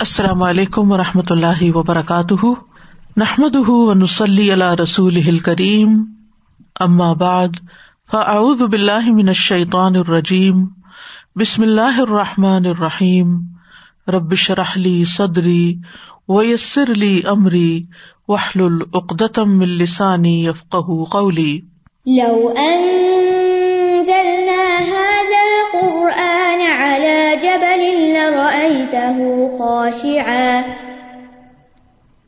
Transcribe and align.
السلام 0.00 0.42
علیکم 0.42 0.92
و 0.92 0.96
رحمۃ 0.96 1.30
اللہ 1.30 1.76
وبرکاتہ۔ 1.76 2.46
نحمد 3.16 3.56
ونسلی 3.56 4.52
علیہ 4.52 4.80
رسول 4.82 5.38
کریم 5.38 6.04
بعد، 7.14 7.48
فاعوذ 8.10 8.62
باللہ 8.62 9.10
من 9.10 9.28
الشیطان 9.28 9.96
الرجیم۔ 9.96 10.66
بسم 11.36 11.62
اللہ 11.62 12.00
الرحمٰن 12.00 12.66
الرحیم۔ 12.66 13.38
ربش 14.08 14.50
رحلی 14.50 15.04
صدری 15.04 15.74
ویسر 16.28 16.90
علی 16.90 17.20
عمری 17.24 17.82
وحل 18.28 18.62
العقدم 18.62 19.60
السانی 19.60 20.46
یفق 20.46 20.76
قولی۔ 21.10 21.60
لو 22.06 22.54
انزلنا 22.56 23.19
لرأيته 28.60 29.58
خاشعا 29.58 30.64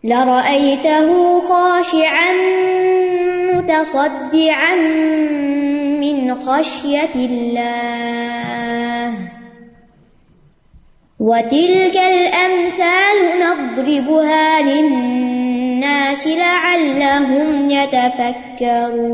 لرأيته 0.05 1.41
خاشعا 1.41 2.33
متصدعا 3.53 4.77
من 6.01 6.35
خشية 6.35 7.15
الله. 7.15 9.15
وتلك 11.21 11.97
الأمثال 11.97 13.41
نضربها 13.41 14.63
للناس 14.63 16.27
لعلهم 16.27 17.71
يتفكرون. 17.71 19.13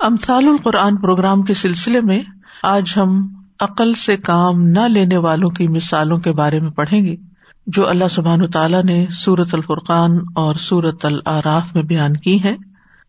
امثال 0.00 0.48
القرآن 0.48 0.96
پروگرام 0.96 1.42
کے 1.42 1.54
سلسلے 1.54 2.00
میں 2.00 2.22
آج 2.62 2.92
ہم 2.96 3.37
عقل 3.60 3.94
سے 3.94 4.16
کام 4.16 4.68
نہ 4.68 4.80
لینے 4.80 5.16
والوں 5.16 5.50
کی 5.50 5.68
مثالوں 5.68 6.18
کے 6.18 6.32
بارے 6.32 6.60
میں 6.60 6.70
پڑھیں 6.70 7.06
گے، 7.06 7.16
جو 7.66 7.88
اللہ 7.88 8.04
سبحان 8.10 8.50
تعالیٰ 8.50 8.84
نے 8.84 9.06
سورت 9.10 9.54
الفرقان 9.54 10.18
اور 10.34 10.54
سورت 10.54 11.04
العراف 11.04 11.74
میں 11.74 11.82
بیان 11.82 12.16
کی 12.16 12.44
ہے 12.44 12.56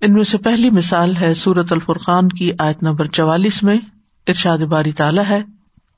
ان 0.01 0.13
میں 0.13 0.23
سے 0.23 0.37
پہلی 0.37 0.69
مثال 0.69 1.17
ہے 1.17 1.33
سورت 1.33 1.73
الفرقان 1.73 2.29
کی 2.29 2.51
آیت 2.59 2.83
نمبر 2.83 3.07
چوالیس 3.07 3.63
میں، 3.63 3.77
ارشاد 4.27 4.57
باری 4.57 4.91
تعالیٰ 4.91 5.23
ہے۔ 5.29 5.41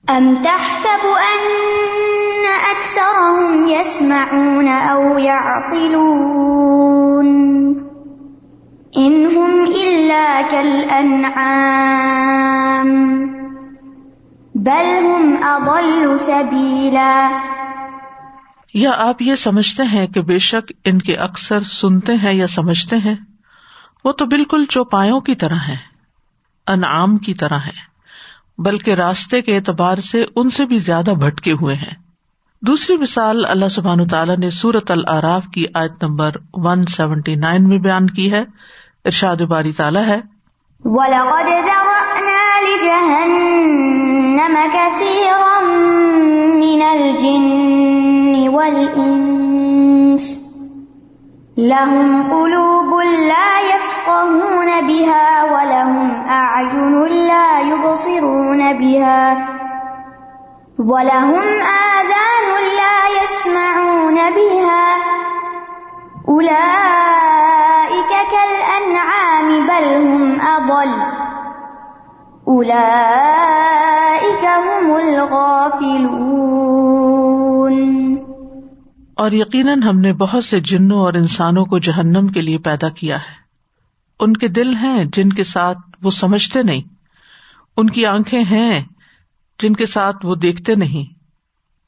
ام 0.07 0.35
تحسب 0.35 1.05
ان 1.05 1.39
اکثرهم 2.69 3.67
يسمعون 3.67 4.67
او 4.67 5.19
يعقلون 5.19 7.27
انهم 8.93 9.65
الا 9.83 10.41
كالانعام 10.51 13.40
بل 14.65 15.05
هم 15.05 15.35
اضل 15.43 16.17
سبيلا 16.17 17.29
یا 18.73 18.91
آپ 18.97 19.21
یہ 19.21 19.35
سمجھتے 19.35 19.83
ہیں 19.83 20.07
کہ 20.07 20.21
بے 20.21 20.37
شک 20.37 20.71
ان 20.85 20.99
کے 20.99 21.15
اکثر 21.15 21.61
سنتے 21.61 22.13
ہیں 22.15 22.33
یا 22.33 22.47
سمجھتے 22.47 22.95
ہیں؟ 22.95 23.15
وہ 24.03 24.11
تو 24.11 24.25
بالکل 24.25 24.65
چوپایوں 24.65 25.19
کی 25.21 25.35
طرح 25.35 25.55
ہے 25.67 25.75
انعام 26.67 27.17
کی 27.17 27.33
طرح 27.33 27.57
ہے 27.57 27.91
بلکہ 28.57 28.91
راستے 28.91 29.41
کے 29.41 29.55
اعتبار 29.55 29.97
سے 29.97 30.25
ان 30.35 30.49
سے 30.49 30.65
بھی 30.65 30.77
زیادہ 30.77 31.11
بھٹکے 31.11 31.51
ہوئے 31.51 31.75
ہیں۔ 31.75 31.95
دوسری 32.61 32.97
مثال 32.97 33.45
اللہ 33.45 33.67
سبحان 33.67 34.07
تعالیٰ 34.07 34.37
نے 34.37 34.49
سورت 34.49 34.91
العراف 34.91 35.45
کی 35.53 35.65
آیت 35.73 36.03
نمبر 36.03 36.31
ون 36.53 36.83
سیونٹی 36.83 37.35
نائن 37.35 37.69
میں 37.69 37.77
بیان 37.77 38.09
کی 38.09 38.31
ہے 38.31 38.43
ارشاد 39.05 39.37
باری 39.37 39.71
تعالیٰ 39.71 40.05
ہے۔ 40.07 40.19
انما 44.31 44.67
كثيرا 44.67 45.59
من 46.55 46.81
الجن 46.81 48.49
والانس 48.49 50.39
لهم 51.57 52.31
قلوب 52.31 52.99
لا 53.27 53.75
يفقهون 53.75 54.87
بها 54.87 55.43
ولهم 55.43 56.23
أعين 56.29 57.03
لا 57.27 57.59
يبصرون 57.59 58.73
بها 58.73 59.47
ولهم 60.79 61.47
آذان 61.91 62.47
لا 62.79 63.23
يسمعون 63.23 64.15
بها 64.15 64.85
أولئك 66.29 68.11
كالأنعام 68.31 69.67
بل 69.67 69.85
هم 70.07 70.41
أضل 70.41 71.21
هم 74.59 74.93
الغافلون۔ 74.93 76.11
اور 79.13 79.31
یقیناً 79.31 79.81
ہم 79.81 79.99
نے 79.99 80.13
بہت 80.13 80.43
سے 80.43 80.59
جنوں 80.59 80.99
اور 80.99 81.13
انسانوں 81.13 81.65
کو 81.65 81.79
جہنم 81.79 82.27
کے 82.27 82.41
لیے 82.41 82.57
پیدا 82.57 82.89
کیا 82.89 83.17
ہے۔ 83.17 83.41
ان 84.19 84.33
کے 84.33 84.47
دل 84.47 84.75
ہیں 84.75 85.05
جن 85.13 85.29
کے 85.29 85.43
ساتھ 85.43 85.77
وہ 86.01 86.11
سمجھتے 86.11 86.63
نہیں۔ 86.63 86.81
ان 87.77 87.89
کی 87.89 88.05
آنکھیں 88.05 88.43
ہیں 88.43 88.83
جن 89.59 89.73
کے 89.73 89.85
ساتھ 89.85 90.25
وہ 90.25 90.35
دیکھتے 90.35 90.75
نہیں۔ 90.75 91.13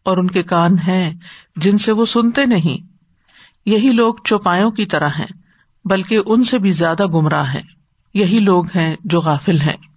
اور 0.03 0.17
ان 0.17 0.27
کے 0.27 0.43
کان 0.43 0.79
ہیں 0.87 1.13
جن 1.55 1.77
سے 1.77 1.91
وہ 1.91 2.05
سنتے 2.05 2.45
نہیں۔ 2.45 2.87
یہی 3.65 3.91
لوگ 3.91 4.13
چوپایوں 4.23 4.71
کی 4.71 4.85
طرح 4.85 5.09
ہیں، 5.09 5.33
بلکہ 5.85 6.19
ان 6.25 6.43
سے 6.43 6.57
بھی 6.57 6.71
زیادہ 6.71 7.05
گمراہ 7.05 7.53
ہیں۔ 7.53 7.63
یہی 8.13 8.39
لوگ 8.39 8.65
ہیں 8.75 8.95
جو 9.03 9.21
غافل 9.21 9.61
ہیں۔ 9.61 9.92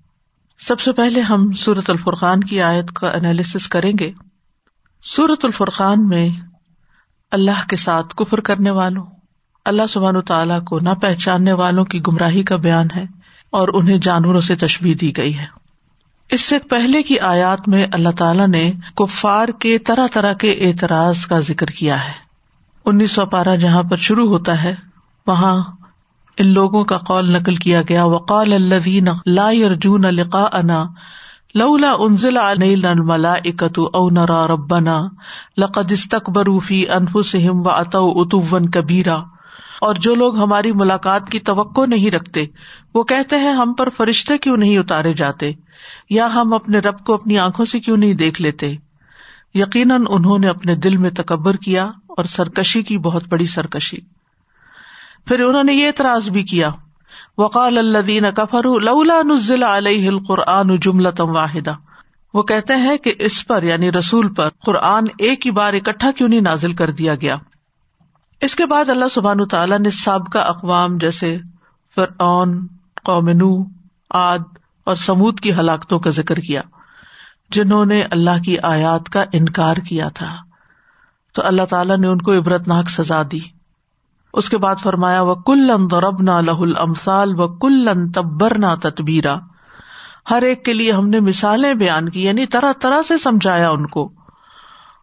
سب 0.58 0.80
سے 0.80 0.92
پہلے 0.92 1.20
ہم 1.20 1.52
سورت 1.52 1.90
الفرقان 1.90 2.40
کی 2.40 2.62
آیت 2.62 2.92
کا 2.92 3.08
انالیس 3.08 3.68
کریں 3.68 3.92
گے۔ 4.00 4.12
سورت 5.02 5.44
الفرقان 5.44 6.08
میں 6.08 6.28
اللہ 7.30 7.68
کے 7.68 7.76
ساتھ 7.76 8.14
کفر 8.16 8.40
کرنے 8.40 8.70
والوں، 8.70 9.06
اللہ 9.64 9.82
سبحان 9.88 10.20
تعالیٰ 10.20 10.64
کو 10.64 10.78
نہ 10.78 10.90
پہچاننے 10.90 11.52
والوں 11.52 11.84
کی 11.84 12.00
گمراہی 12.06 12.42
کا 12.42 12.56
بیان 12.56 12.86
ہے 12.96 13.04
اور 13.50 13.68
انہیں 13.74 13.98
جانوروں 13.98 14.40
سے 14.40 14.56
تشبیح 14.56 14.94
دی 15.00 15.16
گئی 15.16 15.38
ہے۔ 15.38 15.46
اس 16.28 16.40
سے 16.40 16.58
پہلے 16.58 17.02
کی 17.02 17.18
آیات 17.18 17.68
میں 17.68 17.86
اللہ 17.92 18.08
تعالیٰ 18.18 18.48
نے 18.48 18.72
کفار 18.96 19.48
کے 19.48 19.78
طرح 19.78 20.06
طرح 20.12 20.32
کے 20.32 20.52
اعتراض 20.52 21.26
کا 21.26 21.40
ذکر 21.40 21.66
کیا 21.66 22.04
ہے۔ 22.04 22.12
انیس 22.84 23.10
سو 23.10 23.26
پارہ 23.26 23.56
جہاں 23.56 23.82
پر 23.82 23.96
شروع 23.96 24.28
ہوتا 24.28 24.64
ہے، 24.64 24.74
وہاں 25.26 25.62
ان 26.38 26.48
لوگوں 26.48 26.84
کا 26.84 26.96
قول 26.96 27.32
نقل 27.32 27.54
کیا 27.54 27.82
گیا۔ 27.88 28.04
وقال 28.04 28.52
الذین 28.52 29.08
لا 29.26 29.50
يرجون 29.50 30.02
لقاءنا 30.02 30.84
لولا 31.54 31.92
انزل 31.98 32.36
علينا 32.36 32.88
الملائكة 32.88 33.82
او 33.94 34.10
نرى 34.10 34.46
ربنا 34.48 35.08
لقد 35.58 35.92
استكبروا 35.92 36.60
في 36.60 36.90
انفسهم 36.90 37.66
واتوا 37.66 38.22
عتوا 38.22 38.58
كبيرا۔ 38.72 39.36
اور 39.80 39.94
جو 39.94 40.14
لوگ 40.14 40.36
ہماری 40.36 40.72
ملاقات 40.72 41.28
کی 41.28 41.38
توقع 41.38 41.86
نہیں 41.86 42.10
رکھتے، 42.10 42.46
وہ 42.94 43.04
کہتے 43.04 43.36
ہیں 43.36 43.52
ہم 43.52 43.74
پر 43.74 43.88
فرشتے 43.88 44.38
کیوں 44.38 44.56
نہیں 44.56 44.78
اتارے 44.78 45.12
جاتے؟ 45.12 45.52
یا 46.10 46.34
ہم 46.34 46.52
اپنے 46.52 46.78
رب 46.78 46.98
کو 46.98 47.14
اپنی 47.14 47.38
آنکھوں 47.38 47.64
سے 47.64 47.80
کیوں 47.80 47.96
نہیں 47.96 48.14
دیکھ 48.14 48.42
لیتے؟ 48.42 48.74
یقیناً 49.54 50.04
انہوں 50.08 50.38
نے 50.38 50.48
اپنے 50.48 50.74
دل 50.74 50.96
میں 50.96 51.10
تکبر 51.10 51.56
کیا 51.56 51.84
اور 51.84 52.24
سرکشی 52.24 52.82
کی 52.82 52.98
بہت 52.98 53.24
بڑی 53.28 53.46
سرکشی۔ 53.46 54.15
پھر 55.26 55.40
انہوں 55.40 55.64
نے 55.64 55.72
یہ 55.72 55.86
اعتراض 55.86 56.28
بھی 56.28 56.42
کیا، 56.42 56.68
وقال 57.38 57.78
اللہ 57.78 58.30
کفر 58.30 58.64
لولا 58.80 59.20
نزل 59.24 59.62
علیہ 59.62 60.08
القرآن 60.08 60.76
جملتم 60.76 61.36
واحدہ 61.36 61.74
وہ 62.34 62.42
کہتے 62.42 62.74
ہیں 62.74 62.96
کہ 62.96 63.12
اس 63.18 63.46
پر 63.46 63.62
یعنی 63.62 63.92
رسول 63.92 64.34
پر 64.34 64.48
قرآن 64.48 65.04
ایک 65.18 65.46
ہی 65.46 65.50
بار 65.50 65.72
اکٹھا 65.72 66.10
کیوں 66.10 66.28
نہیں 66.28 66.40
نازل 66.40 66.72
کر 66.72 66.90
دیا 66.90 67.14
گیا۔ 67.14 67.36
اس 68.40 68.54
کے 68.54 68.66
بعد 68.66 68.90
اللہ 68.90 69.08
سبحان 69.10 69.48
تعالیٰ 69.48 69.78
نے 69.78 69.90
سابقہ 69.90 70.38
اقوام 70.38 70.98
جیسے 70.98 71.38
فرعون 71.94 72.66
قومنو 73.02 73.64
آد 74.10 74.38
اور 74.84 74.94
سمود 74.94 75.40
کی 75.40 75.52
ہلاکتوں 75.52 75.98
کا 75.98 76.10
ذکر 76.10 76.34
کیا، 76.34 76.62
جنہوں 77.50 77.86
نے 77.86 78.02
اللہ 78.10 78.42
کی 78.44 78.58
آیات 78.58 79.08
کا 79.08 79.24
انکار 79.32 79.76
کیا 79.76 80.08
تھا۔ 80.08 80.34
تو 81.34 81.42
اللہ 81.44 81.62
تعالیٰ 81.70 81.98
نے 81.98 82.06
ان 82.06 82.18
کو 82.18 82.38
عبرتناک 82.38 82.90
سزا 82.90 83.22
دی۔ 83.32 83.55
اس 84.36 84.48
کے 84.48 84.58
بعد 84.58 84.76
فرمایا 84.82 85.22
وہ 85.22 85.34
کلن 85.34 85.90
دربنا 85.90 86.40
لہ 86.40 86.58
المسال 86.58 87.40
و 87.40 87.48
کلن 87.48 88.12
تبر 88.12 88.58
نہ 88.58 88.74
تتبیرا 88.82 89.34
ہر 90.30 90.42
ایک 90.42 90.64
کے 90.64 90.74
لیے 90.74 90.92
ہم 90.92 91.08
نے 91.08 91.20
مثالیں 91.20 91.74
بیان 91.74 92.08
کی 92.08 92.24
یعنی 92.24 92.46
طرح 92.46 92.72
طرح 92.80 93.02
سے 93.02 93.18
سمجھایا 93.18 93.70
ان 93.70 93.86
کو۔ 93.86 94.12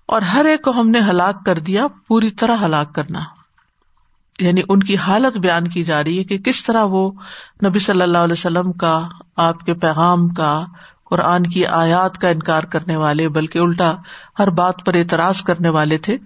اور 0.05 0.21
ہر 0.21 0.45
ایک 0.45 0.61
کو 0.61 0.71
ہم 0.71 0.89
نے 0.89 0.99
ہلاک 0.99 1.45
کر 1.45 1.55
دیا، 1.55 1.87
پوری 2.07 2.31
طرح 2.31 2.55
ہلاک 2.65 2.95
کرنا۔ 2.95 3.19
یعنی 4.39 4.61
ان 4.69 4.79
کی 4.79 4.97
حالت 4.97 5.37
بیان 5.37 5.67
کی 5.67 5.83
جا 5.83 6.03
رہی 6.03 6.19
ہے 6.19 6.23
کہ 6.23 6.37
کس 6.37 6.63
طرح 6.63 6.83
وہ 6.83 7.11
نبی 7.65 7.79
صلی 7.79 8.01
اللہ 8.01 8.17
علیہ 8.17 8.31
وسلم 8.31 8.71
کا، 8.71 9.07
آپ 9.37 9.59
کے 9.59 9.73
پیغام 9.73 10.27
کا 10.27 10.65
قرآن 11.13 11.43
کی 11.43 11.65
آیات 11.65 12.17
کا 12.17 12.29
انکار 12.29 12.63
کرنے 12.63 12.95
والے، 12.95 13.29
بلکہ 13.29 13.59
الٹا 13.59 13.93
ہر 14.39 14.49
بات 14.49 14.85
پر 14.85 14.95
اعتراض 14.95 15.41
کرنے 15.41 15.69
والے 15.69 15.97
تھے۔ 15.97 16.17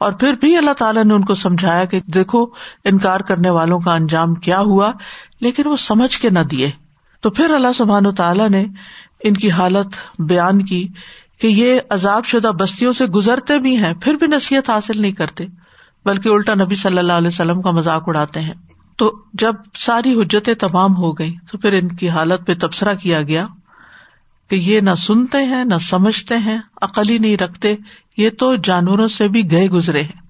اور 0.00 0.12
پھر 0.12 0.32
بھی 0.32 0.56
اللہ 0.56 0.72
تعالیٰ 0.72 1.04
نے 1.04 1.14
ان 1.14 1.24
کو 1.24 1.34
سمجھایا 1.34 1.84
کہ 1.84 2.00
دیکھو، 2.00 2.44
انکار 2.84 3.20
کرنے 3.20 3.50
والوں 3.50 3.80
کا 3.80 3.94
انجام 3.94 4.34
کیا 4.34 4.58
ہوا، 4.58 4.92
لیکن 5.40 5.62
وہ 5.68 5.76
سمجھ 5.76 6.18
کے 6.18 6.30
نہ 6.30 6.38
دیے۔ 6.38 6.70
تو 7.20 7.30
پھر 7.30 7.50
اللہ 7.50 7.72
سبحان 7.74 8.06
و 8.06 8.12
تعالیٰ 8.12 8.48
نے 8.48 8.64
ان 9.24 9.34
کی 9.34 9.50
حالت 9.50 10.20
بیان 10.20 10.64
کی 10.64 10.88
کہ 11.40 11.46
یہ 11.46 11.80
عذاب 11.90 12.24
شدہ 12.24 12.48
بستیوں 12.48 12.92
سے 12.92 13.06
گزرتے 13.06 13.58
بھی 13.58 13.76
ہیں، 13.76 13.94
پھر 13.94 14.14
بھی 14.14 14.26
نصیحت 14.26 14.70
حاصل 14.70 15.02
نہیں 15.02 15.12
کرتے، 15.12 15.46
بلکہ 16.04 16.28
الٹا 16.28 16.54
نبی 16.54 16.74
صلی 16.74 16.98
اللہ 16.98 17.12
علیہ 17.12 17.28
وسلم 17.28 17.62
کا 17.62 17.70
مذاق 17.70 18.02
اڑاتے 18.06 18.40
ہیں۔ 18.40 18.54
تو 18.96 19.22
جب 19.32 19.54
ساری 19.74 20.22
حجتیں 20.22 20.54
تمام 20.54 20.96
ہو 20.96 21.12
گئی 21.12 21.34
تو 21.50 21.58
پھر 21.58 21.72
ان 21.72 21.88
کی 21.88 22.08
حالت 22.08 22.46
پہ 22.46 22.54
تبصرہ 22.60 22.94
کیا 22.94 23.22
گیا۔ 23.22 23.44
کہ 24.52 24.56
یہ 24.56 24.80
نہ 24.80 24.94
سنتے 24.94 25.38
ہیں، 25.38 25.64
نہ 25.64 25.74
سمجھتے 25.80 26.36
ہیں، 26.36 26.58
عقل 26.82 27.08
ہی 27.08 27.18
نہیں 27.18 27.36
رکھتے، 27.36 27.76
یہ 28.16 28.30
تو 28.38 28.56
جانوروں 28.56 29.08
سے 29.08 29.28
بھی 29.28 29.50
گئے 29.50 29.68
گزرے 29.68 30.02
ہیں۔ 30.02 30.20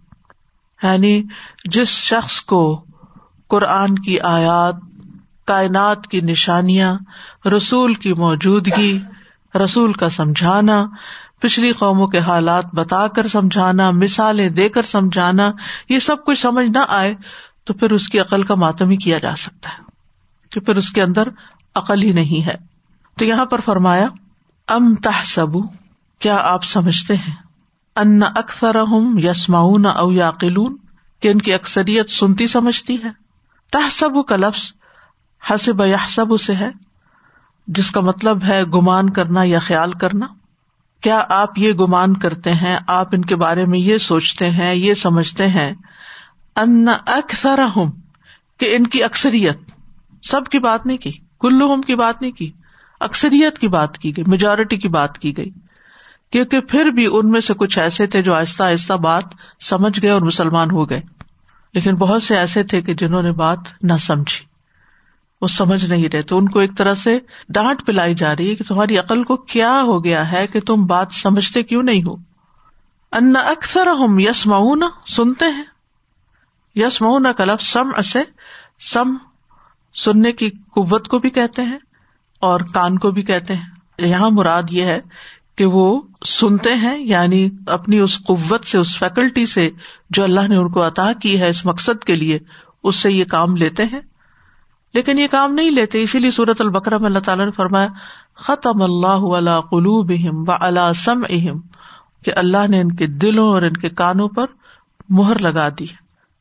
یعنی 0.82 1.22
جس 1.64 1.88
شخص 1.88 2.40
کو 2.40 2.84
قرآن 3.48 3.98
کی 3.98 4.20
آیات، 4.20 4.74
کائنات 5.46 6.06
کی 6.06 6.20
نشانیاں، 6.20 6.94
رسول 7.56 7.94
کی 7.94 8.12
موجودگی، 8.12 8.98
رسول 9.64 9.92
کا 9.92 10.08
سمجھانا، 10.08 10.84
پچھلی 11.40 11.72
قوموں 11.72 12.06
کے 12.06 12.18
حالات 12.18 12.64
بتا 12.74 13.06
کر 13.06 13.28
سمجھانا، 13.28 13.90
مثالیں 13.90 14.48
دے 14.48 14.68
کر 14.68 14.82
سمجھانا، 14.82 15.50
یہ 15.88 15.98
سب 15.98 16.24
کچھ 16.24 16.40
سمجھ 16.40 16.70
نہ 16.70 16.84
آئے، 16.88 17.14
تو 17.64 17.74
پھر 17.74 17.90
اس 17.90 18.08
کی 18.08 18.20
عقل 18.20 18.42
کا 18.42 18.54
ماتم 18.54 18.90
ہی 18.90 18.96
کیا 18.96 19.18
جا 19.18 19.36
سکتا 19.36 19.70
ہے۔ 19.70 19.82
کہ 20.50 20.60
پھر 20.60 20.76
اس 20.76 20.90
کے 20.90 21.02
اندر 21.02 21.28
عقل 21.74 22.02
ہی 22.02 22.12
نہیں 22.12 22.46
ہے۔ 22.46 22.71
تو 23.18 23.24
یہاں 23.24 23.44
پر 23.44 23.60
فرمایا، 23.60 24.06
ام 24.68 24.94
تہ 24.94 25.24
سبو 25.24 25.60
کیا 26.18 26.36
آپ 26.36 26.64
سمجھتے 26.64 27.16
ہیں؟ 27.16 27.34
ان 27.96 28.22
اکثر 28.22 28.74
ہم 28.74 29.18
یسماؤن 29.18 29.86
او 29.86 30.12
یا 30.12 30.30
کہ 31.20 31.28
ان 31.28 31.38
کی 31.38 31.54
اکثریت 31.54 32.10
سنتی 32.10 32.46
سمجھتی 32.46 33.04
ہے۔ 33.04 33.08
تہ 33.72 33.88
سبو 33.90 34.22
کا 34.22 34.36
لفظ 34.36 34.72
حسب 35.50 35.86
یا 35.86 35.96
سب 36.08 36.40
سے 36.40 36.54
ہے، 36.54 36.70
جس 37.66 37.90
کا 37.90 38.00
مطلب 38.00 38.44
ہے 38.44 38.64
گمان 38.64 39.10
کرنا 39.10 39.40
یا 39.44 39.58
خیال 39.58 39.92
کرنا۔ 39.92 40.26
کیا 41.00 41.24
آپ 41.28 41.58
یہ 41.58 41.72
گمان 41.72 42.16
کرتے 42.16 42.52
ہیں؟ 42.52 42.78
آپ 42.86 43.08
ان 43.12 43.24
کے 43.24 43.36
بارے 43.36 43.64
میں 43.64 43.78
یہ 43.78 43.96
سوچتے 43.96 44.50
ہیں، 44.50 44.74
یہ 44.74 44.94
سمجھتے 44.94 45.46
ہیں۔ 45.46 45.72
ان 46.56 46.88
اکثر 47.06 47.60
ہوں 47.76 47.92
کہ 48.58 48.76
ان 48.76 48.86
کی 48.86 49.04
اکثریت۔ 49.04 49.58
سب 50.22 50.44
کی 50.44 50.58
بات 50.58 50.86
نہیں 50.86 50.96
کی 50.96 51.12
کلو 51.40 51.74
ہم 51.74 51.80
کی 51.80 51.94
بات 51.94 52.22
نہیں 52.22 52.32
کی۔ 52.32 52.50
اکثریت 53.02 53.58
کی 53.58 53.68
بات 53.68 53.98
کی 53.98 54.16
گئی 54.16 54.24
میجورٹی 54.26 54.76
کی 54.76 54.88
بات 54.88 55.18
کی 55.18 55.36
گئی۔ 55.36 55.50
کیونکہ 56.30 56.60
پھر 56.60 56.84
بھی 56.84 57.08
ان 57.12 57.30
میں 57.30 57.40
سے 57.40 57.54
کچھ 57.54 57.78
ایسے 57.78 58.06
تھے 58.06 58.22
جو 58.22 58.34
آہستہ 58.34 58.62
آہستہ 58.62 58.92
بات 58.92 59.24
سمجھ 59.60 60.02
گئے 60.02 60.10
اور 60.10 60.20
مسلمان 60.20 60.70
ہو 60.70 60.90
گئے۔ 60.90 61.00
لیکن 61.74 61.94
بہت 61.94 62.22
سے 62.22 62.36
ایسے 62.36 62.62
تھے 62.62 62.82
کہ 62.82 62.94
جنہوں 62.94 63.22
نے 63.22 63.32
بات 63.32 63.58
نہ 63.82 63.92
سمجھی، 64.00 64.44
وہ 65.40 65.46
سمجھ 65.46 65.84
نہیں 65.84 66.08
رہے۔ 66.12 66.22
تو 66.22 66.38
ان 66.38 66.48
کو 66.48 66.58
ایک 66.58 66.70
طرح 66.76 66.94
سے 66.94 67.18
ڈانٹ 67.48 67.86
پلائی 67.86 68.14
جا 68.14 68.36
رہی 68.36 68.50
ہے 68.50 68.54
کہ 68.54 68.64
تمہاری 68.68 68.98
عقل 68.98 69.24
کو 69.24 69.36
کیا 69.36 69.80
ہو 69.82 70.04
گیا 70.04 70.32
ہے 70.32 70.46
کہ 70.46 70.60
تم 70.60 70.86
بات 70.86 71.08
سمجھتے 71.12 71.62
کیوں 71.62 71.82
نہیں 71.82 72.02
ہو۔ 72.02 72.16
ان 73.12 73.36
اکثر 73.36 73.86
ہم 73.86 74.18
یس 74.18 74.46
مئو 74.46 74.74
سنتے 75.06 75.44
ہیں۔ 75.44 75.64
یس 76.74 77.02
مئو 77.02 77.18
کا 77.36 77.44
لفظ 77.44 77.66
سم 77.66 77.88
اسے 77.96 78.22
سم، 78.80 79.14
سننے 79.94 80.32
کی 80.32 80.50
قوت 80.50 81.08
کو 81.08 81.18
بھی 81.18 81.30
کہتے 81.30 81.62
ہیں۔ 81.62 81.78
اور 82.42 82.60
کان 82.60 82.98
کو 82.98 83.10
بھی 83.10 83.22
کہتے 83.22 83.54
ہیں۔ 83.54 83.66
یہاں 83.98 84.30
مراد 84.30 84.62
یہ 84.70 84.84
ہے 84.84 85.00
کہ 85.56 85.66
وہ 85.66 86.02
سنتے 86.26 86.74
ہیں 86.74 86.98
یعنی 86.98 87.50
اپنی 87.66 87.98
اس 87.98 88.18
قوت 88.24 88.64
سے، 88.64 88.78
اس 88.78 88.98
فیکلٹی 88.98 89.46
سے 89.46 89.70
جو 90.10 90.24
اللہ 90.24 90.48
نے 90.48 90.56
ان 90.56 90.70
کو 90.70 90.86
عطا 90.86 91.12
کی 91.12 91.40
ہے 91.40 91.48
اس 91.48 91.66
مقصد 91.66 92.04
کے 92.04 92.14
لیے، 92.14 92.38
اس 92.84 92.96
سے 92.96 93.12
یہ 93.12 93.24
کام 93.24 93.56
لیتے 93.56 93.84
ہیں۔ 93.84 94.00
لیکن 94.94 95.18
یہ 95.18 95.26
کام 95.30 95.54
نہیں 95.54 95.70
لیتے، 95.70 96.02
اسی 96.02 96.18
لیے 96.18 96.30
صورت 96.30 96.60
البکرا 96.60 96.98
میں 96.98 97.06
اللہ 97.06 97.18
تعالیٰ 97.18 97.44
نے 97.44 97.50
فرمایا، 97.50 97.88
ختم 98.34 98.82
اللہ 98.82 99.60
قلوب 99.60 100.12
اہم 100.16 100.44
و 100.48 100.52
اللہ 100.60 100.92
سم 100.92 101.22
اہم 101.30 101.60
کہ 102.24 102.32
اللہ 102.36 102.68
نے 102.68 102.80
ان 102.80 102.92
کے 102.92 103.06
دلوں 103.06 103.48
اور 103.48 103.62
ان 103.62 103.72
کے 103.72 103.88
کانوں 103.88 104.28
پر 104.28 104.46
مہر 105.08 105.38
لگا 105.38 105.68
دی۔ 105.68 105.86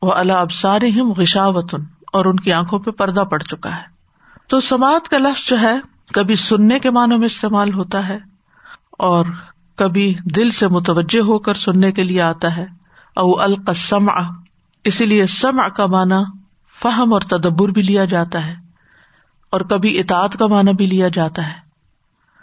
وہ 0.01 0.11
اللہ 0.11 0.33
ابسار 0.33 0.81
غشاوتن 1.17 1.81
اور 2.13 2.25
ان 2.25 2.35
کی 2.35 2.53
آنکھوں 2.53 2.79
پہ 2.79 2.91
پردہ 2.91 3.21
پڑ 3.21 3.39
چکا 3.39 3.75
ہے۔ 3.75 3.91
تو 4.47 4.59
سماعت 4.59 5.09
کا 5.09 5.17
لفظ 5.17 5.49
جو 5.49 5.59
ہے 5.59 5.90
کبھی 6.13 6.35
سننے 6.35 6.79
کے 6.79 6.89
معنوں 6.89 7.17
میں 7.17 7.25
استعمال 7.25 7.73
ہوتا 7.73 8.07
ہے 8.07 8.17
اور 8.99 9.25
کبھی 9.75 10.13
دل 10.35 10.51
سے 10.51 10.67
متوجہ 10.67 11.21
ہو 11.21 11.39
کر 11.39 11.53
سننے 11.53 11.91
کے 11.91 12.03
لیے 12.03 12.21
آتا 12.21 12.55
ہے، 12.57 12.65
او 13.15 13.39
القسم 13.41 14.09
اسی 14.83 15.05
لیے 15.05 15.25
سم 15.25 15.61
کا 15.75 15.85
معنی 15.85 16.23
فہم 16.81 17.13
اور 17.13 17.21
تدبر 17.21 17.69
بھی 17.69 17.81
لیا 17.81 18.05
جاتا 18.05 18.45
ہے 18.45 18.55
اور 19.49 19.61
کبھی 19.61 19.99
اطاعت 19.99 20.37
کا 20.37 20.47
معنی 20.47 20.73
بھی 20.73 20.85
لیا 20.85 21.07
جاتا 21.07 21.47
ہے۔ 21.47 21.59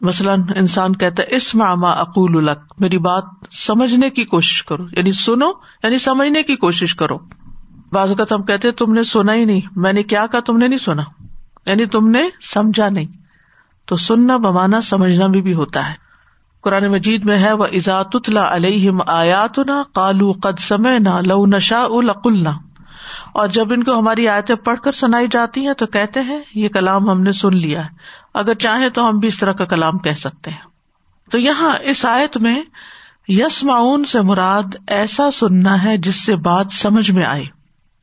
مثلاً 0.00 0.42
انسان 0.56 0.96
کہتا 0.96 1.22
ہے 1.22 1.36
اس 1.36 1.54
ماما 1.54 1.90
اقول 1.90 2.36
الق 2.38 2.80
میری 2.80 2.98
بات 2.98 3.24
سمجھنے 3.52 4.10
کی 4.10 4.24
کوشش 4.24 4.62
کرو 4.64 4.84
یعنی 4.96 5.12
سنو 5.12 5.48
یعنی 5.82 5.98
سمجھنے 5.98 6.42
کی 6.42 6.56
کوشش 6.56 6.94
کرو۔ 6.94 7.18
بعض 7.92 8.08
اوقات 8.08 8.32
ہم 8.32 8.42
کہتے 8.42 8.70
تم 8.72 8.92
نے 8.92 9.02
سنا 9.02 9.34
ہی 9.34 9.44
نہیں، 9.44 9.60
میں 9.76 9.92
نے 9.92 10.02
کیا 10.02 10.26
کہا، 10.26 10.40
تم 10.40 10.56
نے 10.56 10.68
نہیں 10.68 10.78
سنا 10.78 11.02
یعنی 11.66 11.86
تم 11.86 12.08
نے 12.10 12.28
سمجھا 12.52 12.88
نہیں۔ 12.88 13.17
تو 13.88 13.96
سننا 13.96 14.36
بمانا 14.36 14.80
سمجھنا 14.80 15.26
بھی, 15.26 15.42
بھی 15.42 15.54
ہوتا 15.54 15.90
ہے۔ 15.90 15.94
قرآن 16.62 16.88
مجید 16.88 17.24
میں 17.24 17.38
ہے 17.38 17.52
وہ 17.52 17.66
ازات 17.72 18.28
علیہم 18.50 18.98
آیات 19.06 19.58
نہ 19.58 19.82
کالو 19.94 20.32
قد 20.32 20.58
سمے 20.58 20.98
نہ 20.98 21.20
لو 21.26 21.46
نشا 21.46 21.84
القلنا 21.90 22.50
اور 23.32 23.48
جب 23.48 23.72
ان 23.72 23.84
کو 23.84 23.98
ہماری 23.98 24.28
آیتیں 24.28 24.54
پڑھ 24.54 24.80
کر 24.80 24.92
سنائی 24.92 25.26
جاتی 25.30 25.66
ہیں 25.66 25.74
تو 25.74 25.86
کہتے 25.86 26.20
ہیں 26.20 26.40
یہ 26.54 26.68
کلام 26.68 27.10
ہم 27.10 27.22
نے 27.22 27.32
سن 27.32 27.56
لیا 27.56 27.84
ہے۔ 27.84 27.90
اگر 28.34 28.54
چاہیں 28.54 28.88
تو 28.88 29.08
ہم 29.08 29.18
بھی 29.18 29.28
اس 29.28 29.38
طرح 29.38 29.52
کا 29.52 29.64
کلام 29.64 29.98
کہہ 29.98 30.12
سکتے 30.12 30.50
ہیں۔ 30.50 30.68
تو 31.30 31.38
یہاں 31.38 31.76
اس 31.82 32.04
آیت 32.04 32.36
میں 32.36 32.62
یس 33.28 33.64
معاون 33.64 34.04
سے 34.04 34.20
مراد 34.20 34.76
ایسا 34.86 35.30
سننا 35.30 35.84
ہے 35.84 35.96
جس 35.96 36.26
سے 36.26 36.36
بات 36.36 36.66
سمجھ 36.70 37.10
میں 37.10 37.24
آئے۔ 37.24 37.44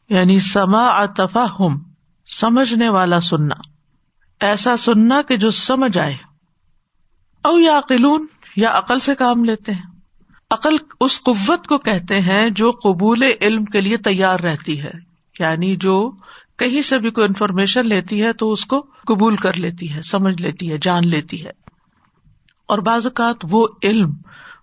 یعنی 0.10 0.40
سما 0.40 0.86
اتفا 0.86 1.46
ہم 1.60 1.80
سمجھنے 2.40 2.90
والا 2.90 3.20
سننا۔ 3.20 3.75
ایسا 4.40 4.78
سننا 4.78 5.22
کہ 5.22 5.38
جو 5.38 5.52
سمجھ 5.52 5.98
آئے۔ 5.98 6.16
او 7.44 7.60
یا 7.60 7.78
عقلون 7.78 8.26
یا 8.56 8.78
عقل 8.78 9.00
سے 9.00 9.16
کام 9.16 9.46
لیتے 9.46 9.72
ہیں۔ 9.72 9.84
عقل 10.52 10.76
اس 11.00 11.22
قوت 11.22 11.68
کو 11.68 11.78
کہتے 11.78 12.22
ہیں 12.22 12.50
جو 12.50 12.72
قبول 12.72 13.24
علم 13.42 13.66
کے 13.66 13.82
لیے 13.82 13.98
تیار 13.98 14.40
رہتی 14.40 14.82
ہے۔ 14.82 14.92
یعنی 15.40 15.76
جو 15.76 16.12
کہیں 16.58 16.82
سے 16.82 17.00
بھی 17.00 17.12
کوئی 17.12 17.28
انفارمیشن 17.28 17.88
لیتی 17.88 18.24
ہے 18.24 18.34
تو 18.34 18.52
اس 18.52 18.66
کو 18.66 18.86
قبول 19.08 19.36
کر 19.36 19.54
لیتی 19.54 19.94
ہے، 19.94 20.02
سمجھ 20.02 20.42
لیتی 20.42 20.72
ہے، 20.72 20.78
جان 20.82 21.08
لیتی 21.08 21.46
ہے۔ 21.46 21.52
اور 22.68 22.78
بعض 22.78 23.06
اوقات 23.06 23.36
وہ 23.50 23.68
علم 23.84 24.14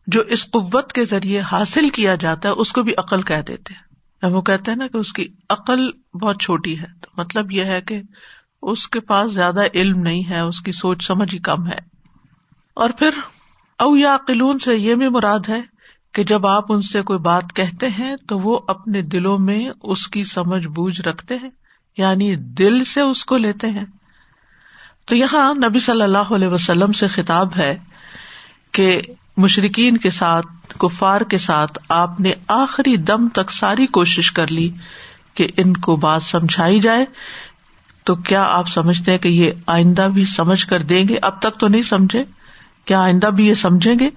جو 0.07 0.21
اس 0.21 0.51
قوت 0.51 0.93
کے 0.93 1.05
ذریعے 1.05 1.41
حاصل 1.41 1.89
کیا 1.89 2.15
جاتا 2.15 2.49
ہے، 2.49 2.55
اس 2.55 2.73
کو 2.73 2.83
بھی 2.83 2.93
عقل 2.99 3.23
کہہ 3.23 3.43
دیتے 3.49 3.75
ہیں۔ 3.75 3.93
وہ 4.31 4.43
کہتے 4.43 4.71
ہیں 4.71 4.79
نا 4.79 4.87
کہ 4.87 4.97
اس 4.97 5.13
کی 5.13 5.29
عقل 5.51 5.91
بہت 6.23 6.41
چھوٹی 6.41 6.81
ہے۔ 6.81 6.87
تو 7.01 7.11
مطلب 7.17 7.53
یہ 7.53 7.65
ہے 7.65 7.81
کہ 7.81 8.03
اس 8.63 8.89
کے 8.89 9.01
پاس 9.01 9.33
زیادہ 9.33 9.61
علم 9.75 10.01
نہیں 10.01 10.31
ہے، 10.31 10.41
اس 10.41 10.61
کی 10.61 10.73
سوچ 10.73 11.07
سمجھ 11.07 11.35
ہی 11.35 11.41
کم 11.41 11.67
ہے۔ 11.67 11.79
اور 12.75 12.91
پھر، 12.91 13.11
او 13.79 13.97
یا 13.97 14.17
قلون 14.27 14.59
سے 14.59 14.75
یہ 14.75 14.95
بھی 14.95 15.09
مراد 15.09 15.39
ہے 15.49 15.61
کہ 16.15 16.25
جب 16.25 16.47
آپ 16.47 16.73
ان 16.73 16.83
سے 16.83 17.03
کوئی 17.03 17.19
بات 17.19 17.45
کہتے 17.55 17.89
ہیں 17.89 18.17
تو 18.29 18.39
وہ 18.39 18.61
اپنے 18.69 19.03
دلوں 19.03 19.39
میں 19.39 19.71
اس 19.83 20.09
کی 20.09 20.25
سمجھ 20.25 20.67
بوجھ 20.67 21.01
رکھتے 21.01 21.37
ہیں 21.37 21.51
یعنی 21.97 22.37
دل 22.37 22.85
سے 22.85 23.01
اس 23.01 23.25
کو 23.25 23.37
لیتے 23.37 23.71
ہیں۔ 23.71 23.85
تو 25.07 25.17
یہاں 25.17 25.55
نبی 25.55 25.79
صلی 25.79 26.03
اللہ 26.03 26.33
علیہ 26.35 26.49
وسلم 26.49 26.93
سے 26.93 27.09
خطاب 27.09 27.57
ہے 27.57 27.79
کہ 28.73 29.01
مشرقین 29.37 29.97
کے 29.97 30.11
ساتھ، 30.11 30.47
کفار 30.79 31.21
کے 31.21 31.39
ساتھ 31.39 31.79
آپ 31.89 32.21
نے 32.21 32.33
آخری 32.49 32.97
دم 32.97 33.29
تک 33.29 33.53
ساری 33.53 33.87
کوشش 33.87 34.33
کر 34.33 34.47
لی 34.47 34.71
کہ 35.35 35.49
ان 35.57 35.73
کو 35.73 35.97
بات 35.97 36.23
سمجھائی 36.23 36.81
جائے۔ 36.81 37.05
تو 38.05 38.15
کیا 38.15 38.43
آپ 38.43 38.69
سمجھتے 38.69 39.11
ہیں 39.11 39.19
کہ 39.19 39.29
یہ 39.29 39.51
آئندہ 39.67 40.09
بھی 40.15 40.25
سمجھ 40.25 40.67
کر 40.67 40.83
دیں 40.83 41.09
گے؟ 41.09 41.17
اب 41.23 41.39
تک 41.39 41.59
تو 41.59 41.69
نہیں 41.69 41.83
سمجھے۔ 41.83 42.25
کیا 42.85 43.01
آئندہ 43.01 43.27
بھی 43.27 43.47
یہ 43.47 43.55
سمجھیں 43.55 43.95
گے؟ 43.99 44.11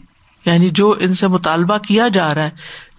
یعنی 0.45 0.69
جو 0.69 0.95
ان 0.99 1.13
سے 1.13 1.27
مطالبہ 1.27 1.77
کیا 1.77 2.07
جا 2.07 2.33
رہا 2.33 2.43
ہے، 2.43 2.49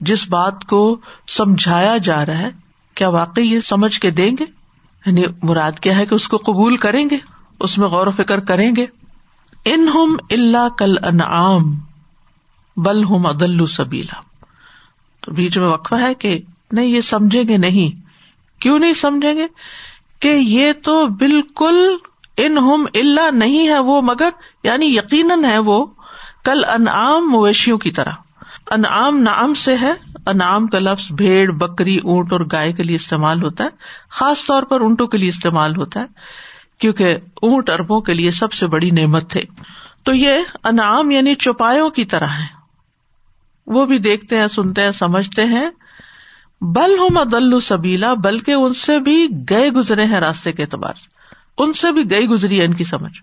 جس 0.01 0.29
بات 0.29 0.65
کو 0.65 1.01
سمجھایا 1.29 1.97
جا 1.97 2.27
رہا 2.27 2.39
ہے، 2.39 2.51
کیا 2.95 3.09
واقعی 3.09 3.47
یہ 3.47 3.61
سمجھ 3.61 4.01
کے 4.01 4.11
دیں 4.11 4.31
گے؟ 4.41 4.45
یعنی 5.07 5.23
مراد 5.43 5.73
کیا 5.73 5.97
ہے 5.97 6.07
کہ 6.07 6.15
اس 6.15 6.29
کو 6.29 6.37
قبول 6.37 6.77
کریں 6.77 7.11
گے؟ 7.11 7.17
اس 7.61 7.79
میں 7.79 7.89
غور 7.89 8.07
و 8.07 8.11
فکر 8.11 8.41
کریں 8.41 8.73
گے؟ 8.77 8.87
ان 9.65 9.89
ہم 9.89 10.17
اللہ 10.31 10.69
کل 10.79 10.95
انعام 11.05 11.79
بل 12.77 13.05
ہم 13.05 13.27
عدل 13.27 13.67
سبیلا۔ 13.67 14.21
تو 15.21 15.33
بیچ 15.33 15.59
میں 15.59 15.67
وقفہ 15.67 15.95
ہے 15.95 16.15
کہ 16.15 16.41
نہیں، 16.73 16.87
یہ 16.87 17.01
سمجھیں 17.01 17.45
گے 17.49 17.57
نہیں۔ 17.57 18.07
کیوں 18.61 18.79
نہیں 18.79 18.93
سمجھیں 18.93 19.35
گے؟ 19.35 19.47
کہ 20.21 20.29
یہ 20.29 20.73
تو 20.73 21.07
بالکل 21.07 21.97
ان 22.37 22.59
ہم 22.59 22.87
اللہ 22.95 23.31
نہیں 23.33 23.69
ہے 23.69 23.79
وہ، 23.79 24.03
مگر 24.03 24.29
یعنی 24.63 24.97
یقیناً 24.97 25.45
ہے 25.45 25.59
وہ، 25.59 25.87
کل 26.45 26.65
انعام 26.65 27.31
مویشیوں 27.31 27.79
کی 27.79 27.91
طرح۔ 27.91 28.11
انعام 28.71 29.19
نعم 29.19 29.55
سے 29.55 29.77
ہے، 29.81 29.93
انعام 30.27 30.67
کا 30.67 30.79
لفظ 30.79 31.13
بھیڑ، 31.13 31.51
بکری، 31.51 31.97
اونٹ 31.97 32.33
اور 32.33 32.41
گائے 32.53 32.73
کے 32.73 32.83
لیے 32.83 32.97
استعمال 32.97 33.43
ہوتا 33.43 33.65
ہے، 33.65 33.69
خاص 34.11 34.47
طور 34.47 34.63
پر 34.63 34.81
اونٹوں 34.81 35.07
کے 35.07 35.19
لیے 35.19 35.29
استعمال 35.29 35.77
ہوتا 35.77 36.01
ہے، 36.01 36.07
کیونکہ 36.81 37.17
اونٹ 37.43 37.71
اربوں 37.71 38.01
کے 38.01 38.15
لیے 38.15 38.31
سب 38.31 38.53
سے 38.53 38.67
بڑی 38.67 38.91
نعمت 38.91 39.31
تھے۔ 39.31 39.43
تو 40.05 40.15
یہ 40.15 40.33
انعام 40.65 41.11
یعنی 41.11 41.35
چوپایوں 41.35 41.91
کی 41.91 42.05
طرح 42.05 42.27
ہے۔ 42.27 42.57
وہ 43.67 43.87
بھی 43.87 43.99
دیکھتے 43.99 44.39
ہیں، 44.39 44.47
سنتے 44.47 44.83
ہیں، 44.83 44.93
سمجھتے 44.93 45.45
ہیں۔ 45.45 45.71
بل 46.61 46.99
ہوں 46.99 47.09
مدل 47.11 47.61
سبیلا، 47.61 48.15
بلکہ 48.15 48.53
ان 48.53 48.75
سے 48.75 48.99
بھی 48.99 49.29
گئے 49.51 49.71
گزرے 49.71 50.05
ہیں 50.05 50.21
راستے 50.21 50.53
کے 50.53 50.63
اعتبار 50.63 50.95
سے۔ 50.95 51.17
ان 51.59 51.73
سے 51.73 51.93
بھی 51.93 52.11
گئی 52.11 52.27
گزری 52.27 52.61
ہے 52.61 52.65
ان 52.65 52.75
کی 52.75 52.85
سمجھ۔ 52.85 53.21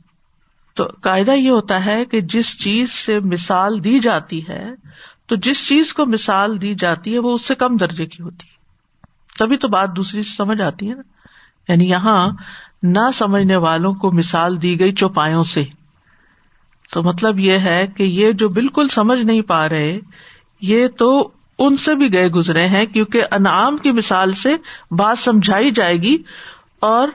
تو 0.75 0.87
قاعدہ 1.01 1.31
یہ 1.31 1.49
ہوتا 1.49 1.85
ہے 1.85 2.05
کہ 2.05 2.21
جس 2.21 2.59
چیز 2.59 2.91
سے 2.91 3.19
مثال 3.19 3.83
دی 3.83 3.99
جاتی 3.99 4.47
ہے، 4.49 4.69
تو 5.25 5.35
جس 5.35 5.67
چیز 5.67 5.93
کو 5.93 6.05
مثال 6.05 6.61
دی 6.61 6.75
جاتی 6.75 7.13
ہے، 7.13 7.19
وہ 7.19 7.33
اس 7.33 7.41
سے 7.41 7.55
کم 7.55 7.77
درجے 7.77 8.05
کی 8.05 8.23
ہوتی 8.23 8.47
ہے۔ 8.47 8.53
تبھی 9.39 9.57
تو 9.57 9.67
بات 9.67 9.95
دوسری 9.95 10.23
سے 10.23 10.35
سمجھ 10.35 10.61
آتی 10.61 10.89
ہے 10.89 10.95
نا۔ 10.95 11.01
یعنی 11.71 11.89
یہاں 11.89 12.29
نہ 12.83 13.11
سمجھنے 13.13 13.55
والوں 13.55 13.93
کو 13.93 14.11
مثال 14.11 14.61
دی 14.61 14.79
گئی 14.79 14.91
چوپایوں 14.91 15.43
سے۔ 15.43 15.63
تو 16.91 17.03
مطلب 17.03 17.39
یہ 17.39 17.57
ہے 17.57 17.87
کہ 17.97 18.03
یہ 18.03 18.31
جو 18.31 18.49
بالکل 18.49 18.87
سمجھ 18.87 19.19
نہیں 19.19 19.41
پا 19.41 19.69
رہے، 19.69 19.99
یہ 20.61 20.87
تو 20.87 21.31
ان 21.59 21.77
سے 21.77 21.95
بھی 21.95 22.13
گئے 22.13 22.27
گزرے 22.27 22.67
ہیں 22.67 22.85
کیونکہ 22.85 23.21
انعام 23.31 23.77
کی 23.77 23.91
مثال 23.91 24.31
سے 24.31 24.55
بات 24.91 25.19
سمجھائی 25.19 25.71
جائے 25.71 25.95
گی 25.95 26.17
اور 26.79 27.07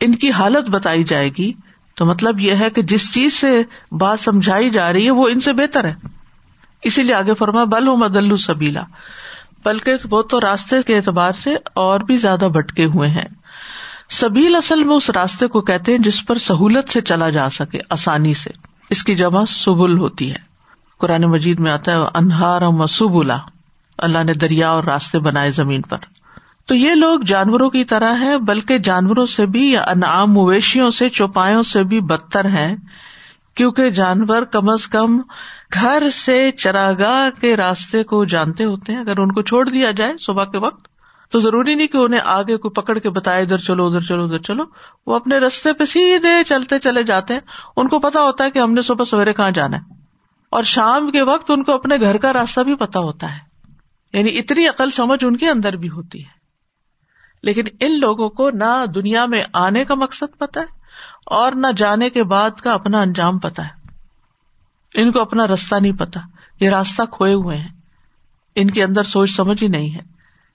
ان 0.00 0.14
کی 0.14 0.30
حالت 0.30 0.70
بتائی 0.70 1.04
جائے 1.04 1.30
گی۔ 1.38 1.52
تو 1.94 2.06
مطلب 2.06 2.40
یہ 2.40 2.54
ہے 2.54 2.70
کہ 2.70 2.82
جس 2.82 3.14
چیز 3.14 3.34
سے 3.34 3.62
بات 3.92 4.20
سمجھائی 4.20 4.70
جا 4.70 4.92
رہی 4.92 5.06
ہے 5.06 5.10
وہ 5.10 5.28
ان 5.28 5.40
سے 5.40 5.52
بہتر 5.52 5.84
ہے۔ 5.84 5.94
اسی 6.82 7.02
لیے 7.02 7.14
آگے 7.14 7.34
فرما، 7.34 7.64
بل 7.64 7.84
مدلو 7.84 8.36
سبیلا۔ 8.36 8.82
بلکہ 9.64 9.92
وہ 10.10 10.22
تو 10.22 10.40
راستے 10.40 10.76
کے 10.86 10.96
اعتبار 10.96 11.32
سے 11.32 11.56
اور 11.74 12.00
بھی 12.00 12.16
زیادہ 12.16 12.48
بٹکے 12.54 12.84
ہوئے 12.84 13.08
ہیں۔ 13.08 13.24
سبیل 14.10 14.56
اصل 14.56 14.84
میں 14.84 14.94
اس 14.94 15.10
راستے 15.10 15.46
کو 15.46 15.60
کہتے 15.60 15.92
ہیں 15.92 15.98
جس 15.98 16.26
پر 16.26 16.38
سہولت 16.38 16.88
سے 16.88 17.00
چلا 17.00 17.30
جا 17.30 17.48
سکے، 17.48 17.78
آسانی 17.90 18.34
سے۔ 18.34 18.50
اس 18.90 19.04
کی 19.04 19.14
جمع 19.14 19.44
سبل 19.48 19.98
ہوتی 19.98 20.30
ہے۔ 20.30 20.38
قرآن 20.98 21.22
مجید 21.22 21.60
میں 21.60 21.72
آتا 21.72 21.92
ہے 21.92 21.96
انہار 22.14 22.62
مسبلا۔ 22.62 23.38
اللہ 23.98 24.24
نے 24.24 24.32
دریا 24.32 24.70
اور 24.70 24.84
راستے 24.84 25.18
بنائے 25.18 25.50
زمین 25.50 25.82
پر۔ 25.82 25.96
تو 26.66 26.74
یہ 26.74 26.94
لوگ 26.94 27.20
جانوروں 27.20 27.70
کی 27.70 27.84
طرح 27.84 28.20
ہے 28.20 28.38
بلکہ 28.38 28.78
جانوروں 28.78 29.26
سے 29.26 29.46
بھی 29.46 29.72
یا 29.72 29.82
انعام 29.82 30.32
مویشیوں 30.32 30.90
سے، 30.90 31.08
چوپایوں 31.08 31.62
سے 31.62 31.84
بھی 31.84 32.00
بدتر 32.00 32.44
ہے 32.44 32.74
کیونکہ 33.54 33.90
جانور 33.90 34.42
کم 34.42 34.68
از 34.70 34.86
کم 34.86 35.20
گھر 35.74 36.02
سے 36.12 36.50
چراگاہ 36.52 37.40
کے 37.40 37.56
راستے 37.56 38.02
کو 38.02 38.24
جانتے 38.24 38.64
ہوتے 38.64 38.92
ہیں۔ 38.92 39.00
اگر 39.00 39.18
ان 39.18 39.32
کو 39.32 39.42
چھوڑ 39.42 39.68
دیا 39.68 39.90
جائے 39.90 40.12
صبح 40.20 40.44
کے 40.44 40.58
وقت، 40.58 40.88
تو 41.30 41.38
ضروری 41.38 41.74
نہیں 41.74 41.86
کہ 41.86 41.96
انہیں 41.96 42.20
آگے 42.24 42.56
کو 42.56 42.70
پکڑ 42.70 42.98
کے 42.98 43.10
بتائے 43.10 43.42
ادھر 43.42 43.58
چلو 43.58 43.86
ادھر 43.86 44.00
چلو 44.00 44.24
ادھر 44.24 44.38
چلو۔ 44.38 44.64
وہ 45.06 45.16
اپنے 45.16 45.38
رستے 45.38 45.72
پہ 45.72 45.84
سیدھے 45.84 46.44
چلتے 46.44 46.78
چلے 46.78 47.02
جاتے 47.02 47.34
ہیں۔ 47.34 47.40
ان 47.76 47.88
کو 47.88 47.98
پتا 47.98 48.20
ہوتا 48.20 48.44
ہے 48.44 48.50
کہ 48.50 48.58
ہم 48.58 48.72
نے 48.72 48.82
صبح 48.82 49.04
سویرے 49.04 49.32
کہاں 49.32 49.50
جانا 49.50 49.76
ہے۔ 49.76 49.82
اور 50.50 50.62
شام 50.62 51.10
کے 51.10 51.22
وقت 51.22 51.50
ان 51.50 51.62
کو 51.62 51.72
اپنے 51.72 51.96
گھر 51.96 52.16
کا 52.16 52.32
راستہ 52.32 52.60
بھی 52.60 52.74
پتا 52.74 53.00
ہوتا 53.00 53.32
ہے۔ 53.32 53.47
یعنی 54.12 54.38
اتنی 54.38 54.68
عقل 54.68 54.90
سمجھ 54.90 55.24
ان 55.24 55.36
کے 55.36 55.50
اندر 55.50 55.76
بھی 55.76 55.88
ہوتی 55.88 56.24
ہے۔ 56.24 56.38
لیکن 57.42 57.62
ان 57.80 58.00
لوگوں 58.00 58.28
کو 58.28 58.50
نہ 58.50 58.86
دنیا 58.94 59.26
میں 59.26 59.42
آنے 59.52 59.84
کا 59.84 59.94
مقصد 59.94 60.38
پتا 60.38 60.60
ہے 60.60 60.66
اور 61.26 61.52
نہ 61.52 61.66
جانے 61.76 62.10
کے 62.10 62.24
بعد 62.24 62.50
کا 62.50 62.72
اپنا 62.72 63.00
انجام 63.00 63.38
پتا 63.38 63.66
ہے۔ 63.66 63.88
ان 64.94 65.12
کو 65.12 65.20
اپنا 65.20 65.46
راستہ 65.46 65.74
نہیں 65.76 65.92
پتا 65.92 66.20
یہ 66.60 66.70
راستہ 66.70 67.02
کھوئے 67.12 67.34
ہوئے 67.34 67.56
ہیں۔ 67.56 67.68
ان 68.54 68.70
کے 68.70 68.84
اندر 68.84 69.02
سوچ 69.02 69.30
سمجھ 69.30 69.62
ہی 69.62 69.68
نہیں 69.68 69.94
ہے 69.94 70.00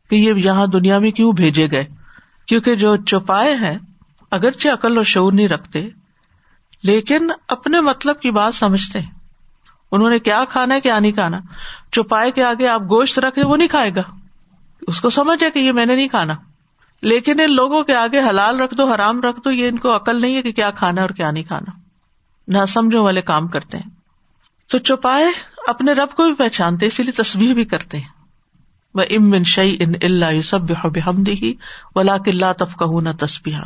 کہ 0.10 0.16
یہ 0.16 0.34
یہاں 0.38 0.68
دنیا 0.68 1.00
میں 1.00 1.12
کیوں 1.12 1.32
بھیجے 1.32 1.72
گئے۔ 1.72 1.86
کیونکہ 2.46 2.76
جو 2.76 2.98
چوپائے 2.98 3.56
ہیں، 3.56 3.78
اگرچہ 4.32 4.70
عقل 4.70 4.98
اور 4.98 5.06
شعور 5.06 5.34
نہیں 5.34 5.48
رکھتے، 5.48 5.90
لیکن 6.84 7.28
اپنے 7.48 7.82
مطلب 7.82 8.20
کی 8.20 8.32
بات 8.32 8.56
سمجھتے 8.56 9.00
ہیں۔ 9.00 9.13
انہوں 9.94 10.10
نے 10.10 10.20
کیا 10.20 10.44
کھانا 10.50 10.76
ہے، 10.76 10.82
کیا 10.82 11.00
نہیں 11.00 11.12
کھانا؟ 11.12 11.40
چوپائے 11.92 12.32
کے 12.32 12.44
آگے 12.44 12.68
آپ 12.68 12.82
گوشت 12.82 13.20
رکھے 13.20 13.46
وہ 13.46 13.58
نہیں 13.58 13.68
کھائے 13.68 13.96
گا۔ 13.96 14.02
اس 14.88 15.02
کو 15.02 15.10
سمجھ 15.10 15.44
ہے 15.44 15.52
کہ 15.52 15.60
یہ 15.60 15.72
میں 15.72 15.86
نے 15.86 15.96
نہیں 15.96 16.08
کھانا۔ 16.08 16.34
لیکن 17.02 17.40
ان 17.40 17.56
لوگوں 17.56 17.84
کے 17.84 17.96
آگے 17.96 18.20
حلال 18.20 18.60
رکھ 18.60 18.76
دو، 18.76 18.94
حرام 18.94 19.22
رکھ 19.22 19.40
دو، 19.46 19.52
یہ 19.52 19.68
ان 19.68 19.78
کو 19.78 19.96
عقل 19.96 20.22
نہیں 20.22 20.36
ہے 20.36 20.42
کہ 20.42 20.52
کیا 20.52 20.72
کھانا 20.72 21.02
اور 21.02 21.10
کیا 21.10 21.32
نہیں 21.32 21.44
کھانا۔ 21.44 21.72
نہ 22.48 22.66
سمجھو 22.66 23.04
والے 23.04 23.22
کام 23.22 23.48
کرتے 23.48 23.78
ہیں۔ 23.78 23.90
تو 24.72 24.78
چوپائے 24.78 25.26
اپنے 25.68 25.94
رب 25.94 26.16
کو 26.16 26.26
بھی 26.26 26.34
پہچانتے، 26.34 26.86
اسی 26.86 27.04
لیے 27.04 27.24
تصویر 27.24 27.54
بھی 27.54 27.66
کرتے 27.66 27.98
ہیں۔ 27.98 28.08
وہ 28.94 29.02
ام 29.10 29.44
شعی 29.44 29.78
ان 29.80 29.94
اللہ 30.02 30.42
سب 30.42 30.72
ہم 31.06 31.24
دی 31.24 31.54
ولا 31.96 32.18
کلّہ 32.18 32.54
تفقہ 32.58 33.02
نہ 33.02 33.10
تصبیح 33.20 33.58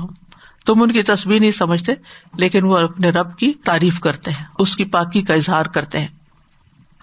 تم 0.65 0.81
ان 0.81 0.91
کی 0.91 1.03
تصویر 1.03 1.39
نہیں 1.39 1.51
سمجھتے، 1.51 1.93
لیکن 2.33 2.63
وہ 2.63 2.77
اپنے 2.77 3.09
رب 3.09 3.37
کی 3.37 3.53
تعریف 3.53 3.99
کرتے 3.99 4.31
ہیں، 4.31 4.45
اس 4.59 4.75
کی 4.75 4.85
پاکی 4.85 5.21
کا 5.21 5.33
اظہار 5.33 5.65
کرتے 5.65 5.99
ہیں۔ 5.99 6.07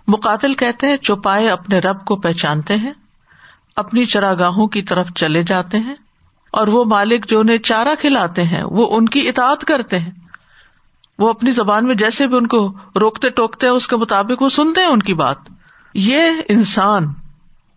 مقاتل 0.09 0.55
کہتے 0.55 0.87
ہیں، 0.87 0.97
چوپائے 0.97 1.49
اپنے 1.51 1.79
رب 1.79 2.05
کو 2.05 2.17
پہچانتے 2.17 2.77
ہیں، 2.77 2.93
اپنی 3.77 4.05
چراگاہوں 4.05 4.67
کی 4.67 4.83
طرف 4.83 5.13
چلے 5.15 5.43
جاتے 5.43 5.79
ہیں، 5.79 5.95
اور 6.53 6.67
وہ 6.67 6.85
مالک 6.85 7.27
جو 7.27 7.41
انہیں 7.41 7.59
چارہ 7.59 7.95
کھلاتے 8.01 8.43
ہیں، 8.43 8.63
وہ 8.65 8.87
ان 8.97 9.07
کی 9.07 9.29
اطاعت 9.29 9.65
کرتے 9.65 9.99
ہیں۔ 9.99 10.11
وہ 11.19 11.29
اپنی 11.29 11.51
زبان 11.51 11.87
میں 11.87 11.95
جیسے 11.95 12.27
بھی 12.27 12.37
ان 12.37 12.47
کو 12.47 12.61
روکتے 13.01 13.31
ٹوکتے 13.31 13.67
ہیں، 13.67 13.75
اس 13.75 13.89
کے 13.89 13.97
مطابق 13.97 14.43
وہ 14.43 14.49
سنتے 14.49 14.81
ہیں 14.81 14.89
ان 14.89 15.03
کی 15.03 15.15
بات۔ 15.15 15.37
یہ 15.95 16.41
انسان 16.49 17.13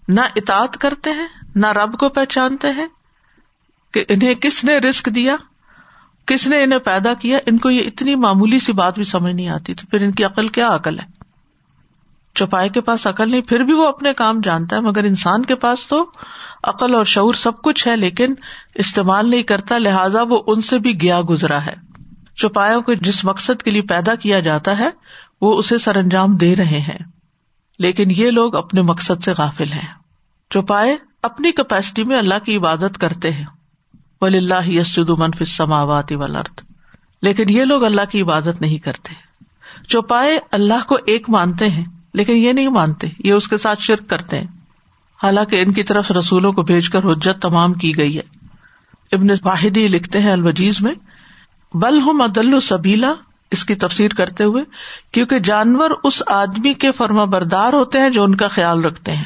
نہ 0.08 0.22
اطاعت 0.36 0.78
کرتے 0.78 1.10
ہیں، 1.10 1.28
نہ 1.56 1.72
رب 1.72 1.98
کو 1.98 2.10
پہچانتے 2.10 2.72
ہیں 2.72 2.88
کہ 3.94 4.04
انہیں 4.10 4.34
کس 4.34 4.64
نے 4.64 4.78
رسک 4.80 5.10
دیا، 5.16 5.36
کس 6.28 6.48
نے 6.48 6.64
انہیں 6.64 6.80
پیدا 6.80 7.14
کیا۔ 7.14 7.40
ان 7.46 7.58
کو 7.58 7.70
یہ 7.70 7.88
اتنی 7.88 8.16
معمولی 8.16 8.60
سی 8.60 8.74
بات 8.74 8.96
بھی 8.96 9.04
سمجھ 9.04 9.34
نہیں 9.34 9.50
آتی، 9.50 9.74
تو 9.74 9.88
پھر 9.88 10.02
ان 10.02 10.12
کی 10.12 10.24
عقل 10.24 10.48
کیا 10.50 10.74
عقل 10.76 11.00
ہے؟ 11.00 11.06
چوپائے 12.38 12.70
کے 12.70 12.82
پاس 12.82 13.08
عقل 13.08 13.32
نہیں، 13.32 13.42
پھر 13.42 13.60
بھی 13.60 13.74
وہ 13.74 13.88
اپنے 13.88 14.14
کام 14.14 14.42
جانتا 14.44 14.76
ہے، 14.76 14.82
مگر 14.82 15.04
انسان 15.04 15.46
کے 15.46 15.56
پاس 15.56 15.88
تو 15.88 16.12
عقل 16.64 16.96
اور 16.96 17.06
شعور 17.06 17.34
سب 17.34 17.62
کچھ 17.62 17.88
ہے، 17.88 17.96
لیکن 17.96 18.34
استعمال 18.76 19.30
نہیں 19.30 19.44
کرتا، 19.44 19.78
لہٰذا 19.78 20.22
وہ 20.30 20.42
ان 20.48 20.62
سے 20.62 20.80
بھی 20.80 21.02
گیا 21.02 21.22
گزرا 21.30 21.66
ہے۔ 21.66 21.74
چوپایوں 22.36 22.82
کو 22.82 22.94
جس 22.94 23.26
مقصد 23.26 23.64
کے 23.64 23.72
لیے 23.72 23.82
پیدا 23.82 24.16
کیا 24.16 24.40
جاتا 24.40 24.80
ہے، 24.80 24.90
وہ 25.42 25.58
اسے 25.58 25.78
سر 25.78 25.98
انجام 25.98 26.36
دے 26.36 26.56
رہے 26.56 26.80
ہیں۔ 26.80 27.12
لیکن 27.80 28.12
یہ 28.18 28.32
لوگ 28.32 28.56
اپنے 28.56 28.82
مقصد 28.82 29.24
سے 29.24 29.32
غافل 29.38 29.72
ہیں۔ 29.72 29.88
چوپائے 30.50 30.96
اپنی 31.24 31.52
کیپیسٹی 31.52 32.04
میں 32.04 32.18
اللہ 32.18 32.46
کی 32.46 32.58
عبادت 32.58 32.98
کرتے 33.02 33.32
ہیں۔ 33.32 33.46
ولی 34.22 34.38
اللہ 34.38 34.70
یسد 34.70 35.10
منفی 35.10 35.46
سماوات 35.46 36.12
ولرد 36.12 36.62
لیکن 37.22 37.50
یہ 37.50 37.66
لوگ 37.66 37.84
اللہ 37.84 38.06
کی 38.12 38.22
عبادت 38.22 38.62
نہیں 38.62 38.78
کرتے۔ 38.78 39.14
چوپائے 39.88 40.40
اللہ 40.52 40.88
کو 40.88 40.96
ایک 40.96 41.30
مانتے 41.30 41.70
ہیں۔ 41.70 41.86
لیکن 42.14 42.34
یہ 42.34 42.54
نہیں 42.54 42.68
مانتے، 42.68 43.08
یہ 43.24 43.34
اس 43.34 43.48
کے 43.48 43.58
ساتھ 43.58 43.82
شرک 43.82 44.10
کرتے 44.10 44.38
ہیں۔ 44.38 44.48
حالانکہ 45.24 45.62
ان 45.62 45.74
کی 45.74 45.84
طرف 45.84 46.12
رسولوں 46.12 46.52
کو 46.52 46.62
بھیج 46.62 46.90
کر 46.90 47.04
حجت 47.04 47.42
تمام 47.42 47.74
کی 47.74 47.98
گئی 47.98 48.18
ہے۔ 48.18 48.22
ابن 49.12 49.28
واحدی 49.44 49.88
لکھتے 49.88 50.20
ہیں 50.20 50.32
الوجیز 50.32 50.82
میں، 50.82 50.94
بل 51.74 52.02
ہوں 52.02 52.14
مدل 52.14 52.60
سبیلا، 52.60 53.14
اس 53.52 53.66
کی 53.66 53.76
تفسیر 53.76 54.12
کرتے 54.12 54.44
ہوئے، 54.44 54.64
کیونکہ 55.12 55.40
جانور 55.40 55.90
اس 56.04 56.24
آدمی 56.28 56.74
کے 56.74 56.92
فرما 56.92 57.24
بردار 57.24 57.74
ہوتے 57.74 58.00
ہیں 58.00 58.10
جو 58.10 58.24
ان 58.24 58.36
کا 58.36 58.48
خیال 58.48 58.86
رکھتے 58.86 59.12
ہیں۔ 59.12 59.24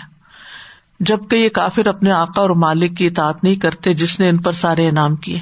جبکہ 0.99 1.35
یہ 1.35 1.49
کافر 1.49 1.87
اپنے 1.87 2.11
آقا 2.11 2.41
اور 2.41 2.49
مالک 2.49 2.97
کی 2.97 3.07
اطاعت 3.07 3.43
نہیں 3.43 3.55
کرتے 3.55 3.93
جس 3.93 4.19
نے 4.19 4.29
ان 4.29 4.37
پر 4.37 4.51
سارے 4.51 4.89
انعام 4.89 5.15
کیے۔ 5.15 5.39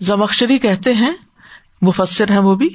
زمخشری 0.00 0.58
کہتے 0.58 0.94
ہیں، 0.94 1.12
مفسر 1.82 2.30
ہیں 2.30 2.38
وہ 2.38 2.54
بھی 2.54 2.68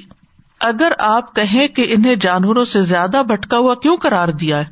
اگر 0.64 0.92
آپ 0.98 1.36
کہیں 1.36 1.68
کہ 1.68 1.86
انہیں 1.88 2.14
جانوروں 2.14 2.64
سے 2.64 2.80
زیادہ 2.80 3.22
بھٹکا 3.28 3.58
ہوا 3.58 3.74
کیوں 3.74 3.96
کرار 3.96 4.28
دیا 4.28 4.58
ہے؟ 4.58 4.64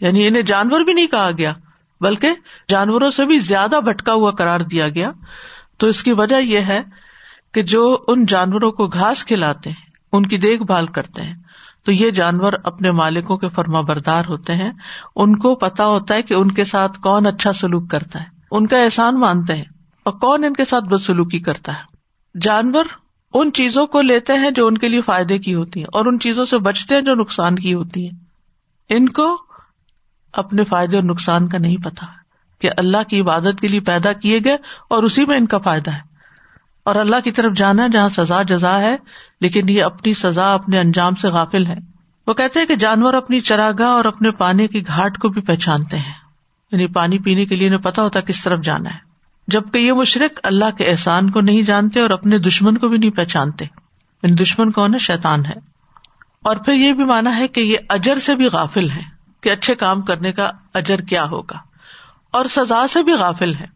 یعنی 0.00 0.26
انہیں 0.26 0.42
جانور 0.42 0.80
بھی 0.80 0.92
نہیں 0.92 1.06
کہا 1.06 1.30
گیا، 1.38 1.52
بلکہ 2.00 2.28
جانوروں 2.68 3.10
سے 3.10 3.26
بھی 3.26 3.38
زیادہ 3.38 3.80
بھٹکا 3.84 4.12
ہوا 4.12 4.30
کرار 4.30 4.60
دیا 4.60 4.88
گیا۔ 4.88 5.10
تو 5.78 5.86
اس 5.86 6.02
کی 6.02 6.12
وجہ 6.12 6.36
یہ 6.36 6.58
ہے 6.58 6.82
کہ 7.54 7.62
جو 7.62 8.04
ان 8.08 8.26
جانوروں 8.26 8.72
کو 8.72 8.86
گھاس 8.86 9.24
کھلاتے 9.24 9.70
ہیں، 9.70 9.86
ان 10.12 10.26
کی 10.26 10.38
دیکھ 10.38 10.62
بھال 10.62 10.86
کرتے 10.86 11.22
ہیں، 11.22 11.34
تو 11.84 11.92
یہ 11.92 12.10
جانور 12.10 12.52
اپنے 12.64 12.90
مالکوں 12.90 13.36
کے 13.36 13.48
فرما 13.48 13.80
بردار 13.80 14.24
ہوتے 14.28 14.54
ہیں۔ 14.54 14.72
ان 15.16 15.38
کو 15.38 15.54
پتا 15.54 15.86
ہوتا 15.86 16.14
ہے 16.14 16.22
کہ 16.22 16.34
ان 16.34 16.50
کے 16.50 16.64
ساتھ 16.64 17.00
کون 17.00 17.26
اچھا 17.26 17.52
سلوک 17.52 17.90
کرتا 17.90 18.20
ہے۔ 18.20 18.26
ان 18.50 18.66
کا 18.66 18.76
احسان 18.76 19.20
مانتے 19.20 19.54
ہیں 19.54 19.64
اور 20.02 20.12
کون 20.12 20.44
ان 20.44 20.52
کے 20.52 20.64
ساتھ 20.64 20.84
بد 20.84 21.02
سلوکی 21.02 21.38
کرتا 21.38 21.72
ہے۔ 21.72 21.96
جانور 22.40 22.84
ان 23.34 23.52
چیزوں 23.52 23.86
کو 23.86 24.00
لیتے 24.00 24.32
ہیں 24.32 24.50
جو 24.50 24.66
ان 24.66 24.78
کے 24.78 24.88
لیے 24.88 25.00
فائدے 25.00 25.38
کی 25.38 25.54
ہوتی 25.54 25.80
ہیں 25.80 25.86
اور 25.92 26.06
ان 26.06 26.20
چیزوں 26.20 26.44
سے 26.44 26.58
بچتے 26.58 26.94
ہیں 26.94 27.02
جو 27.02 27.14
نقصان 27.14 27.56
کی 27.56 27.74
ہوتی 27.74 28.04
ہیں۔ 28.04 28.18
ان 28.88 29.08
کو 29.08 29.42
اپنے 30.32 30.64
فائدے 30.64 30.96
اور 30.96 31.04
نقصان 31.04 31.48
کا 31.48 31.58
نہیں 31.58 31.76
پتا 31.76 32.06
کہ 32.58 32.70
اللہ 32.76 33.02
کی 33.02 33.20
عبادت 33.20 33.60
کے 33.60 33.68
لیے 33.68 33.80
پیدا 33.80 34.12
کیے 34.12 34.40
گئے 34.44 34.56
اور 34.90 35.02
اسی 35.02 35.24
میں 35.24 35.36
ان 35.36 35.46
کا 35.46 35.58
فائدہ 35.58 35.90
ہے۔ 35.90 36.16
اور 36.82 36.94
اللہ 36.94 37.16
کی 37.24 37.30
طرف 37.30 37.52
جانا 37.56 37.82
ہے 37.84 37.88
جہاں 37.88 38.08
سزا 38.08 38.42
جزا 38.42 38.80
ہے، 38.80 38.96
لیکن 39.40 39.68
یہ 39.68 39.82
اپنی 39.82 40.14
سزا 40.14 40.54
اپنے 40.54 40.78
انجام 40.78 41.14
سے 41.14 41.28
غافل 41.28 41.66
ہے۔ 41.66 41.76
وہ 42.26 42.34
کہتے 42.34 42.60
ہیں 42.60 42.66
کہ 42.66 42.76
جانور 42.76 43.14
اپنی 43.14 43.40
چراگاہ 43.40 43.86
اور 43.86 44.04
اپنے 44.04 44.30
پانی 44.30 44.66
کی 44.66 44.86
گھاٹ 44.86 45.18
کو 45.18 45.28
بھی 45.28 45.40
پہچانتے 45.40 45.98
ہیں۔ 45.98 46.12
یعنی 46.72 46.86
پانی 46.86 47.18
پینے 47.18 47.44
کے 47.44 47.56
لیے 47.56 47.66
انہیں 47.68 47.80
پتا 47.80 48.02
ہوتا 48.02 48.20
کس 48.20 48.42
طرف 48.42 48.60
جانا 48.60 48.94
ہے۔ 48.94 49.05
جبکہ 49.48 49.78
یہ 49.78 49.92
مشرق 49.92 50.38
اللہ 50.42 50.70
کے 50.78 50.84
احسان 50.84 51.30
کو 51.30 51.40
نہیں 51.40 51.62
جانتے 51.62 52.00
اور 52.00 52.10
اپنے 52.10 52.38
دشمن 52.38 52.78
کو 52.78 52.88
بھی 52.88 52.98
نہیں 52.98 53.10
پہچانتے۔ 53.10 53.64
یعنی 54.22 54.32
دشمن 54.32 54.70
کون 54.70 54.94
ہے؟ 54.94 54.98
شیتان 54.98 55.46
ہے۔ 55.46 55.76
اور 56.42 56.56
پھر 56.56 56.72
یہ 56.72 56.92
بھی 56.92 57.04
مانا 57.04 57.36
ہے 57.36 57.48
کہ 57.48 57.60
یہ 57.60 57.76
اجر 57.88 58.18
سے 58.18 58.34
بھی 58.34 58.46
غافل 58.46 58.90
ہے 58.90 59.02
کہ 59.40 59.48
اچھے 59.48 59.74
کام 59.74 60.02
کرنے 60.02 60.32
کا 60.32 60.50
اجر 60.74 61.00
کیا 61.00 61.24
ہوگا۔ 61.24 61.58
اور 62.30 62.44
سزا 62.44 62.86
سے 62.86 63.02
بھی 63.02 63.12
غافل 63.12 63.54
ہے 63.54 63.66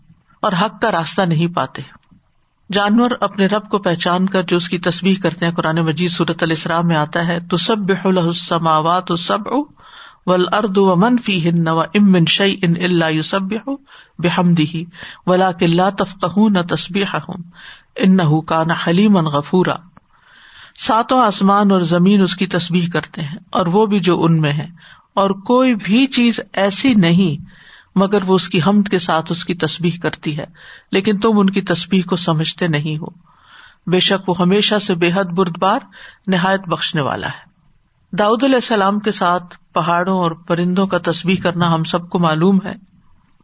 اور 0.43 0.53
حق 0.53 0.81
کا 0.81 0.91
راستہ 0.91 1.23
نہیں 1.23 1.55
پاتے۔ 1.55 1.83
جانور 2.73 3.11
اپنے 3.21 3.47
رب 3.47 3.69
کو 3.69 3.79
پہچان 3.79 4.29
کر 4.29 4.43
جو 4.43 4.57
اس 4.57 4.69
کی 4.69 4.79
تصویر 4.79 5.17
کرتے 5.23 5.47
ہیں۔ 5.47 5.53
قرآن 5.53 5.77
مجید 5.77 6.11
صورت 6.11 6.43
السلام 6.43 6.87
میں 6.87 6.97
آتا 6.97 7.27
ہے 7.27 7.39
تو 7.41 7.57
سب 7.57 7.79
بحلسماوات 7.79 9.05
سب 9.19 9.39
و 9.47 9.80
و 10.27 11.81
امن 11.81 12.25
شعی 12.25 12.57
ان 12.63 12.75
اللہ 12.83 13.11
یو 13.11 13.23
سب 13.23 13.41
بحمدی 14.19 14.85
ولا 15.27 15.53
کلّہ 15.53 15.91
تفق 15.99 16.39
نہ 16.39 16.59
تصبیح 16.69 17.05
ہوں 17.15 17.43
ان 17.97 18.17
نہ 18.17 18.73
حلیم 18.87 19.19
غفورا۔ 19.19 19.75
ساتوں 20.79 21.23
آسمان 21.23 21.71
اور 21.71 21.81
زمین 21.81 22.23
اس 22.23 22.37
کی 22.37 22.47
تصویر 22.47 22.91
کرتے 22.91 23.21
ہیں، 23.21 23.39
اور 23.51 23.67
وہ 23.67 23.87
بھی 23.87 24.01
جو 24.01 24.23
ان 24.23 24.41
میں 24.41 24.53
ہے۔ 24.53 24.67
اور 25.15 25.31
کوئی 25.31 25.75
بھی 25.75 26.07
چیز 26.07 26.41
ایسی 26.53 26.95
نہیں، 26.95 27.45
مگر 27.95 28.23
وہ 28.27 28.35
اس 28.35 28.49
کی 28.49 28.61
حمد 28.67 28.89
کے 28.89 28.99
ساتھ 28.99 29.33
اس 29.33 29.45
کی 29.45 29.55
تصبیح 29.55 29.99
کرتی 30.03 30.39
ہے، 30.39 30.47
لیکن 30.93 31.19
تم 31.19 31.39
ان 31.39 31.51
کی 31.51 31.63
تصبیح 31.63 32.03
کو 32.07 32.17
سمجھتے 32.17 32.69
نہیں 32.69 32.99
ہو۔ 32.99 33.07
بے 33.87 34.01
شک 34.01 34.29
وہ 34.29 34.35
ہمیشہ 34.39 34.79
سے 34.79 34.95
بے 34.95 35.11
حد 35.15 35.25
بردبار، 35.25 35.81
نہایت 36.27 36.61
بخشنے 36.69 37.01
والا 37.01 37.27
ہے۔ 37.27 37.50
داؤد 38.19 38.45
علیہ 38.45 38.55
السلام 38.55 38.99
کے 38.99 39.11
ساتھ 39.11 39.57
پہاڑوں 39.73 40.19
اور 40.19 40.31
پرندوں 40.31 40.87
کا 40.87 40.99
تصبیح 41.05 41.37
کرنا 41.43 41.75
ہم 41.75 41.85
سب 41.85 42.11
کو 42.11 42.19
معلوم 42.19 42.59
ہے۔ 42.65 42.73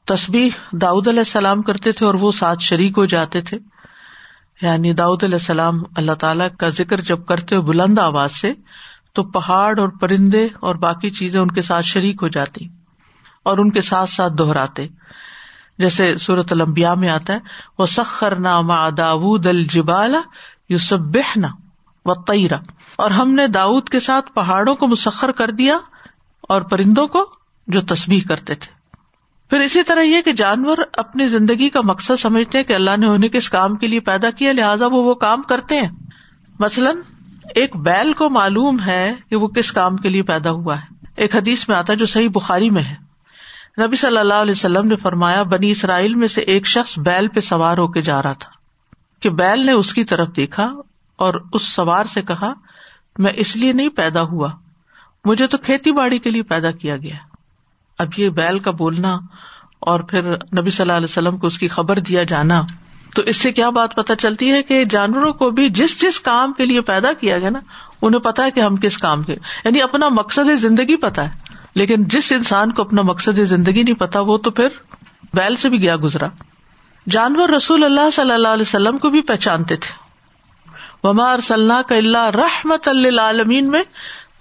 تصبیح 0.05 0.51
داؤد 0.73 1.09
علیہ 1.09 1.21
السلام 1.21 1.63
کرتے 1.63 1.93
تھے 1.93 2.07
اور 2.07 2.15
وہ 2.15 2.33
ساتھ 2.33 2.63
شریک 2.63 2.99
ہو 2.99 3.05
جاتے 3.05 3.41
تھے۔ 3.41 3.59
یعنی 4.63 4.93
داؤد 4.93 5.25
علیہ 5.25 5.35
السلام 5.35 5.83
اللہ 5.97 6.13
تعالیٰ 6.13 6.49
کا 6.59 6.69
ذکر 6.69 7.01
جب 7.01 7.25
کرتے 7.25 7.57
ہو 7.57 7.63
بلند 7.63 7.99
آواز 7.99 8.33
سے 8.33 8.53
تو 9.13 9.25
پہاڑ 9.25 9.81
اور 9.81 9.89
پرندے 9.89 10.49
اور 10.61 10.75
باقی 10.75 11.11
چیزیں 11.11 11.41
ان 11.41 11.51
کے 11.51 11.63
ساتھ 11.63 11.87
شریک 11.87 12.17
ہو 12.23 12.29
جاتی 12.29 12.69
اور 13.43 13.59
ان 13.59 13.71
کے 13.71 13.81
ساتھ 13.81 14.11
ساتھ 14.11 14.33
دہراتے۔ 14.39 14.89
جیسے 15.79 16.17
صورت 16.17 16.53
المبیا 16.53 16.95
میں 16.95 17.09
آتا 17.09 17.33
ہے 17.33 17.39
وہ 17.79 17.87
سخر 17.87 18.37
نامہ 18.37 18.91
داود 18.97 19.47
الجبال 19.47 20.15
یوسب 20.69 21.19
و 22.05 22.15
تیرا 22.23 22.57
اور 22.97 23.11
ہم 23.11 23.35
نے 23.35 23.47
داود 23.47 23.89
کے 23.89 24.01
ساتھ 24.01 24.33
پہاڑوں 24.33 24.75
کو 24.75 24.87
مسخر 24.87 25.33
کر 25.33 25.51
دیا 25.51 25.79
اور 26.41 26.61
پرندوں 26.61 27.07
کو 27.07 27.27
جو 27.67 27.81
تصبیح 27.81 28.21
کرتے 28.29 28.55
تھے۔ 28.55 28.77
پھر 29.51 29.61
اسی 29.61 29.83
طرح 29.83 30.01
یہ 30.01 30.21
کہ 30.21 30.33
جانور 30.33 30.77
اپنی 30.97 31.27
زندگی 31.27 31.69
کا 31.69 31.81
مقصد 31.85 32.21
سمجھتے 32.21 32.65
کہ 32.65 32.73
اللہ 32.73 32.97
نے 32.97 33.07
انہیں 33.07 33.31
کس 33.31 33.51
کام 33.51 33.77
کے 33.77 33.89
لیے 33.89 34.01
پیدا 34.01 34.31
کیا، 34.31 34.53
لہٰذا 34.53 34.87
وہ 34.87 35.05
وہ 35.05 35.15
کام 35.15 35.43
کرتے 35.43 35.81
ہیں۔ 35.81 35.89
مثلاً 36.59 36.97
ایک 37.55 37.77
بیل 37.77 38.13
کو 38.13 38.31
معلوم 38.31 38.81
ہے 38.87 39.15
کہ 39.31 39.37
وہ 39.37 39.49
کس 39.49 39.73
کام 39.73 39.97
کے 39.97 40.09
لیے 40.09 40.23
پیدا 40.23 40.51
ہوا 40.51 40.77
ہے۔ 40.77 41.07
ایک 41.17 41.37
حدیث 41.37 41.69
میں 41.69 41.77
آتا 41.77 41.93
ہے 41.93 41.99
جو 41.99 42.07
صحیح 42.07 42.29
بخاری 42.29 42.71
میں 42.71 42.83
ہے۔ 42.83 42.95
نبی 43.83 43.97
صلی 43.97 44.19
اللہ 44.19 44.35
علیہ 44.35 44.53
وسلم 44.53 44.89
نے 44.89 44.97
فرمایا، 44.97 45.43
بنی 45.43 45.71
اسرائیل 45.71 46.15
میں 46.15 46.29
سے 46.29 46.41
ایک 46.41 46.67
شخص 46.67 46.99
بیل 46.99 47.29
پہ 47.29 47.41
سوار 47.41 47.79
ہو 47.79 47.89
کے 47.89 48.03
جا 48.03 48.23
رہا 48.23 48.33
تھا 48.33 48.51
کہ 49.21 49.31
بیل 49.31 49.67
نے 49.67 49.73
اس 49.73 49.95
کی 49.95 50.05
طرف 50.05 50.29
دیکھا 50.37 50.73
اور 51.17 51.35
اس 51.53 51.63
سوار 51.63 52.05
سے 52.05 52.23
کہا 52.23 52.53
میں 53.19 53.33
اس 53.37 53.57
لیے 53.57 53.73
نہیں 53.73 53.89
پیدا 53.89 54.23
ہوا۔ 54.23 54.49
مجھے 55.25 55.47
تو 55.47 55.59
کھیتی 55.59 55.93
باڑی 55.93 56.19
کے 56.19 56.31
لیے 56.31 56.43
پیدا 56.43 56.71
کیا 56.71 56.97
گیا۔ 56.97 57.17
اب 57.99 58.09
یہ 58.17 58.29
بیل 58.29 58.59
کا 58.59 58.71
بولنا 58.71 59.19
اور 59.81 60.01
پھر 60.01 60.23
نبی 60.33 60.71
صلی 60.71 60.83
اللہ 60.83 60.93
علیہ 60.93 61.05
وسلم 61.05 61.39
کو 61.39 61.47
اس 61.47 61.59
کی 61.59 61.69
خبر 61.69 61.99
دیا 61.99 62.23
جانا، 62.23 62.63
تو 63.15 63.23
اس 63.23 63.37
سے 63.37 63.53
کیا 63.53 63.71
بات 63.71 63.95
پتا 63.95 64.15
چلتی 64.15 64.53
ہے 64.53 64.63
کہ 64.63 64.85
جانوروں 64.85 65.33
کو 65.33 65.51
بھی 65.51 65.71
جس 65.71 66.01
جس 66.03 66.21
کام 66.21 66.53
کے 66.53 66.65
لیے 66.65 66.81
پیدا 66.81 67.13
کیا 67.13 67.39
گیا 67.39 67.51
نا، 67.51 67.61
انہیں 68.03 68.21
پتا 68.21 68.45
ہے 68.45 68.51
کہ 68.51 68.61
ہم 68.61 68.77
کس 68.77 68.99
کام 68.99 69.23
کے 69.23 69.37
یعنی 69.65 69.83
اپنا 69.83 70.09
مقصد 70.09 70.61
زندگی 70.61 70.97
پتا 70.97 71.25
ہے۔ 71.25 71.57
لیکن 71.75 72.05
جس 72.05 72.33
انسان 72.33 72.73
کو 72.73 72.83
اپنا 72.83 73.03
مقصد 73.03 73.39
زندگی 73.39 73.83
نہیں 73.83 73.95
پتا 73.95 74.21
وہ 74.21 74.39
تو 74.39 74.51
پھر 74.51 74.69
بیل 75.35 75.57
سے 75.57 75.69
بھی 75.69 75.83
گیا 75.83 75.97
گزرا۔ 75.97 76.27
جانور 77.11 77.49
رسول 77.49 77.85
اللہ 77.85 78.11
صلی 78.13 78.33
اللہ 78.33 78.49
علیہ 78.49 78.63
وسلم 78.63 78.99
کو 78.99 79.11
بھی 79.11 79.21
پہچانتے 79.21 79.77
تھے۔ 79.77 80.06
ومار 81.05 81.39
صلاح 81.39 81.83
کا 81.83 81.95
اللہ 81.95 82.31
رحمت 82.35 82.89
اللہ 82.89 83.43
میں 83.47 83.83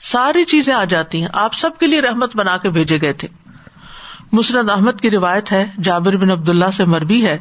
ساری 0.01 0.43
چیزیں 0.43 0.73
آ 0.73 0.83
جاتی 0.83 1.21
ہیں۔ 1.21 1.27
آپ 1.33 1.53
سب 1.53 1.69
کے 1.79 1.87
لیے 1.87 2.01
رحمت 2.01 2.37
بنا 2.37 2.57
کے 2.57 2.69
بھیجے 2.69 3.01
گئے 3.01 3.13
تھے۔ 3.13 3.27
مسرد 4.31 4.69
احمد 4.69 5.01
کی 5.01 5.11
روایت 5.11 5.51
ہے، 5.51 5.71
جابر 5.83 6.17
بن 6.17 6.31
عبد 6.31 6.49
اللہ 6.49 6.71
سے 6.73 6.85
مربی 6.85 7.25
ہے 7.25 7.37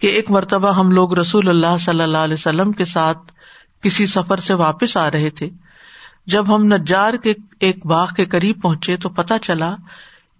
کہ 0.00 0.06
ایک 0.06 0.30
مرتبہ 0.30 0.72
ہم 0.72 0.90
لوگ 0.90 1.18
رسول 1.18 1.48
اللہ 1.48 1.76
صلی 1.80 2.02
اللہ 2.02 2.18
علیہ 2.18 2.34
وسلم 2.34 2.72
کے 2.72 2.84
ساتھ 2.84 3.18
کسی 3.82 4.06
سفر 4.06 4.40
سے 4.40 4.54
واپس 4.54 4.96
آ 4.96 5.10
رہے 5.10 5.30
تھے۔ 5.30 5.50
جب 6.26 6.54
ہم 6.54 6.64
نجار 6.64 7.14
کے 7.14 7.34
ایک 7.60 7.86
باغ 7.86 8.08
کے 8.16 8.26
قریب 8.26 8.62
پہنچے 8.62 8.96
تو 8.96 9.08
پتا 9.08 9.38
چلا 9.38 9.74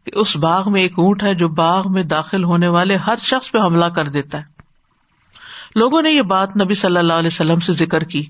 کہ 0.04 0.10
اس 0.14 0.36
باغ 0.36 0.72
میں 0.72 0.82
ایک 0.82 0.98
اونٹ 0.98 1.22
ہے 1.22 1.34
جو 1.34 1.48
باغ 1.48 1.92
میں 1.92 2.02
داخل 2.02 2.44
ہونے 2.44 2.68
والے 2.68 2.96
ہر 2.96 3.14
شخص 3.22 3.50
پہ 3.52 3.58
حملہ 3.58 3.84
کر 3.84 4.08
دیتا 4.08 4.38
ہے۔ 4.38 4.51
لوگوں 5.74 6.02
نے 6.02 6.10
یہ 6.10 6.22
بات 6.22 6.56
نبی 6.56 6.74
صلی 6.74 6.96
اللہ 6.96 7.12
علیہ 7.12 7.26
وسلم 7.26 7.58
سے 7.58 7.72
ذکر 7.72 8.04
کی 8.04 8.24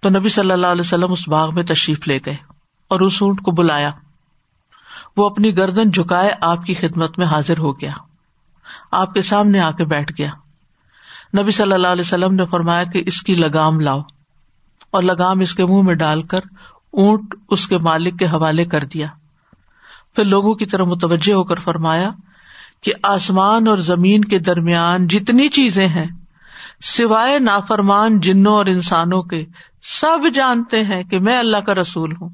تو 0.00 0.08
نبی 0.08 0.28
صلی 0.28 0.50
اللہ 0.50 0.66
علیہ 0.66 0.80
وسلم 0.80 1.12
اس 1.12 1.28
باغ 1.28 1.54
میں 1.54 1.62
تشریف 1.62 2.08
لے 2.08 2.18
گئے 2.26 2.36
اور 2.88 3.00
اس 3.00 3.22
اونٹ 3.22 3.40
کو 3.40 3.50
بلایا۔ 3.50 3.90
وہ 5.16 5.26
اپنی 5.26 5.56
گردن 5.56 5.90
جھکائے 5.90 6.30
آپ 6.40 6.64
کی 6.64 6.74
خدمت 6.74 7.18
میں 7.18 7.26
حاضر 7.26 7.58
ہو 7.58 7.80
گیا۔ 7.80 7.92
آپ 8.92 9.14
کے 9.14 9.22
سامنے 9.22 9.60
آ 9.60 9.70
کے 9.70 9.84
بیٹھ 9.84 10.12
گیا۔ 10.18 10.28
نبی 11.42 11.50
صلی 11.50 11.72
اللہ 11.72 11.88
علیہ 11.88 12.00
وسلم 12.00 12.34
نے 12.34 12.46
فرمایا 12.50 12.84
کہ 12.84 13.02
اس 13.06 13.22
کی 13.22 13.34
لگام 13.34 13.80
لاؤ 13.80 14.00
اور 14.90 15.02
لگام 15.02 15.40
اس 15.40 15.54
کے 15.54 15.66
منہ 15.66 15.82
میں 15.82 15.94
ڈال 15.94 16.22
کر 16.22 16.40
اونٹ 16.92 17.34
اس 17.48 17.68
کے 17.68 17.78
مالک 17.78 18.18
کے 18.18 18.26
حوالے 18.26 18.64
کر 18.64 18.80
دیا۔ 18.80 19.06
پھر 20.16 20.24
لوگوں 20.24 20.54
کی 20.54 20.66
طرح 20.66 20.82
متوجہ 20.82 21.32
ہو 21.32 21.44
کر 21.44 21.58
فرمایا 21.58 22.10
کہ 22.82 22.92
آسمان 23.02 23.68
اور 23.68 23.78
زمین 23.78 24.24
کے 24.24 24.38
درمیان 24.38 25.06
جتنی 25.06 25.48
چیزیں 25.48 25.88
ہیں 25.88 26.06
سوائے 26.80 27.38
نافرمان 27.38 28.20
جنوں 28.20 28.54
اور 28.54 28.66
انسانوں 28.66 29.22
کے، 29.22 29.44
سب 29.82 30.18
جانتے 30.34 30.82
ہیں 30.82 31.04
کہ 31.04 31.18
میں 31.18 31.38
اللہ 31.38 31.56
کا 31.56 31.74
رسول 31.74 32.12
ہوں۔ 32.12 32.28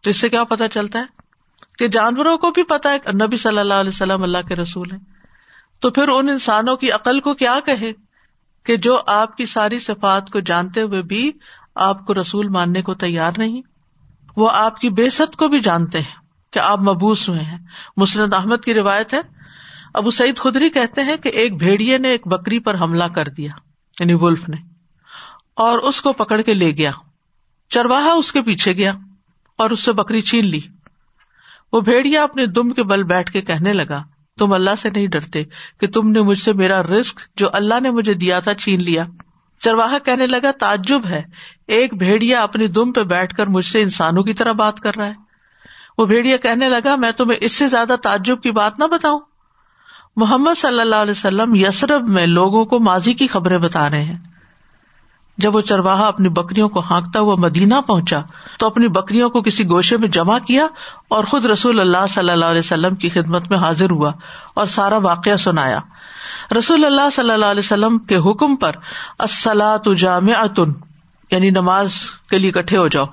تو 0.00 0.10
اس 0.10 0.20
سے 0.20 0.28
کیا 0.28 0.44
پتا 0.44 0.68
چلتا 0.68 0.98
ہے؟ 0.98 1.04
کہ 1.78 1.88
جانوروں 1.88 2.38
کو 2.38 2.50
بھی 2.50 2.62
پتا 2.62 2.92
ہے 2.92 2.98
نبی 3.14 3.36
صلی 3.36 3.58
اللہ 3.58 3.74
علیہ 3.74 3.90
وسلم 3.90 4.22
اللہ 4.22 4.38
کے 4.48 4.56
رسول 4.56 4.90
ہیں۔ 4.92 4.98
تو 5.80 5.90
پھر 5.90 6.08
ان 6.08 6.28
انسانوں 6.28 6.76
کی 6.76 6.92
عقل 6.92 7.20
کو 7.20 7.34
کیا 7.34 7.58
کہے؟ 7.66 7.92
کہ 8.64 8.76
جو 8.76 8.98
آپ 9.06 9.36
کی 9.36 9.46
ساری 9.46 9.78
صفات 9.78 10.30
کو 10.30 10.40
جانتے 10.40 10.82
ہوئے 10.82 11.02
بھی 11.02 11.32
آپ 11.74 12.06
کو 12.06 12.14
رسول 12.14 12.48
ماننے 12.48 12.82
کو 12.82 12.94
تیار 12.94 13.32
نہیں، 13.36 13.62
وہ 14.36 14.50
آپ 14.52 14.80
کی 14.80 14.90
بے 14.90 15.10
ست 15.10 15.36
کو 15.36 15.48
بھی 15.48 15.60
جانتے 15.60 15.98
ہیں 15.98 16.16
کہ 16.52 16.58
آپ 16.58 16.80
مبوس 16.80 17.28
ہوئے 17.28 17.40
ہیں۔ 17.40 17.58
مسرت 17.96 18.34
احمد 18.34 18.64
کی 18.64 18.74
روایت 18.74 19.14
ہے، 19.14 19.20
ابو 19.94 20.10
سعید 20.10 20.36
خدری 20.36 20.70
کہتے 20.70 21.02
ہیں 21.02 21.16
کہ 21.16 21.28
ایک 21.28 21.56
بھیڑیے 21.56 21.98
نے 21.98 22.08
ایک 22.08 22.26
بکری 22.26 22.58
پر 22.58 22.80
حملہ 22.80 23.04
کر 23.14 23.28
دیا۔ 23.28 23.65
یعنی 24.00 24.14
ولف 24.14 24.48
نے، 24.48 24.56
اور 25.56 25.78
اس 25.78 26.00
کو 26.00 26.12
پکڑ 26.12 26.40
کے 26.40 26.54
لے 26.54 26.70
گیا۔ 26.70 26.90
چرواہا 27.70 28.12
اس 28.12 28.32
کے 28.32 28.42
پیچھے 28.42 28.72
گیا 28.72 28.92
اور 29.58 29.70
اس 29.70 29.80
سے 29.80 29.92
بکری 29.92 30.20
چھین 30.20 30.46
لی۔ 30.46 30.60
وہ 31.72 31.80
بھیڑیا 31.80 32.22
اپنے 32.22 32.46
دم 32.46 32.68
کے 32.68 32.82
بل 32.82 33.02
بیٹھ 33.02 33.32
کے 33.32 33.40
کہنے 33.42 33.72
لگا، 33.72 34.02
تم 34.38 34.52
اللہ 34.52 34.74
سے 34.78 34.90
نہیں 34.90 35.06
ڈرتے 35.06 35.42
کہ 35.80 35.86
تم 35.86 36.10
نے 36.10 36.22
مجھ 36.22 36.38
سے 36.38 36.52
میرا 36.52 36.82
رسک 36.82 37.20
جو 37.36 37.48
اللہ 37.52 37.80
نے 37.80 37.90
مجھے 37.90 38.14
دیا 38.14 38.40
تھا 38.40 38.54
چھین 38.54 38.82
لیا۔ 38.82 39.04
چرواہا 39.60 39.98
کہنے 39.98 40.26
لگا، 40.26 40.50
تعجب 40.50 41.06
ہے، 41.06 41.22
ایک 41.68 41.94
بھیڑیا 41.94 42.42
اپنی 42.42 42.66
دم 42.66 42.92
پہ 42.92 43.02
بیٹھ 43.02 43.34
کر 43.36 43.46
مجھ 43.46 43.64
سے 43.66 43.82
انسانوں 43.82 44.22
کی 44.22 44.34
طرح 44.34 44.52
بات 44.52 44.80
کر 44.80 44.96
رہا 44.96 45.06
ہے۔ 45.06 45.24
وہ 45.98 46.06
بھیڑیا 46.06 46.36
کہنے 46.36 46.68
لگا، 46.68 46.96
میں 46.96 47.12
تمہیں 47.12 47.38
اس 47.40 47.52
سے 47.52 47.68
زیادہ 47.68 47.96
تعجب 48.02 48.42
کی 48.42 48.50
بات 48.50 48.78
نہ 48.78 48.84
بتاؤں۔ 48.84 49.20
محمد 50.16 50.58
صلی 50.58 50.80
اللہ 50.80 50.96
علیہ 50.96 51.10
وسلم 51.10 51.54
یسرب 51.54 52.08
میں 52.08 52.26
لوگوں 52.26 52.64
کو 52.64 52.78
ماضی 52.78 53.12
کی 53.12 53.26
خبریں 53.26 53.58
بتا 53.58 53.90
رہے 53.90 54.02
ہیں۔ 54.02 54.16
جب 55.38 55.56
وہ 55.56 55.60
چرواہا 55.60 56.06
اپنی 56.06 56.28
بکریوں 56.28 56.68
کو 56.68 56.80
ہانکتا 56.80 57.20
ہوا 57.20 57.34
مدینہ 57.38 57.74
پہنچا، 57.86 58.20
تو 58.58 58.66
اپنی 58.66 58.88
بکریوں 58.88 59.30
کو 59.30 59.42
کسی 59.42 59.64
گوشے 59.64 59.96
میں 59.96 60.08
جمع 60.08 60.38
کیا 60.38 60.66
اور 61.08 61.24
خود 61.24 61.44
رسول 61.44 61.80
اللہ 61.80 62.06
صلی 62.08 62.30
اللہ 62.30 62.44
علیہ 62.44 62.58
وسلم 62.58 62.94
کی 62.94 63.08
خدمت 63.08 63.50
میں 63.50 63.58
حاضر 63.58 63.90
ہوا 63.90 64.12
اور 64.54 64.66
سارا 64.66 64.96
واقعہ 64.96 65.36
سنایا۔ 65.36 65.78
رسول 66.58 66.84
اللہ 66.84 67.10
صلی 67.12 67.30
اللہ 67.30 67.46
علیہ 67.46 67.62
وسلم 67.64 67.98
کے 67.98 68.16
حکم 68.16 68.56
پر 68.56 68.72
اسلط 69.18 69.88
جامع 69.96 70.62
یعنی 71.30 71.50
نماز 71.50 71.92
کے 72.30 72.38
لیے 72.38 72.52
کٹھے 72.52 72.78
ہو 72.78 72.88
جاؤ۔ 72.88 73.04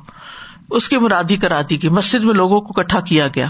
اس 0.71 0.89
کی 0.89 0.97
مرادی 0.97 1.35
کرا 1.35 1.61
دی 1.69 1.83
گئی 1.83 1.89
مسجد 1.89 2.23
میں 2.23 2.33
لوگوں 2.33 2.61
کو 2.61 2.73
کٹھا 2.73 2.99
کیا 2.99 3.27
گیا۔ 3.27 3.49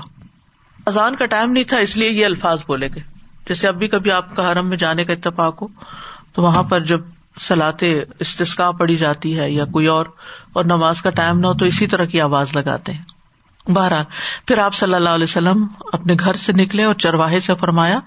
اذان 0.86 1.16
کا 1.16 1.26
ٹائم 1.26 1.52
نہیں 1.52 1.64
تھا، 1.64 1.78
اس 1.78 1.98
لیے 1.98 2.10
یہ 2.10 2.26
الفاظ 2.26 2.60
بولے 2.68 2.88
گئے۔ 2.88 3.13
جیسے 3.48 3.68
اب 3.68 3.76
بھی 3.76 3.88
کبھی 3.88 4.12
آپ 4.12 4.36
کا 4.36 4.52
حرم 4.52 4.68
میں 4.68 4.78
جانے 4.78 5.06
کا 5.06 5.14
اتفاق 5.14 5.62
ہو، 5.62 5.68
تو 6.34 6.42
وہاں 6.42 6.64
پر 6.64 6.80
جب 6.80 7.02
سلاتے 7.40 8.04
استسکا 8.20 8.72
پڑی 8.72 8.96
جاتی 8.96 9.40
ہے 9.40 9.52
یا 9.52 9.66
کوئی 9.66 9.86
اور 9.86 10.06
اور 10.54 10.66
نماز 10.66 11.02
کا 11.02 11.10
ٹائم 11.10 11.40
نہ 11.40 11.48
ہو، 11.48 11.54
تو 11.54 11.66
اسی 11.66 11.88
طرح 11.88 12.06
کی 12.06 12.22
آواز 12.22 12.56
لگاتے 12.56 12.92
ہیں۔ 12.92 13.04
بہرحال، 13.68 14.04
پھر 14.48 14.58
آپ 14.58 14.74
صلی 14.74 14.94
اللہ 14.94 15.10
علیہ 15.10 15.24
وسلم 15.24 15.68
اپنے 15.94 16.16
گھر 16.20 16.34
سے 16.34 16.54
نکلے 16.54 16.84
اور 16.84 16.94
چرواہے 16.94 17.40
سے 17.40 17.54
فرمایا 17.56 18.00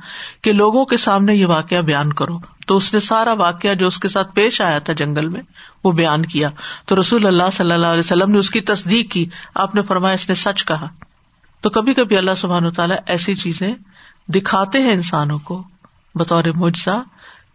کہ 0.42 0.52
لوگوں 0.52 0.84
کے 0.84 0.96
سامنے 0.96 1.34
یہ 1.34 1.46
واقعہ 1.46 1.80
بیان 1.80 2.12
کرو۔ 2.12 2.38
تو 2.66 2.76
اس 2.76 2.94
نے 2.94 3.00
سارا 3.00 3.32
واقعہ 3.32 3.74
جو 3.74 3.86
اس 3.86 3.98
کے 3.98 4.08
ساتھ 4.08 4.34
پیش 4.34 4.60
آیا 4.60 4.78
تھا 4.78 4.92
جنگل 4.92 5.28
میں، 5.28 5.42
وہ 5.84 5.92
بیان 5.92 6.26
کیا۔ 6.26 6.50
تو 6.86 7.00
رسول 7.00 7.26
اللہ 7.26 7.50
صلی 7.52 7.72
اللہ 7.72 7.86
علیہ 7.86 8.00
وسلم 8.00 8.30
نے 8.30 8.38
اس 8.38 8.50
کی 8.50 8.60
تصدیق 8.60 9.10
کی۔ 9.10 9.26
آپ 9.54 9.74
نے 9.74 9.82
فرمایا، 9.82 10.14
اس 10.14 10.28
نے 10.28 10.34
سچ 10.34 10.64
کہا۔ 10.64 10.88
تو 11.60 11.70
کبھی 11.70 11.94
کبھی 11.94 12.16
اللہ 12.16 12.30
سبحان 12.36 12.70
تعالیٰ 12.70 12.96
ایسی 13.06 13.34
چیزیں 13.34 13.74
دکھاتے 14.28 14.80
ہیں 14.80 14.92
انسانوں 14.92 15.38
کو 15.38 15.62
بطور 16.14 16.44
مجزا 16.54 16.98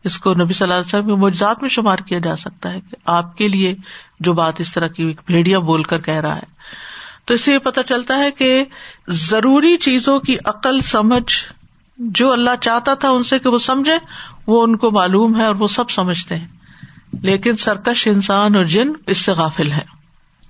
اس 0.04 0.18
کو 0.18 0.34
نبی 0.34 0.54
صلی 0.54 0.64
اللہ 0.64 0.74
علیہ 0.74 0.88
وسلم 0.88 1.08
کے 1.08 1.16
معجزات 1.16 1.62
میں 1.62 1.70
شمار 1.70 1.98
کیا 1.98 2.20
جا 2.20 2.36
سکتا 2.36 2.74
ہے 2.74 2.82
کہ 2.82 2.96
آپ 3.06 3.38
کے 3.38 3.48
لیے 3.48 3.76
جو 4.20 4.34
بات 4.34 4.54
اس 4.60 4.74
طرح 4.74 4.88
کی 4.88 5.14
بھیڑیا 5.26 5.60
بول 5.60 5.84
کر 5.84 6.00
کہہ 6.00 6.14
رہا 6.14 6.36
ہے۔ 6.36 6.44
تو 7.26 7.34
اس 7.34 7.42
سے 7.42 7.54
یہ 7.54 7.58
پتا 7.58 7.84
چلتا 7.84 8.18
ہے 8.18 8.32
کہ 8.32 8.66
ضروری 9.08 9.78
چیزوں 9.78 10.20
کی 10.20 10.38
عقل، 10.46 10.82
سمجھ 10.82 11.34
جو 11.98 12.32
اللہ 12.32 12.50
چاہتا 12.62 12.94
تھا 12.94 13.10
ان 13.10 13.24
سے 13.24 13.40
کہ 13.40 13.50
وہ 13.50 13.58
سمجھے 13.58 13.98
وہ 14.48 14.64
ان 14.64 14.78
کو 14.78 14.92
معلوم 14.92 15.40
ہے 15.40 15.46
اور 15.46 15.56
وہ 15.56 15.68
سب 15.68 15.90
سمجھتے 15.90 16.36
ہیں۔ 16.36 16.48
لیکن 17.22 17.56
سرکش 17.56 18.08
انسان 18.08 18.56
اور 18.56 18.66
جن 18.66 18.92
اس 19.08 19.18
سے 19.18 19.32
غافل 19.32 19.72
ہے 19.72 19.86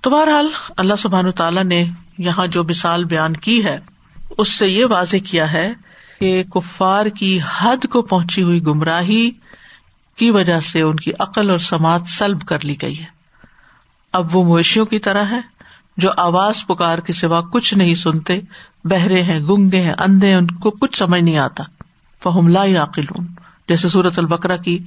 تو 0.00 0.10
بہرحال 0.10 0.48
اللہ 0.76 0.94
سبحان 0.98 1.30
تعالیٰ 1.30 1.64
نے 1.64 1.84
یہاں 2.18 2.46
جو 2.46 2.64
مثال 2.64 3.04
بیان 3.04 3.32
کی 3.32 3.64
ہے، 3.64 3.78
اس 4.38 4.48
سے 4.48 4.68
یہ 4.68 4.86
واضح 4.86 5.16
کیا 5.30 5.52
ہے 5.52 5.72
کہ 6.22 6.42
کفار 6.42 7.06
کی 7.06 7.38
حد 7.58 7.86
کو 7.90 8.02
پہنچی 8.02 8.42
ہوئی 8.42 8.66
گمراہی 8.66 9.30
کی 10.16 10.30
وجہ 10.30 10.60
سے 10.60 10.80
ان 10.80 10.96
کی 10.96 11.12
عقل 11.18 11.50
اور 11.50 11.58
سماعت 11.58 12.02
سلب 12.08 12.40
کر 12.40 12.64
لی 12.64 12.76
گئی 12.82 13.00
ہے۔ 13.00 13.04
اب 14.12 14.36
وہ 14.36 14.44
مویشیوں 14.44 14.86
کی 14.86 14.98
طرح 14.98 15.24
ہے، 15.30 15.40
جو 15.96 16.10
آواز 16.16 16.66
پکار 16.66 16.98
کے 16.98 17.12
سوا 17.12 17.40
کچھ 17.40 17.74
نہیں 17.74 17.94
سنتے، 17.94 18.40
بہرے 18.84 19.22
ہیں، 19.22 19.40
گنگے 19.40 19.80
ہیں، 19.80 19.92
اندھے 19.98 20.34
ان 20.34 20.46
کو 20.46 20.70
کچھ 20.70 20.98
سمجھ 20.98 21.22
نہیں 21.22 21.38
آتا۔ 21.38 21.64
فہم 22.22 22.48
لا 22.48 22.64
عقل 22.64 23.04
جیسے 23.68 23.88
سورت 23.88 24.18
البکرا 24.18 24.56
کی 24.56 24.78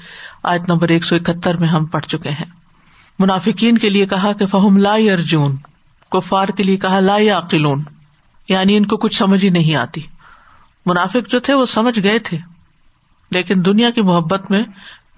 آیت 0.44 0.62
نمبر 0.70 0.90
ایک 0.90 1.06
سو 1.06 1.16
اکہتر 1.16 1.58
میں 1.58 1.68
ہم 1.68 1.86
پڑھ 1.86 2.06
چکے 2.06 2.30
ہیں۔ 2.30 2.52
منافقین 3.20 3.78
کے 3.78 3.90
لیے 3.90 4.06
کہا 4.06 4.34
کہ 4.34 4.46
فہم 4.46 4.78
لا 4.78 4.94
ارجون 4.94 5.56
کفار 6.12 6.48
کے 6.48 6.64
لیے 6.64 6.78
کہا 6.78 7.00
لا 7.00 7.18
عقلون 7.38 7.84
یعنی 8.50 8.78
ان 8.78 8.86
کو 8.86 8.98
کچھ 8.98 9.18
سمجھ 9.18 9.46
ہی 9.46 9.50
نہیں 9.50 9.76
آتی۔ 9.76 10.02
منافق 10.86 11.30
جو 11.30 11.40
تھے 11.40 11.54
وہ 11.54 11.66
سمجھ 11.66 12.00
گئے 12.00 12.20
تھے، 12.20 12.38
لیکن 13.32 13.56
دنیا 13.66 13.90
کی 13.90 14.02
محبت 14.02 14.52
میں 14.52 14.64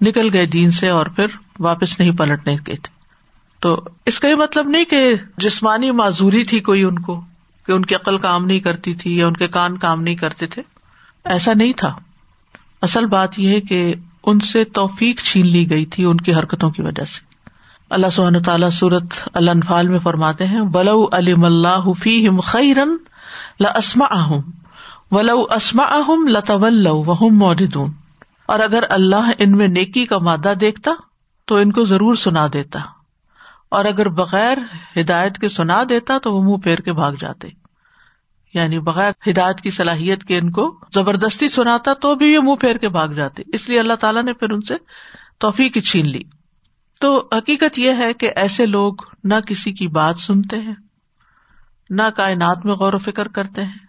نکل 0.00 0.28
گئے 0.32 0.46
دین 0.46 0.70
سے 0.70 0.88
اور 0.88 1.06
پھر 1.06 1.26
واپس 1.58 2.00
نہیں 2.00 2.10
پلٹنے 2.10 2.56
گئے 2.66 2.76
تھے۔ 2.76 2.98
تو 3.60 3.84
اس 4.06 4.20
کا 4.20 4.28
یہ 4.28 4.34
مطلب 4.34 4.68
نہیں 4.68 4.84
کہ 4.84 5.14
جسمانی 5.36 5.90
معذوری 5.90 6.44
تھی 6.44 6.60
کوئی 6.60 6.82
ان 6.82 6.98
کو، 6.98 7.20
کہ 7.66 7.72
ان 7.72 7.84
کی 7.84 7.94
عقل 7.94 8.18
کام 8.18 8.44
نہیں 8.44 8.60
کرتی 8.60 8.94
تھی 8.94 9.16
یا 9.16 9.26
ان 9.26 9.32
کے 9.32 9.48
کان 9.48 9.78
کام 9.78 10.02
نہیں 10.02 10.14
کرتے 10.14 10.46
تھے۔ 10.46 10.62
ایسا 11.24 11.52
نہیں 11.54 11.72
تھا۔ 11.76 11.96
اصل 12.82 13.06
بات 13.06 13.38
یہ 13.38 13.48
ہے 13.48 13.60
کہ 13.60 13.94
ان 14.24 14.40
سے 14.40 14.64
توفیق 14.64 15.22
چھین 15.22 15.46
لی 15.46 15.70
گئی 15.70 15.86
تھی 15.86 16.04
ان 16.04 16.16
کی 16.16 16.34
حرکتوں 16.34 16.70
کی 16.70 16.82
وجہ 16.82 17.04
سے۔ 17.04 17.20
اللہ 17.90 18.06
سبحان 18.12 18.42
تعالیٰ 18.42 18.70
سورت 18.70 19.28
الفال 19.34 19.88
میں 19.88 19.98
فرماتے 19.98 20.46
ہیں، 20.46 20.60
بلو 20.60 21.08
علم 21.12 21.44
اللہ 21.44 21.92
فیم 22.02 22.40
خیرن 22.40 22.96
لسما 23.60 24.28
ولو 25.10 25.46
اسما 25.50 25.82
اہم 25.82 26.26
لطول 26.28 26.86
وہ 26.86 27.30
مودون 27.30 27.92
اور 28.46 28.60
اگر 28.60 28.82
اللہ 28.90 29.30
ان 29.38 29.56
میں 29.56 29.68
نیکی 29.68 30.06
کا 30.06 30.18
مادہ 30.18 30.52
دیکھتا 30.60 30.90
تو 31.46 31.56
ان 31.56 31.72
کو 31.72 31.84
ضرور 31.84 32.14
سنا 32.14 32.46
دیتا۔ 32.52 32.78
اور 33.68 33.84
اگر 33.84 34.08
بغیر 34.08 34.58
ہدایت 34.96 35.38
کے 35.38 35.48
سنا 35.48 35.82
دیتا 35.88 36.18
تو 36.18 36.34
وہ 36.34 36.42
منہ 36.42 36.56
پھیر 36.56 36.78
کے 36.78 36.92
بھاگ 36.92 37.12
جاتے۔ 37.12 37.48
یعنی 38.54 38.78
بغیر 38.78 39.12
ہدایت 39.30 39.60
کی 39.60 39.70
صلاحیت 39.70 40.24
کے 40.24 40.38
ان 40.38 40.50
کو 40.50 40.78
زبردستی 40.94 41.48
سناتا 41.48 41.94
تو 41.94 42.14
بھی 42.14 42.32
یہ 42.32 42.38
منہ 42.38 42.54
پھیر 42.54 42.76
کے 42.76 42.88
بھاگ 42.88 43.08
جاتے۔ 43.08 43.42
اس 43.46 43.68
لیے 43.68 43.80
اللہ 43.80 43.94
تعالیٰ 43.94 44.22
نے 44.22 44.32
پھر 44.32 44.50
ان 44.50 44.60
سے 44.60 44.74
توفیق 45.38 45.78
چھین 45.84 46.08
لی۔ 46.08 46.22
تو 47.00 47.28
حقیقت 47.32 47.78
یہ 47.78 47.92
ہے 47.98 48.12
کہ 48.12 48.30
ایسے 48.36 48.66
لوگ 48.66 48.94
نہ 49.24 49.34
کسی 49.46 49.72
کی 49.72 49.88
بات 49.88 50.18
سنتے 50.18 50.58
ہیں، 50.58 50.74
نہ 51.90 52.02
کائنات 52.16 52.66
میں 52.66 52.74
غور 52.74 52.92
و 52.92 52.98
فکر 52.98 53.28
کرتے 53.28 53.64
ہیں۔ 53.64 53.87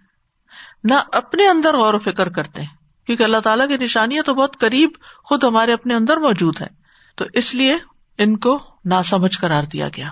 نہ 0.84 0.94
اپنے 1.12 1.48
اندر 1.48 1.78
غور 1.78 1.94
و 1.94 2.00
فکر 2.00 2.30
کرتے 2.30 2.62
ہیں۔ 2.62 2.70
کیونکہ 3.06 3.24
اللہ 3.24 3.38
تعالیٰ 3.38 3.68
کی 3.68 3.78
نشانیاں 3.78 4.24
تو 4.24 4.34
بہت 4.34 4.58
قریب 4.58 4.90
خود 5.24 5.44
ہمارے 5.44 5.74
اپنے 5.74 5.94
اندر 5.94 6.18
موجود 6.18 6.62
ہے 6.62 6.68
تو 7.16 7.26
اس 7.34 7.56
لیے 7.56 7.78
ان 8.18 8.38
کو 8.38 8.60
نا 8.86 9.04
سمجھ 9.04 9.40
کرار 9.40 9.64
دیا 9.64 9.88
گیا۔ 9.88 10.10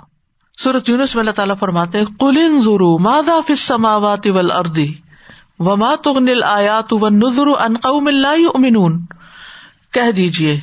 سورت 0.57 0.89
یونس 0.89 1.15
میں 1.15 1.21
اللہ 1.21 1.31
تعالیٰ 1.31 1.55
فرماتے 1.59 2.05
کلین 2.05 2.61
ضرو 2.61 2.97
مادا 2.99 3.39
فسماوات 3.47 4.27
ول 4.27 4.51
اردی 4.51 4.93
وما 5.59 5.95
تغنل 5.95 6.43
آیات 6.43 6.93
و 6.93 7.09
نظر 7.09 7.47
انقوم 7.59 8.07
اللہ 8.07 8.49
امنون 8.55 9.05
کہہ 9.93 10.11
دیجیے 10.11 10.59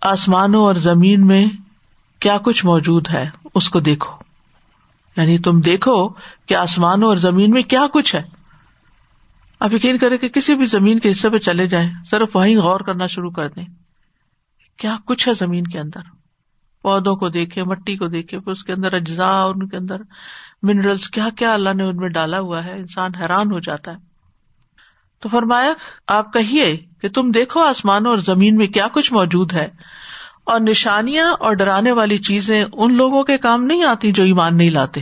آسمانوں 0.00 0.64
اور 0.64 0.74
زمین 0.74 1.26
میں 1.26 1.46
کیا 2.20 2.38
کچھ 2.38 2.66
موجود 2.66 3.08
ہے؟ 3.08 3.30
اس 3.54 3.68
کو 3.68 3.80
دیکھو۔ 3.80 4.12
یعنی 5.16 5.38
تم 5.38 5.60
دیکھو 5.60 6.08
کہ 6.46 6.54
آسمانوں 6.54 7.08
اور 7.08 7.16
زمین 7.16 7.50
میں 7.50 7.62
کیا 7.62 7.86
کچھ 7.92 8.14
ہے۔ 8.14 8.37
آپ 9.60 9.72
یقین 9.72 9.98
کرے 9.98 10.18
کہ 10.18 10.28
کسی 10.28 10.54
بھی 10.54 10.66
زمین 10.66 10.98
کے 10.98 11.10
حصے 11.10 11.30
پہ 11.30 11.38
چلے 11.38 11.66
جائیں، 11.66 11.90
صرف 12.10 12.36
وہیں 12.36 12.56
غور 12.56 12.80
کرنا 12.80 13.06
شروع 13.06 13.30
کر 13.30 13.48
دیں۔ 13.48 13.66
کیا 14.76 14.96
کچھ 15.04 15.28
ہے 15.28 15.34
زمین 15.34 15.64
کے 15.64 15.78
اندر؟ 15.78 16.00
پودوں 16.82 17.16
کو 17.16 17.28
دیکھے 17.28 17.64
مٹی 17.64 17.96
کو 17.96 18.06
دیکھے 18.06 18.40
پھر 18.40 18.52
اس 18.52 18.64
کے 18.64 18.72
اندر 18.72 18.92
اجزا 18.92 19.42
ان 19.44 19.68
کے 19.68 19.76
اندر 19.76 19.96
منرلس 20.62 21.08
کیا 21.08 21.28
کیا 21.36 21.54
اللہ 21.54 21.74
نے 21.74 21.84
ان 21.84 21.96
میں 21.96 22.08
ڈالا 22.08 22.40
ہوا 22.40 22.64
ہے؟ 22.64 22.72
انسان 22.72 23.14
حیران 23.14 23.52
ہو 23.52 23.58
جاتا 23.58 23.92
ہے۔ 23.92 23.96
تو 25.20 25.28
فرمایا، 25.28 25.72
آپ 26.06 26.32
کہیے 26.32 26.76
کہ 27.02 27.08
تم 27.08 27.30
دیکھو 27.30 27.60
آسمانوں 27.60 28.10
اور 28.10 28.18
زمین 28.18 28.56
میں 28.56 28.66
کیا 28.66 28.86
کچھ 28.92 29.12
موجود 29.12 29.52
ہے۔ 29.52 29.68
اور 30.44 30.60
نشانیاں 30.60 31.32
اور 31.32 31.52
ڈرانے 31.52 31.92
والی 31.92 32.18
چیزیں 32.18 32.64
ان 32.72 32.96
لوگوں 32.96 33.24
کے 33.24 33.38
کام 33.38 33.64
نہیں 33.64 33.84
آتی 33.84 34.12
جو 34.12 34.24
ایمان 34.24 34.56
نہیں 34.56 34.70
لاتے۔ 34.70 35.00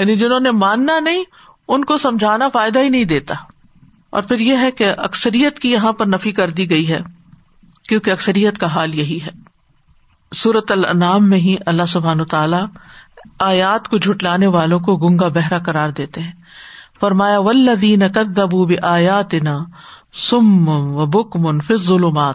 یعنی 0.00 0.16
جنہوں 0.16 0.40
نے 0.40 0.50
ماننا 0.50 1.00
نہیں، 1.00 1.24
ان 1.68 1.84
کو 1.84 1.98
سمجھانا 1.98 2.48
فائدہ 2.48 2.78
ہی 2.78 2.88
نہیں 2.88 3.04
دیتا۔ 3.04 3.34
اور 4.10 4.22
پھر 4.22 4.38
یہ 4.38 4.56
ہے 4.56 4.70
کہ 4.70 4.92
اکثریت 4.98 5.58
کی 5.58 5.72
یہاں 5.72 5.92
پر 5.92 6.06
نفی 6.06 6.32
کر 6.32 6.50
دی 6.50 6.70
گئی 6.70 6.88
ہے، 6.88 7.00
کیونکہ 7.88 8.10
اکثریت 8.10 8.58
کا 8.58 8.66
حال 8.66 8.94
یہی 8.94 9.18
ہے۔ 9.22 9.30
سورت 10.32 10.72
النام 10.72 11.30
میں 11.30 11.38
ہی 11.38 11.56
اللہ 11.66 11.86
سبحان 11.88 12.24
تعالیٰ 12.24 12.66
آیات 13.40 13.88
کو 13.88 13.98
جھٹلانے 13.98 14.46
والوں 14.46 14.80
کو 14.80 14.96
گنگا 14.96 15.28
بہرا 15.28 15.58
کرار 15.58 15.90
دیتے 15.90 16.20
ہیں۔ 16.20 16.32
فرمایا 17.00 17.38
ولدین 17.38 18.12
کدبو 18.12 18.66
آیات 18.82 19.34
نا 19.34 19.58
سم 20.14 20.68
و 20.68 21.06
بک 21.06 21.36
من 21.36 21.60
فض 21.60 21.86
ظلمات 21.86 22.34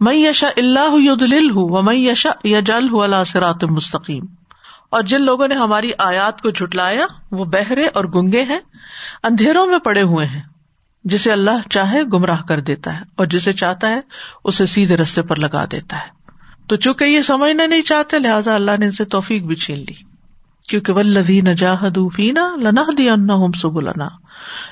میں 0.00 0.14
یشا 0.14 0.48
اللہ 0.56 0.94
یدل 0.94 1.50
ہوں 1.50 1.68
و 1.70 1.82
میں 1.82 1.96
یشا 1.96 2.30
یجل 2.44 2.88
ہُ 2.88 3.02
اللہ 3.02 3.24
سرات 3.26 3.64
مستقیم 3.64 4.24
اور 4.90 5.02
جن 5.02 5.22
لوگوں 5.22 5.48
نے 5.48 5.54
ہماری 5.54 5.90
آیات 5.98 6.42
کو 6.42 6.50
جھٹلایا، 6.50 7.06
وہ 7.30 7.44
بہرے 7.44 7.86
اور 7.86 8.04
گنگے 8.04 8.42
ہیں، 8.42 8.58
اندھیروں 9.22 9.66
میں 9.66 9.78
پڑے 9.78 10.02
ہوئے 10.02 10.26
ہیں۔ 10.26 10.42
جسے 11.08 11.32
اللہ 11.32 11.68
چاہے 11.70 12.02
گمراہ 12.02 12.42
کر 12.48 12.60
دیتا 12.60 12.94
ہے 12.94 13.00
اور 13.16 13.26
جسے 13.26 13.52
چاہتا 13.52 13.90
ہے 13.90 14.00
اسے 14.44 14.66
سیدھے 14.66 14.96
رستے 14.96 15.22
پر 15.22 15.36
لگا 15.36 15.64
دیتا 15.64 15.96
ہے۔ 15.96 16.32
تو 16.68 16.76
چونکہ 16.76 17.04
یہ 17.04 17.22
سمجھنا 17.22 17.66
نہیں 17.66 17.82
چاہتے، 17.82 18.18
لہٰذا 18.18 18.54
اللہ 18.54 18.70
نے 18.78 18.86
ان 18.86 18.92
سے 18.92 19.04
توفیق 19.04 19.42
بھی 19.42 19.54
چھین 19.54 19.78
لی۔ 19.78 19.94
کیونکہ 20.68 20.92
ولدی 20.92 21.40
فینا 22.14 22.56
لنا 22.56 22.82
دیا 22.98 23.14
ہم 23.14 23.52
سب 23.52 23.80
لنا 23.80 24.08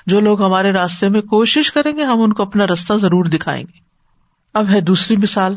جو 0.07 0.21
لوگ 0.21 0.43
ہمارے 0.43 0.73
راستے 0.73 1.09
میں 1.09 1.21
کوشش 1.21 1.73
کریں 1.73 1.97
گے، 1.97 2.05
ہم 2.05 2.23
ان 2.23 2.33
کو 2.33 2.43
اپنا 2.43 2.67
راستہ 2.67 2.95
ضرور 2.95 3.25
دکھائیں 3.25 3.65
گے۔ 3.65 3.79
اب 4.55 4.69
ہے 4.71 4.81
دوسری 4.81 5.17
مثال۔ 5.17 5.57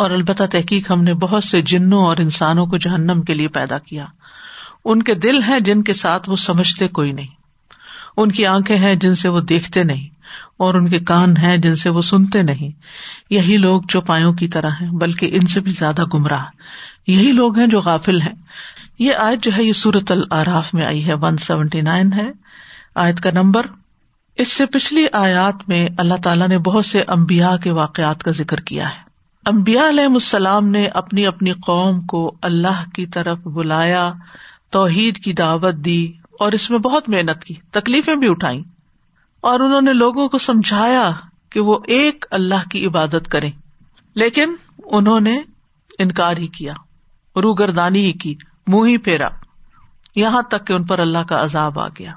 اور 0.00 0.10
البتہ 0.10 0.42
تحقیق 0.50 0.90
ہم 0.90 1.02
نے 1.02 1.14
بہت 1.14 1.44
سے 1.44 1.62
جنوں 1.62 2.04
اور 2.04 2.16
انسانوں 2.16 2.66
کو 2.66 2.76
جہنم 2.76 3.22
کے 3.22 3.34
لیے 3.34 3.48
پیدا 3.48 3.78
کیا۔ 3.78 4.04
ان 4.84 5.02
کے 5.02 5.14
دل 5.14 5.42
ہیں 5.42 5.60
جن 5.60 5.82
کے 5.82 5.92
ساتھ 5.92 6.30
وہ 6.30 6.36
سمجھتے 6.36 6.88
کوئی 6.88 7.12
نہیں۔ 7.12 7.26
ان 8.16 8.32
کی 8.32 8.46
آنکھیں 8.46 8.78
ہیں 8.78 8.94
جن 8.94 9.14
سے 9.14 9.28
وہ 9.28 9.40
دیکھتے 9.40 9.82
نہیں۔ 9.82 10.08
اور 10.56 10.74
ان 10.74 10.88
کے 10.88 10.98
کان 10.98 11.36
ہیں 11.36 11.56
جن 11.56 11.76
سے 11.76 11.90
وہ 11.90 12.02
سنتے 12.02 12.42
نہیں۔ 12.42 12.70
یہی 13.30 13.56
لوگ 13.56 13.82
جو 13.88 14.00
پایوں 14.00 14.32
کی 14.32 14.48
طرح 14.48 14.70
ہیں، 14.80 14.90
بلکہ 14.90 15.30
ان 15.32 15.46
سے 15.46 15.60
بھی 15.60 15.72
زیادہ 15.72 16.04
گمراہ۔ 16.14 16.44
یہی 17.06 17.32
لوگ 17.32 17.58
ہیں 17.58 17.66
جو 17.66 17.80
غافل 17.80 18.20
ہیں۔ 18.20 18.34
یہ 18.98 19.14
آیت 19.14 19.44
جو 19.44 19.50
ہے، 19.56 19.62
یہ 19.62 19.72
سورت 19.72 20.12
العراف 20.12 20.74
میں 20.74 20.86
آئی 20.86 21.06
ہے 21.06 21.14
ون 21.14 21.36
سیونٹی 21.36 21.80
نائن 21.80 22.12
ہے۔ 22.12 22.30
آیت 22.94 23.20
کا 23.20 23.30
نمبر۔ 23.30 23.66
اس 24.36 24.52
سے 24.52 24.66
پچھلی 24.66 25.06
آیات 25.12 25.68
میں 25.68 25.88
اللہ 25.98 26.14
تعالیٰ 26.14 26.48
نے 26.48 26.58
بہت 26.58 26.84
سے 26.84 27.02
امبیا 27.06 27.56
کے 27.56 27.70
واقعات 27.70 28.24
کا 28.24 28.30
ذکر 28.30 28.60
کیا 28.60 28.88
ہے۔ 28.88 29.09
امبیا 29.44 29.88
علیہ 29.88 30.04
السلام 30.04 30.68
نے 30.68 30.86
اپنی 30.86 31.26
اپنی 31.26 31.52
قوم 31.52 32.00
کو 32.00 32.34
اللہ 32.42 32.90
کی 32.94 33.06
طرف 33.06 33.38
بلایا، 33.38 34.12
توحید 34.70 35.16
کی 35.16 35.32
دعوت 35.32 35.74
دی 35.74 36.12
اور 36.38 36.52
اس 36.52 36.70
میں 36.70 36.78
بہت 36.78 37.08
محنت 37.08 37.44
کی، 37.44 37.54
تکلیفیں 37.70 38.14
بھی 38.14 38.30
اٹھائی 38.30 38.62
اور 39.40 39.60
انہوں 39.60 39.80
نے 39.80 39.92
لوگوں 39.92 40.28
کو 40.28 40.38
سمجھایا 40.38 41.10
کہ 41.50 41.60
وہ 41.60 41.78
ایک 41.86 42.24
اللہ 42.30 42.68
کی 42.70 42.86
عبادت 42.86 43.28
کرے 43.28 43.50
لیکن 44.14 44.54
انہوں 44.84 45.20
نے 45.20 45.38
انکار 45.98 46.36
ہی 46.36 46.46
کیا، 46.46 46.72
روگردانی 47.36 48.04
ہی 48.04 48.12
کی، 48.12 48.34
منہ 48.66 48.88
ہی 48.88 48.98
پھیرا۔ 48.98 49.28
یہاں 50.16 50.42
تک 50.42 50.66
کہ 50.66 50.72
ان 50.72 50.86
پر 50.86 50.98
اللہ 50.98 51.24
کا 51.28 51.44
عذاب 51.44 51.80
آ 51.80 51.88
گیا، 51.88 52.12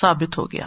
ثابت 0.00 0.38
ہو 0.38 0.52
گیا۔ 0.52 0.66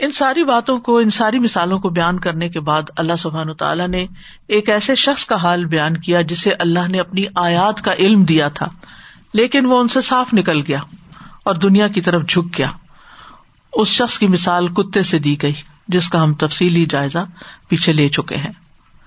ان 0.00 0.12
ساری 0.12 0.44
باتوں 0.44 0.78
کو، 0.78 0.98
ان 0.98 1.10
ساری 1.10 1.38
مثالوں 1.38 1.78
کو 1.78 1.88
بیان 1.88 2.18
کرنے 2.18 2.48
کے 2.48 2.60
بعد 2.60 2.82
اللہ 2.96 3.16
سبحان 3.18 3.54
تعالیٰ 3.54 3.88
نے 3.88 4.06
ایک 4.46 4.68
ایسے 4.68 4.94
شخص 4.94 5.24
کا 5.24 5.34
حال 5.34 5.64
بیان 5.64 5.96
کیا 5.96 6.20
جسے 6.20 6.52
اللہ 6.52 6.88
نے 6.88 7.00
اپنی 7.00 7.24
آیات 7.34 7.82
کا 7.82 7.92
علم 7.92 8.24
دیا 8.24 8.48
تھا، 8.48 8.68
لیکن 9.34 9.66
وہ 9.66 9.80
ان 9.80 9.88
سے 9.88 10.00
صاف 10.00 10.34
نکل 10.34 10.60
گیا 10.68 10.78
اور 11.42 11.54
دنیا 11.54 11.88
کی 11.88 12.00
طرف 12.00 12.28
جھک 12.28 12.58
گیا۔ 12.58 12.66
اس 13.72 13.88
شخص 13.88 14.18
کی 14.18 14.26
مثال 14.26 14.68
کتے 14.68 15.02
سے 15.02 15.18
دی 15.18 15.42
گئی، 15.42 15.52
جس 15.88 16.08
کا 16.08 16.22
ہم 16.22 16.34
تفصیلی 16.34 16.86
جائزہ 16.86 17.18
پیچھے 17.68 17.92
لے 17.92 18.08
چکے 18.08 18.36
ہیں۔ 18.36 18.52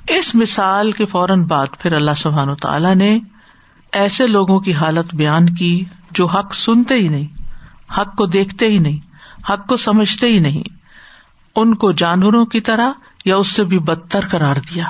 اس 0.10 0.36
مثال 0.36 0.92
کے 0.92 1.06
فوراً 1.06 1.44
بعد 1.44 1.68
پھر 1.80 1.94
اللہ 1.94 2.12
سبحان 2.18 2.56
تعالیٰ 2.56 2.96
نے 2.96 3.20
ایسے 3.92 4.28
لوگوں 4.28 4.60
کی 4.60 4.74
حالت 4.74 5.16
بیان 5.16 5.56
کی 5.56 5.84
جو 6.12 6.26
حق 6.26 6.54
سنتے 6.54 6.96
ہی 6.96 7.08
نہیں، 7.08 7.28
حق 7.98 8.16
کو 8.16 8.26
دیکھتے 8.26 8.68
ہی 8.68 8.80
نہیں، 8.80 8.98
حق 9.52 9.68
کو 9.68 9.78
سمجھتے 9.78 10.28
ہی 10.28 10.40
نہیں۔ 10.40 10.83
ان 11.56 11.76
کو 11.76 11.92
جانوروں 11.92 12.46
کی 12.46 12.62
طرح 12.62 12.92
یا 13.26 13.36
اس 13.36 13.48
سے 13.48 13.64
بھی 13.64 13.80
بدتر 13.80 14.26
کرار 14.26 14.56
دیا۔ 14.56 14.86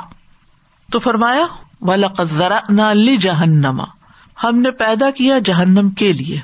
تو 0.91 0.99
فرمایا 0.99 1.45
والا 1.81 2.07
قزرا 2.07 2.93
جہنما 3.19 3.83
ہم 4.43 4.57
نے 4.57 4.71
پیدا 4.71 5.11
کیا 5.11 5.39
جہنم 5.39 5.89
کے 5.89 6.13
لیے۔ 6.13 6.39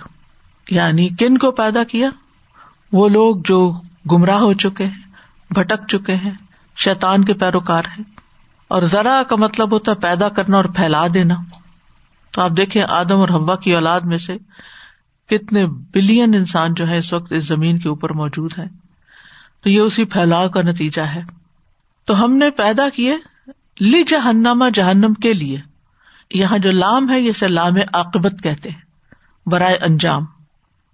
یعنی 0.69 1.09
کن 1.09 1.37
کو 1.37 1.51
پیدا 1.51 1.83
کیا؟ 1.83 2.09
وہ 2.91 3.09
لوگ 3.09 3.35
جو 3.45 3.71
گمراہ 4.11 4.39
ہو 4.39 4.53
چکے 4.53 4.83
ہیں، 4.83 5.01
بھٹک 5.49 5.87
چکے 5.87 6.15
ہیں 6.15 6.31
شیتان 6.77 7.25
کے 7.25 7.33
پیروکار 7.33 7.83
ہیں۔ 7.97 8.05
اور 8.67 8.83
ذرا 8.83 9.21
کا 9.29 9.35
مطلب 9.35 9.73
ہوتا 9.73 9.91
ہے 9.91 9.97
پیدا 10.01 10.29
کرنا 10.29 10.57
اور 10.57 10.65
پھیلا 10.65 11.07
دینا۔ 11.13 11.35
تو 12.31 12.41
آپ 12.41 12.51
دیکھیں 12.57 12.83
آدم 12.89 13.17
اور 13.17 13.29
ہوا 13.29 13.55
کی 13.55 13.75
اولاد 13.75 14.01
میں 14.01 14.17
سے 14.17 14.37
کتنے 15.29 15.65
بلین 15.65 16.33
انسان 16.33 16.73
جو 16.73 16.87
ہے 16.87 16.97
اس 16.97 17.13
وقت 17.13 17.33
اس 17.33 17.47
زمین 17.47 17.79
کے 17.79 17.89
اوپر 17.89 18.13
موجود 18.13 18.51
ہے 18.57 18.88
تو 19.63 19.69
یہ 19.69 19.79
اسی 19.79 20.05
پھیلاؤ 20.05 20.49
کا 20.49 20.61
نتیجہ 20.61 21.01
ہے۔ 21.01 21.21
تو 22.05 22.23
ہم 22.23 22.35
نے 22.35 22.49
پیدا 22.49 22.89
کیے 22.89 23.17
لی 23.79 24.03
جہنما 24.03 24.69
جہنم 24.69 25.13
کے 25.13 25.33
لیے۔ 25.33 25.57
یہاں 26.33 26.57
جو 26.57 26.71
لام 26.71 27.09
ہے، 27.09 27.21
یہ 27.21 27.43
لام 27.43 27.73
عاقبت 27.93 28.33
کہتے 28.43 28.69
ہیں، 28.69 28.81
برائے 29.45 29.75
انجام۔ 29.75 30.25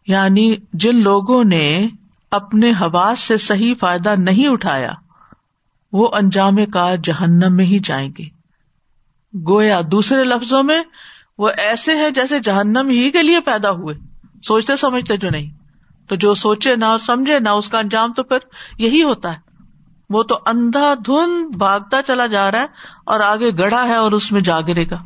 یعنی 0.07 0.55
جن 0.73 1.03
لوگوں 1.03 1.43
نے 1.43 1.87
اپنے 2.31 2.71
حواس 2.71 3.19
سے 3.19 3.37
صحیح 3.37 3.73
فائدہ 3.79 4.15
نہیں 4.17 4.47
اٹھایا، 4.47 4.91
وہ 5.93 6.09
انجام 6.13 6.65
کا 6.65 6.95
جہنم 7.03 7.55
میں 7.55 7.65
ہی 7.65 7.79
جائیں 7.79 8.11
گے۔ 8.17 8.23
گویا 9.47 9.81
دوسرے 9.91 10.23
لفظوں 10.23 10.63
میں 10.63 10.83
وہ 11.37 11.49
ایسے 11.57 11.95
ہیں 11.95 12.09
جیسے 12.09 12.39
جہنم 12.39 12.89
ہی 12.89 13.11
کے 13.11 13.23
لیے 13.23 13.39
پیدا 13.39 13.71
ہوئے۔ 13.71 13.95
سوچتے 14.43 14.75
سمجھتے 14.75 15.17
جو 15.17 15.29
نہیں۔ 15.29 15.64
تو 16.07 16.15
جو 16.15 16.33
سوچے 16.33 16.75
نہ 16.75 16.85
اور 16.85 16.99
سمجھے 16.99 17.39
نہ 17.39 17.49
اس 17.49 17.69
کا 17.69 17.79
انجام 17.79 18.13
تو 18.13 18.23
پھر 18.23 18.37
یہی 18.77 19.03
ہوتا 19.03 19.33
ہے۔ 19.33 19.37
وہ 20.09 20.23
تو 20.23 20.39
اندھا 20.45 20.93
دھن 21.05 21.47
بھاگتا 21.47 22.01
چلا 22.01 22.25
جا 22.25 22.51
رہا 22.51 22.59
ہے 22.59 22.65
اور 23.05 23.19
آگے 23.19 23.57
گڑھا 23.59 23.87
ہے 23.87 23.95
اور 23.95 24.11
اس 24.11 24.31
میں 24.31 24.41
جا 24.41 24.61
گرے 24.61 24.85
گا۔ 24.91 25.03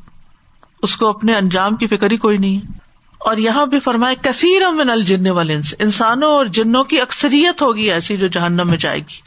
اس 0.81 0.97
کو 0.97 1.09
اپنے 1.09 1.35
انجام 1.35 1.75
کی 1.75 1.88
فکر 1.88 2.12
ہی 2.12 2.17
کوئی 2.17 2.38
نہیں 2.38 2.55
ہے۔ 2.55 2.79
اور 3.17 3.38
یہاں 3.38 3.65
بھی 3.65 3.79
فرمائے 3.79 4.15
کثیر 4.21 4.62
امن 4.62 4.89
الجن 4.89 5.27
والے 5.27 5.55
انسانوں 5.79 6.31
اور 6.31 6.45
جنوں 6.45 6.83
کی 6.83 7.01
اکثریت 7.01 7.62
ہوگی 7.62 7.91
ایسی 7.91 8.17
جو 8.17 8.27
جہنم 8.27 8.69
میں 8.69 8.77
جائے 8.77 8.99
گی۔ 8.99 9.21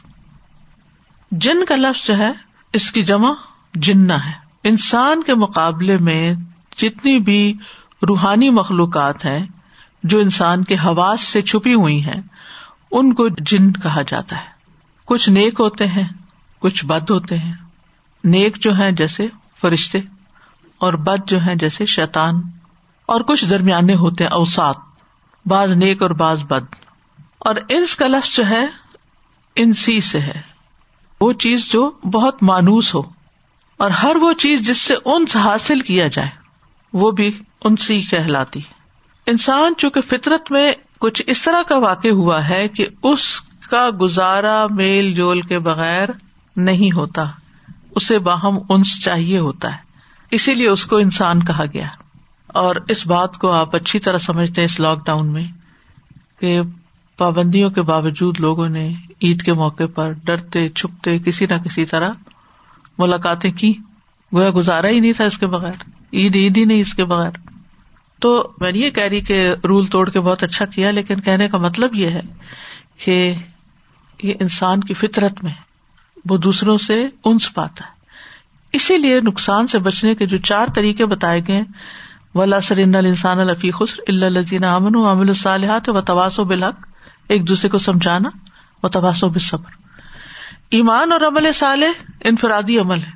جن 1.31 1.65
کا 1.65 1.75
لفظ 1.75 2.07
جو 2.07 2.17
ہے، 2.17 2.31
اس 2.73 2.91
کی 2.91 3.03
جمع 3.03 3.33
جنا 3.73 4.25
ہے۔ 4.25 4.31
انسان 4.63 5.23
کے 5.23 5.35
مقابلے 5.35 5.97
میں 5.97 6.33
جتنی 6.77 7.19
بھی 7.19 7.53
روحانی 8.07 8.49
مخلوقات 8.49 9.25
ہیں 9.25 9.45
جو 10.03 10.19
انسان 10.19 10.63
کے 10.63 10.75
حواس 10.75 11.21
سے 11.21 11.41
چھپی 11.41 11.73
ہوئی 11.73 12.05
ہیں، 12.05 12.21
ان 12.91 13.13
کو 13.13 13.27
جن 13.29 13.73
کہا 13.73 14.01
جاتا 14.01 14.37
ہے۔ 14.37 14.45
کچھ 15.05 15.29
نیک 15.29 15.59
ہوتے 15.59 15.87
ہیں، 15.87 16.07
کچھ 16.59 16.85
بد 16.85 17.09
ہوتے 17.09 17.37
ہیں۔ 17.37 17.53
نیک 18.23 18.57
جو 18.57 18.77
ہے 18.77 18.91
جیسے 18.91 19.27
فرشتے، 19.61 19.99
اور 20.77 20.93
بد 20.93 21.29
جو 21.29 21.45
ہے 21.45 21.55
جیسے 21.55 21.85
شیتان 21.85 22.41
اور 23.05 23.21
کچھ 23.21 23.45
درمیانے 23.45 23.95
ہوتے 23.95 24.23
ہیں 24.23 24.31
اوسات 24.31 24.75
بعض 25.45 25.71
نیک 25.71 26.01
اور 26.01 26.09
بعض 26.09 26.43
بد۔ 26.43 26.75
اور 27.39 27.55
انس 27.69 27.95
کا 27.95 28.07
لفظ 28.07 28.35
جو 28.35 28.47
ہے 28.47 28.65
انسی 29.55 29.99
سے 29.99 30.19
ہے۔ 30.19 30.41
وہ 31.21 31.33
چیز 31.33 31.71
جو 31.71 31.91
بہت 32.13 32.43
مانوس 32.43 32.95
ہو۔ 32.95 33.01
اور 33.77 33.89
ہر 33.89 34.15
وہ 34.15 34.33
چیز 34.33 34.67
جس 34.67 34.77
سے 34.77 34.93
انس 35.05 35.35
حاصل 35.35 35.79
کیا 35.79 36.07
جائے، 36.07 36.29
وہ 36.93 37.11
بھی 37.11 37.41
انسی 37.63 38.01
کہلاتی۔ 38.01 38.59
ہے 38.59 38.82
انسان 39.25 39.73
چونکہ 39.77 40.01
فطرت 40.01 40.51
میں 40.51 40.73
کچھ 40.99 41.23
اس 41.27 41.43
طرح 41.43 41.61
کا 41.67 41.77
واقع 41.77 42.07
ہوا 42.07 42.49
ہے 42.49 42.67
کہ 42.67 42.87
اس 43.03 43.41
کا 43.69 43.89
گزارا 44.01 44.65
میل 44.71 45.13
جول 45.13 45.41
کے 45.41 45.59
بغیر 45.59 46.09
نہیں 46.55 46.95
ہوتا، 46.95 47.25
اسے 47.95 48.19
باہم 48.19 48.57
انس 48.69 49.03
چاہیے 49.03 49.37
ہوتا 49.37 49.71
ہے۔ 49.71 49.77
اسی 50.31 50.53
لیے 50.53 50.67
اس 50.67 50.85
کو 50.85 50.97
انسان 50.97 51.43
کہا 51.43 51.63
گیا۔ 51.73 51.87
اور 52.47 52.75
اس 52.87 53.07
بات 53.07 53.37
کو 53.37 53.51
آپ 53.51 53.75
اچھی 53.75 53.99
طرح 53.99 54.17
سمجھتے 54.17 54.61
ہیں 54.61 54.65
اس 54.65 54.79
لاک 54.79 55.05
ڈاؤن 55.05 55.33
میں 55.33 55.47
کہ 56.39 56.61
پابندیوں 57.17 57.69
کے 57.69 57.81
باوجود 57.81 58.39
لوگوں 58.39 58.69
نے 58.69 58.93
عید 59.23 59.41
کے 59.41 59.53
موقع 59.53 59.83
پر 59.95 60.11
ڈرتے، 60.11 60.69
چھپتے، 60.69 61.19
کسی 61.19 61.45
نہ 61.45 61.57
کسی 61.57 61.85
طرح 61.85 62.09
ملاقاتیں 62.97 63.51
کی۔ 63.51 63.73
گویا 64.33 64.51
گزارا 64.55 64.87
ہی 64.87 64.99
نہیں 64.99 65.13
تھا 65.13 65.23
اس 65.23 65.37
کے 65.37 65.47
بغیر۔ 65.47 65.83
عید 66.13 66.35
عید 66.35 66.57
ہی 66.57 66.65
نہیں 66.65 66.81
اس 66.81 66.93
کے 66.93 67.05
بغیر۔ 67.05 67.31
تو 68.23 68.31
میں 68.59 68.71
یہ 68.75 68.89
کہہ 68.89 69.03
رہی 69.03 69.21
کہ 69.21 69.37
رول 69.63 69.85
توڑ 69.85 70.09
کے 70.09 70.19
بہت 70.19 70.43
اچھا 70.43 70.65
کیا، 70.65 70.91
لیکن 70.91 71.21
کہنے 71.21 71.47
کا 71.47 71.57
مطلب 71.57 71.95
یہ 71.95 72.09
ہے 72.09 72.21
کہ 72.97 73.15
یہ 74.23 74.33
انسان 74.39 74.79
کی 74.79 74.93
فطرت 74.93 75.43
میں 75.43 75.51
وہ 76.29 76.37
دوسروں 76.37 76.77
سے 76.77 77.01
انس 77.25 77.53
پاتا 77.53 77.85
ہے۔ 77.85 77.91
اسی 78.73 78.97
لیے 78.97 79.19
نقصان 79.21 79.67
سے 79.67 79.79
بچنے 79.79 80.13
کے 80.15 80.25
جو 80.25 80.37
چار 80.43 80.67
طریقے 80.75 81.05
بتائے 81.05 81.41
گئے 81.47 81.61
ولا 82.35 82.59
سر 82.61 82.77
انسان 82.77 83.39
الفی 83.39 83.71
خسر 83.71 84.01
اللہ 84.07 84.25
لذین 84.31 84.63
امن 84.63 84.95
عامل 85.05 85.29
الصالحات 85.29 85.89
و 85.89 86.01
تواس 86.01 86.39
و 86.39 86.43
بالحق۔ 86.43 86.85
ایک 87.29 87.47
دوسرے 87.47 87.69
کو 87.69 87.77
سمجھانا 87.77 88.29
و 88.83 88.89
تواس 88.89 89.23
و 89.23 89.29
بصبر 89.29 89.71
ایمان 90.69 91.11
اور 91.11 91.21
عمل 91.21 91.51
صالح 91.51 91.91
انفرادی 92.23 92.79
عمل 92.79 92.99
ہے، 92.99 93.11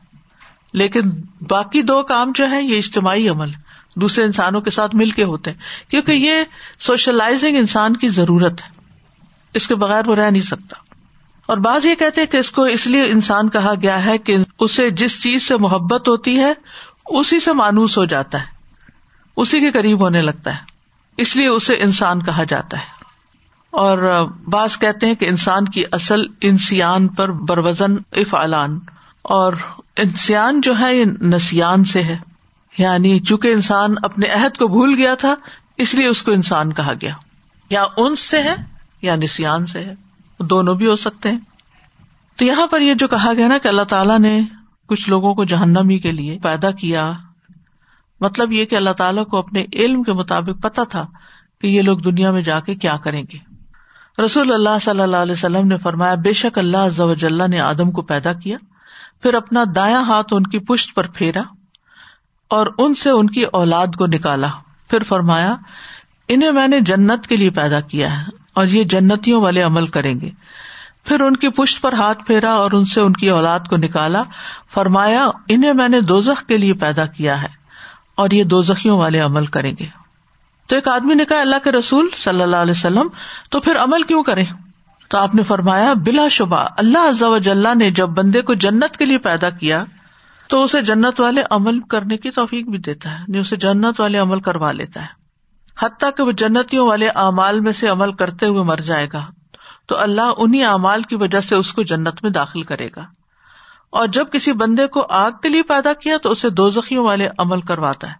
لیکن 0.73 1.09
باقی 1.49 1.81
دو 1.81 2.01
کام 2.03 2.31
جو 2.35 2.49
ہے 2.51 2.61
یہ 2.61 2.77
اجتماعی 2.77 3.27
عمل 3.29 3.49
ہے۔ 3.49 3.65
دوسرے 4.01 4.23
انسانوں 4.23 4.61
کے 4.61 4.69
ساتھ 4.69 4.95
مل 4.95 5.09
کے 5.09 5.23
ہوتے 5.23 5.51
ہیں۔ 5.51 5.89
کیونکہ 5.89 6.11
یہ 6.11 6.33
سوشلائزنگ 6.79 7.55
انسان 7.55 7.95
کی 7.95 8.09
ضرورت 8.09 8.61
ہے۔ 8.61 8.67
اس 9.53 9.67
کے 9.67 9.75
بغیر 9.75 10.07
وہ 10.07 10.15
رہ 10.15 10.31
نہیں 10.31 10.41
سکتا۔ 10.41 10.75
اور 11.47 11.57
بعض 11.57 11.85
یہ 11.85 11.95
کہتے 11.95 12.25
کہ 12.25 12.37
اس 12.37 12.51
کو 12.51 12.63
اس 12.63 12.87
لیے 12.87 13.01
انسان 13.01 13.49
کہا 13.49 13.73
گیا 13.81 14.05
ہے 14.05 14.17
کہ 14.17 14.37
اسے 14.59 14.89
جس 14.89 15.23
چیز 15.23 15.43
سے 15.43 15.57
محبت 15.57 16.07
ہوتی 16.07 16.39
ہے، 16.39 16.53
اسی 17.05 17.39
سے 17.39 17.53
مانوس 17.53 17.97
ہو 17.97 18.05
جاتا 18.05 18.39
ہے۔ 18.39 18.45
اسی 19.37 19.59
کے 19.59 19.71
قریب 19.71 19.99
ہونے 19.99 20.21
لگتا 20.21 20.53
ہے۔ 20.53 20.59
اس 21.17 21.35
لیے 21.35 21.47
اسے 21.47 21.75
انسان 21.75 22.23
کہا 22.23 22.43
جاتا 22.43 22.77
ہے۔ 22.79 22.97
اور 23.71 24.27
بعض 24.47 24.77
کہتے 24.77 25.05
ہیں 25.05 25.15
کہ 25.15 25.25
انسان 25.25 25.65
کی 25.65 25.83
اصل 25.91 26.21
انسان 26.41 27.07
پر 27.07 27.31
بروزن 27.31 27.95
افعالان 28.11 28.79
اور 29.21 29.53
انسان 29.97 30.61
جو 30.61 30.79
ہے 30.79 30.95
یہ 30.95 31.05
نسیان 31.21 31.83
سے 31.83 32.03
ہے۔ 32.03 32.17
یعنی 32.77 33.19
چونکہ 33.19 33.47
انسان 33.47 33.95
اپنے 34.03 34.27
عہد 34.27 34.57
کو 34.57 34.67
بھول 34.67 34.93
گیا 34.97 35.15
تھا، 35.15 35.35
اس 35.77 35.93
لیے 35.93 36.07
اس 36.07 36.23
کو 36.23 36.31
انسان 36.31 36.73
کہا 36.73 36.93
گیا۔ 37.01 37.13
یا 37.69 37.83
انس 37.97 38.19
سے 38.19 38.43
ہے، 38.43 38.55
یا 39.01 39.15
نسان 39.15 39.65
سے 39.65 39.79
ہے۔ 39.79 39.93
دونوں 40.39 40.75
بھی 40.75 40.87
ہو 40.87 40.95
سکتے 40.95 41.31
ہیں۔ 41.31 41.39
تو 42.35 42.45
یہاں 42.45 42.67
پر 42.67 42.81
یہ 42.81 42.93
جو 42.93 43.07
کہا 43.07 43.33
گیا 43.37 43.47
نا 43.47 43.57
کہ 43.57 43.67
اللہ 43.67 43.81
تعالیٰ 43.81 44.19
نے 44.19 44.41
کچھ 44.87 45.09
لوگوں 45.09 45.33
کو 45.33 45.43
جہنمی 45.43 45.99
کے 45.99 46.11
لیے 46.11 46.39
پیدا 46.43 46.71
کیا 46.71 47.11
مطلب 48.21 48.51
یہ 48.51 48.65
کہ 48.65 48.75
اللہ 48.75 48.89
تعالیٰ 48.89 49.25
کو 49.25 49.37
اپنے 49.37 49.65
علم 49.73 50.03
کے 50.03 50.13
مطابق 50.13 50.63
پتا 50.63 50.83
تھا 50.83 51.07
کہ 51.61 51.67
یہ 51.67 51.81
لوگ 51.81 51.97
دنیا 51.97 52.31
میں 52.31 52.41
جا 52.41 52.59
کے 52.59 52.75
کیا 52.75 52.97
کریں 52.97 53.23
گے۔ 53.33 53.37
رسول 54.25 54.53
اللہ 54.53 54.79
صلی 54.81 55.01
اللہ 55.01 55.17
علیہ 55.17 55.31
وسلم 55.31 55.67
نے 55.67 55.77
فرمایا، 55.77 56.15
بے 56.15 56.33
شک 56.33 56.57
اللہ 56.57 57.47
نے 57.49 57.59
آدم 57.59 57.91
کو 57.91 58.01
پیدا 58.01 58.33
کیا، 58.33 58.57
پھر 59.23 59.33
اپنا 59.33 59.63
دایا 59.75 59.99
ہاتھ 59.99 60.33
ان 60.33 60.43
کی 60.43 60.59
پشت 60.59 60.95
پر 60.95 61.07
پھیرا۔ 61.07 61.41
اور 62.49 62.67
ان 62.77 62.93
سے 62.93 63.09
ان 63.09 63.29
کی 63.29 63.43
اولاد 63.43 63.87
کو 63.97 64.07
نکالا۔ 64.07 64.47
پھر 64.89 65.03
فرمایا، 65.03 65.55
انہیں 66.27 66.51
میں 66.51 66.67
نے 66.67 66.79
جنت 66.79 67.27
کے 67.27 67.35
لیے 67.35 67.49
پیدا 67.49 67.79
کیا 67.79 68.19
ہے 68.19 68.23
اور 68.53 68.67
یہ 68.67 68.83
جنتیوں 68.83 69.41
والے 69.41 69.61
عمل 69.61 69.87
کریں 69.87 70.21
گے۔ 70.21 70.29
پھر 71.05 71.19
ان 71.19 71.35
کی 71.35 71.49
پشت 71.49 71.81
پر 71.81 71.93
ہاتھ 71.93 72.23
پھیرا 72.25 72.53
اور 72.53 72.71
ان 72.71 72.85
سے 72.85 73.01
ان 73.01 73.13
کی 73.13 73.29
اولاد 73.29 73.59
کو 73.69 73.77
نکالا۔ 73.77 74.23
فرمایا، 74.73 75.27
انہیں 75.47 75.73
میں 75.73 75.89
نے 75.89 76.01
دوزخ 76.01 76.45
کے 76.45 76.57
لیے 76.57 76.73
پیدا 76.73 77.05
کیا 77.05 77.41
ہے 77.41 77.47
اور 78.15 78.31
یہ 78.31 78.43
دو 78.43 78.61
زخیوں 78.61 78.99
والے 78.99 79.19
عمل 79.19 79.45
کریں 79.45 79.73
گے۔ 79.79 79.85
تو 80.67 80.75
ایک 80.75 80.87
آدمی 80.87 81.13
نے 81.13 81.25
کہا، 81.25 81.39
اللہ 81.39 81.55
کے 81.63 81.71
رسول 81.71 82.09
صلی 82.17 82.41
اللہ 82.41 82.55
علیہ 82.55 82.71
وسلم، 82.71 83.07
تو 83.49 83.59
پھر 83.59 83.77
عمل 83.77 84.03
کیوں 84.03 84.23
کرے 84.23 84.43
تو 85.09 85.17
آپ 85.17 85.35
نے 85.35 85.43
فرمایا، 85.43 85.93
بلا 85.93 86.27
شبہ، 86.27 86.65
اللہ 86.77 87.75
نے 87.75 87.91
جب 87.91 88.09
بندے 88.09 88.41
کو 88.41 88.53
جنت 88.53 88.97
کے 88.97 89.05
لیے 89.05 89.17
پیدا 89.17 89.49
کیا 89.49 89.83
تو 90.49 90.63
اسے 90.63 90.81
جنت 90.81 91.21
والے 91.21 91.43
عمل 91.49 91.79
کرنے 91.79 92.17
کی 92.17 92.31
توفیق 92.31 92.67
بھی 92.67 92.77
دیتا 92.77 93.11
ہے 93.11 93.19
یعنی 93.19 93.37
اسے 93.37 93.55
جنت 93.55 93.99
والے 93.99 94.17
عمل 94.17 94.41
کروا 94.41 94.71
لیتا 94.71 95.01
ہے۔ 95.01 95.17
حتیٰ 95.81 96.09
کہ 96.17 96.23
وہ 96.23 96.31
جنتوں 96.31 96.87
والے 96.87 97.09
اعمال 97.09 97.59
میں 97.59 97.71
سے 97.71 97.87
عمل 97.87 98.13
کرتے 98.13 98.45
ہوئے 98.45 98.63
مر 98.63 98.77
جائے 98.77 99.07
گا، 99.13 99.25
تو 99.87 99.97
اللہ 99.97 100.21
انہیں 100.37 100.63
اعمال 100.63 101.01
کی 101.01 101.15
وجہ 101.15 101.39
سے 101.39 101.55
اس 101.55 101.73
کو 101.73 101.83
جنت 101.83 102.23
میں 102.23 102.31
داخل 102.31 102.61
کرے 102.61 102.89
گا۔ 102.95 103.05
اور 103.89 104.07
جب 104.07 104.25
کسی 104.31 104.51
بندے 104.51 104.87
کو 104.87 105.05
آگ 105.09 105.31
کے 105.31 105.49
لیے 105.49 105.63
پیدا 105.63 105.93
کیا 105.93 106.17
تو 106.17 106.31
اسے 106.31 106.49
دو 106.49 106.69
زخیوں 106.69 107.05
والے 107.05 107.27
عمل 107.37 107.61
کرواتا 107.61 108.07
ہے۔ 108.07 108.13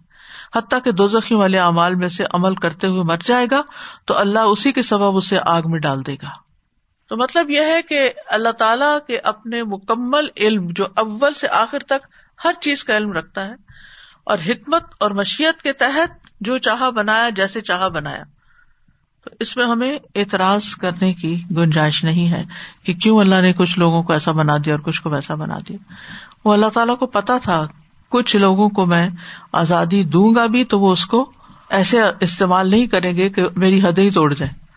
حتیٰ 0.56 0.78
کہ 0.84 0.92
دو 0.92 1.06
زخیوں 1.06 1.40
والے 1.40 1.58
اعمال 1.58 1.94
میں 1.94 2.08
سے 2.08 2.24
عمل 2.32 2.54
کرتے 2.54 2.86
ہوئے 2.86 3.02
مر 3.02 3.16
جائے 3.24 3.46
گا 3.50 3.62
تو 4.04 4.18
اللہ 4.18 4.38
اسی 4.38 4.72
کے 4.72 4.82
سبب 4.82 5.16
اسے 5.16 5.38
آگ 5.46 5.62
میں 5.64 5.80
ڈال 5.80 6.06
دے 6.06 6.14
گا۔ 6.14 6.47
تو 7.08 7.16
مطلب 7.16 7.50
یہ 7.50 7.60
ہے 7.60 7.82
کہ 7.82 8.12
اللہ 8.26 8.48
تعالیٰ 8.48 8.98
کے 9.06 9.18
اپنے 9.18 9.62
مکمل 9.62 10.26
علم 10.36 10.66
جو 10.70 10.86
اول 10.96 11.34
سے 11.34 11.48
آخر 11.48 11.78
تک 11.78 12.06
ہر 12.44 12.52
چیز 12.60 12.84
کا 12.84 12.96
علم 12.96 13.12
رکھتا 13.12 13.44
ہے 13.44 13.54
اور 14.24 14.38
حکمت 14.46 14.84
اور 15.00 15.10
مشیت 15.10 15.62
کے 15.62 15.72
تحت 15.72 16.10
جو 16.40 16.58
چاہا 16.58 16.90
بنایا 16.90 17.28
جیسے 17.28 17.60
چاہا 17.60 17.88
بنایا۔ 17.88 18.22
تو 19.24 19.30
اس 19.40 19.56
میں 19.56 19.66
ہمیں 19.66 19.98
اعتراض 20.14 20.74
کرنے 20.74 21.14
کی 21.14 21.42
گنجائش 21.56 22.04
نہیں 22.04 22.32
ہے 22.32 22.44
کہ 22.82 22.94
کیوں 22.94 23.18
اللہ 23.18 23.40
نے 23.40 23.52
کچھ 23.52 23.78
لوگوں 23.78 24.02
کو 24.02 24.12
ایسا 24.12 24.32
بنا 24.32 24.56
دیا 24.64 24.74
اور 24.74 24.80
کچھ 24.80 25.02
کو 25.02 25.10
ویسا 25.10 25.34
بنا 25.34 25.58
دیا۔ 25.68 25.76
وہ 26.44 26.52
اللہ 26.52 26.66
تعالیٰ 26.74 26.98
کو 26.98 27.06
پتا 27.06 27.38
تھا، 27.38 27.66
کچھ 28.08 28.36
لوگوں 28.36 28.68
کو 28.68 28.86
میں 28.86 29.08
آزادی 29.52 30.04
دوں 30.04 30.34
گا 30.34 30.46
بھی 30.46 30.64
تو 30.64 30.80
وہ 30.80 30.92
اس 30.92 31.06
کو 31.06 31.32
ایسے 31.70 32.00
استعمال 32.20 32.70
نہیں 32.70 32.86
کریں 32.86 33.16
گے 33.16 33.28
کہ 33.28 33.42
میری 33.56 33.80
حد 33.82 33.98
ہی 33.98 34.10
توڑ 34.10 34.34
جائے 34.34 34.67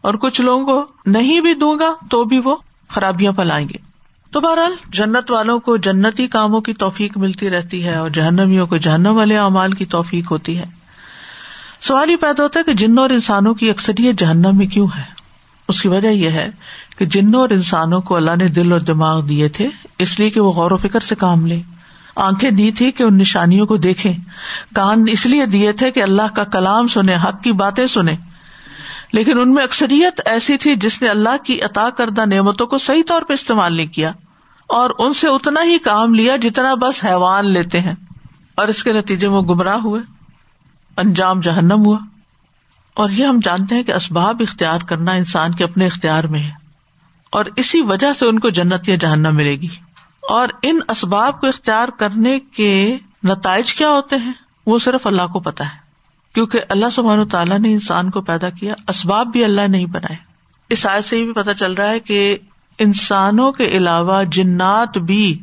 اور 0.00 0.14
کچھ 0.14 0.40
لوگوں 0.40 0.64
کو 0.64 0.84
نہیں 1.06 1.40
بھی 1.40 1.54
دوں 1.54 1.78
گا 1.78 1.94
تو 2.10 2.24
بھی 2.24 2.40
وہ 2.44 2.56
خرابیاں 2.88 3.32
پلائیں 3.32 3.68
گے۔ 3.68 3.90
تو 4.32 4.40
بہرحال 4.40 4.74
جنت 4.88 5.30
والوں 5.30 5.58
کو 5.58 5.76
جنتی 5.76 6.26
کاموں 6.26 6.60
کی 6.60 6.72
توفیق 6.72 7.18
ملتی 7.18 7.50
رہتی 7.50 7.84
ہے 7.84 7.94
اور 7.94 8.10
جہنمیوں 8.10 8.66
کو 8.66 8.76
جہنم 8.76 9.16
والے 9.16 9.38
اعمال 9.38 9.72
کی 9.72 9.84
توفیق 9.84 10.30
ہوتی 10.30 10.58
ہے۔ 10.58 10.64
سوال 11.80 12.10
یہ 12.10 12.16
پیدا 12.16 12.42
ہوتا 12.42 12.60
ہے 12.60 12.64
کہ 12.64 12.72
جنوں 12.72 13.02
اور 13.02 13.10
انسانوں 13.10 13.54
کی 13.54 13.70
اکثریت 13.70 14.20
جہنم 14.20 14.50
میں 14.52 14.66
کیوں 14.66 14.86
ہے؟ 14.96 15.02
اس 15.68 15.82
کی 15.82 15.88
وجہ 15.88 16.08
یہ 16.08 16.28
ہے 16.28 16.50
کہ 16.98 17.06
جنوں 17.06 17.40
اور 17.40 17.50
انسانوں 17.50 18.00
کو 18.00 18.16
اللہ 18.16 18.36
نے 18.36 18.48
دل 18.48 18.72
اور 18.72 18.80
دماغ 18.80 19.20
دیے 19.20 19.48
تھے، 19.48 19.68
اس 19.98 20.18
لیے 20.18 20.30
کہ 20.30 20.40
وہ 20.40 20.52
غور 20.52 20.70
و 20.70 20.76
فکر 20.76 21.00
سے 21.00 21.14
کام 21.14 21.46
لے۔ 21.46 21.62
آنکھیں 22.16 22.50
دی 22.50 22.70
تھی 22.70 22.90
کہ 22.90 23.02
ان 23.02 23.18
نشانیوں 23.18 23.66
کو 23.66 23.76
دیکھیں۔ 23.76 24.12
کان 24.74 25.04
اس 25.08 25.26
لیے 25.26 25.46
دیے 25.46 25.72
تھے 25.72 25.90
کہ 25.90 26.02
اللہ 26.02 26.34
کا 26.34 26.44
کلام 26.44 26.86
سنے 26.86 27.14
حق 27.14 27.42
کی 27.42 27.52
باتیں 27.52 27.86
سنے 27.86 28.16
لیکن 29.12 29.38
ان 29.38 29.54
میں 29.54 29.64
اکثریت 29.64 30.20
ایسی 30.24 30.56
تھی 30.56 30.76
جس 30.76 31.02
نے 31.02 31.08
اللہ 31.08 31.36
کی 31.44 31.62
عطا 31.62 31.90
کردہ 31.90 32.24
نعمتوں 32.26 32.66
کو 32.66 32.78
صحیح 32.78 33.02
طور 33.06 33.22
پہ 33.22 33.32
استعمال 33.32 33.76
نہیں 33.76 33.86
کیا 33.86 34.12
اور 34.68 34.90
ان 34.98 35.12
سے 35.12 35.28
اتنا 35.28 35.62
ہی 35.64 35.78
کام 35.78 36.14
لیا 36.14 36.36
جتنا 36.36 36.74
بس 36.74 37.04
حیوان 37.04 37.46
لیتے 37.46 37.80
ہیں 37.80 37.94
اور 38.54 38.68
اس 38.68 38.84
کے 38.84 38.92
نتیجے 38.92 39.28
میں 39.28 39.40
گمراہ 39.40 39.76
ہوئے، 39.76 40.00
انجام 40.96 41.40
جہنم 41.40 41.84
ہوا۔ 41.84 41.98
اور 42.94 43.10
یہ 43.10 43.24
ہم 43.24 43.38
جانتے 43.42 43.74
ہیں 43.74 43.82
کہ 43.82 43.92
اسباب 43.92 44.42
اختیار 44.48 44.78
کرنا 44.88 45.12
انسان 45.12 45.54
کے 45.54 45.64
اپنے 45.64 45.86
اختیار 45.86 46.24
میں 46.24 46.40
ہے۔ 46.40 46.50
اور 47.30 47.44
اسی 47.56 47.80
وجہ 47.80 48.12
سے 48.12 48.26
ان 48.26 48.38
کو 48.38 48.48
جنت 48.48 48.88
یا 48.88 48.96
جہنم 48.96 49.36
ملے 49.36 49.56
گی۔ 49.56 49.68
اور 50.28 50.48
ان 50.62 50.78
اسباب 50.88 51.40
کو 51.40 51.46
اختیار 51.46 51.88
کرنے 51.88 52.40
کے 52.40 52.96
نتائج 53.24 53.74
کیا 53.74 53.88
ہوتے 53.88 54.16
ہیں، 54.16 54.32
وہ 54.66 54.78
صرف 54.78 55.06
اللہ 55.06 55.26
کو 55.32 55.40
پتا 55.40 55.64
ہے۔ 55.64 55.79
کیونکہ 56.34 56.60
اللہ 56.68 56.90
سبحان 56.92 57.28
تعالیٰ 57.28 57.58
نے 57.58 57.72
انسان 57.72 58.10
کو 58.10 58.22
پیدا 58.22 58.50
کیا، 58.50 58.74
اسباب 58.88 59.26
بھی 59.26 59.44
اللہ 59.44 59.60
نہیں 59.60 59.86
بنائے۔ 59.86 60.16
اس 60.68 60.86
آئے 60.86 61.02
سے 61.02 61.18
یہ 61.18 61.24
بھی 61.24 61.32
پتا 61.32 61.54
چل 61.54 61.72
رہا 61.72 61.90
ہے 61.90 62.00
کہ 62.00 62.36
انسانوں 62.78 63.52
کے 63.52 63.64
علاوہ 63.64 64.22
جنات 64.24 64.98
بھی 64.98 65.42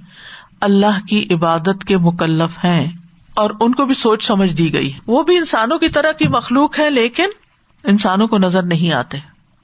اللہ 0.61 1.05
کی 1.07 1.27
عبادت 1.31 1.83
کے 1.87 1.97
مکلف 1.97 2.65
ہیں 2.65 2.87
اور 3.35 3.51
ان 3.59 3.75
کو 3.75 3.85
بھی 3.85 3.93
سوچ 3.93 4.23
سمجھ 4.23 4.53
دی 4.53 4.73
گئی۔ 4.73 4.91
وہ 5.07 5.23
بھی 5.23 5.37
انسانوں 5.37 5.77
کی 5.77 5.89
طرح 5.89 6.11
کی 6.11 6.27
مخلوق 6.27 6.79
ہے 6.79 6.89
لیکن 6.89 7.25
انسانوں 7.83 8.27
کو 8.27 8.37
نظر 8.37 8.63
نہیں 8.63 8.93
آتے۔ 8.93 9.17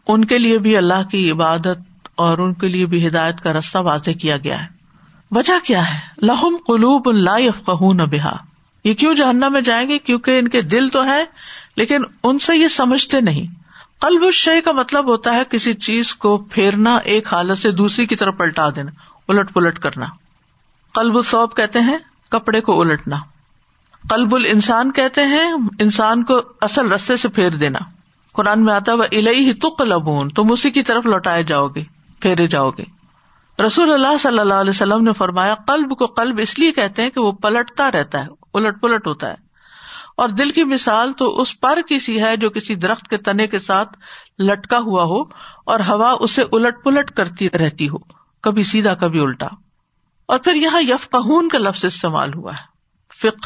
ان 0.08 0.26
کے 0.26 0.38
لیے 0.38 0.58
بھی 0.58 0.78
اللہ 0.78 1.04
کی 1.12 1.32
عبادت 1.32 2.08
اور 2.16 2.38
ان 2.38 2.54
کے 2.54 2.68
لیے 2.68 2.86
بھی 2.86 3.08
ہدایت 3.08 3.42
کا 3.42 3.54
رستہ 3.54 3.78
واضح 3.78 4.12
کیا 4.12 4.38
گیا 4.38 4.62
ہے۔ 4.62 4.68
وجہ 5.32 5.66
کیا 5.66 5.94
ہے؟ 5.94 6.00
لہم 6.22 6.58
قلوب 6.68 7.10
اللہ 7.10 8.06
بحا 8.06 8.36
یہ 8.84 8.94
کیوں 8.94 9.14
جہنم 9.14 9.54
میں 9.54 9.62
جائیں 9.62 9.90
گے؟ 9.90 10.00
کیونکہ 10.00 10.40
ان 10.40 10.48
کے 10.48 10.62
دل 10.62 10.90
تو 10.90 11.06
ہے 11.06 11.26
لیکن 11.76 12.02
ان 12.24 12.40
سے 12.40 12.56
یہ 12.56 12.68
سمجھتے 12.68 13.22
نہیں۔ 13.22 13.64
قلب 14.00 14.24
الشے 14.24 14.62
کا 14.62 14.72
مطلب 14.72 15.08
ہوتا 15.08 15.34
ہے 15.34 15.44
کسی 15.50 15.74
چیز 15.74 16.16
کو 16.16 16.38
پھیرنا، 16.38 16.96
ایک 16.96 17.34
حالت 17.34 17.58
سے 17.58 17.72
دوسری 17.72 18.06
کی 18.06 18.16
طرف 18.16 18.38
پلٹا 18.38 18.70
دینا، 18.70 18.92
الٹ 19.28 19.54
پلٹ 19.54 19.80
کرنا۔ 19.80 20.06
قلب 20.94 21.18
الصوب 21.18 21.56
کہتے 21.56 21.80
ہیں 21.80 21.98
کپڑے 22.30 22.62
کو 22.62 22.82
الٹنا۔ 22.82 23.16
قلب 24.10 24.36
الانسان 24.36 24.92
کہتے 24.92 25.22
ہیں 25.22 25.54
انسان 25.80 26.24
کو 26.24 26.42
اصل 26.62 26.92
رستے 26.92 27.18
سے 27.18 27.30
پھیر 27.30 27.50
دینا۔ 27.50 27.80
قرآن 28.34 28.66
میں 28.66 28.74
آتا 28.74 28.94
وہ 28.94 29.04
الہی 29.04 29.46
ہی 29.46 29.54
تک 29.54 29.82
لبون 29.82 30.30
تم 30.30 30.52
اسی 30.52 30.72
کی 30.72 30.84
طرف 30.84 31.06
لوٹائے 31.06 31.44
جاؤ 31.44 31.68
گے، 31.68 31.84
پھیرے 32.20 32.48
جاؤ 32.48 32.70
گے۔ 32.70 32.84
رسول 33.64 33.94
اللہ 33.94 34.18
صلی 34.20 34.40
اللہ 34.40 34.54
علیہ 34.54 34.70
وسلم 34.70 35.04
نے 35.04 35.14
فرمایا، 35.14 35.56
قلب 35.56 35.98
کو 35.98 36.06
قلب 36.06 36.40
اس 36.42 36.60
لیے 36.60 36.72
کہتے 36.72 37.02
ہیں 37.02 37.10
کہ 37.10 37.22
وہ 37.22 37.32
پلٹتا 37.32 37.92
رہتا 37.92 38.22
ہے۔ 38.22 38.43
الٹ 38.54 38.82
پلٹ 38.82 39.08
ہوتا 39.08 39.28
ہے۔ 39.28 39.54
اور 40.18 40.30
دل 40.30 40.50
کی 40.50 40.64
مثال 40.64 41.12
تو 41.12 41.42
اس 41.42 41.60
پر 41.60 41.80
کسی 41.90 42.24
ہے 42.24 42.38
جو 42.38 42.50
کسی 42.50 42.76
درخت 42.76 43.08
کے 43.08 43.18
تنے 43.18 43.48
کے 43.48 43.60
ساتھ 43.60 43.98
لٹکا 44.42 44.78
ہوا 44.78 45.04
ہو 45.04 45.22
اور 45.66 45.80
ہوا 45.80 46.16
اسے 46.20 46.44
الٹ 46.52 46.84
پلٹ 46.84 47.12
کرتی 47.12 47.50
رہتی 47.50 47.90
ہو، 47.90 47.98
کبھی 48.42 48.64
سیدھا، 48.64 48.94
کبھی 48.94 49.20
الٹا۔ 49.20 49.48
اور 50.26 50.40
پھر 50.40 50.54
یہاں 50.54 50.82
یف 50.82 51.10
کا 51.52 51.58
لفظ 51.58 51.86
استعمال 51.86 52.34
ہوا 52.34 52.52
ہے۔ 52.52 52.64
فک 53.20 53.46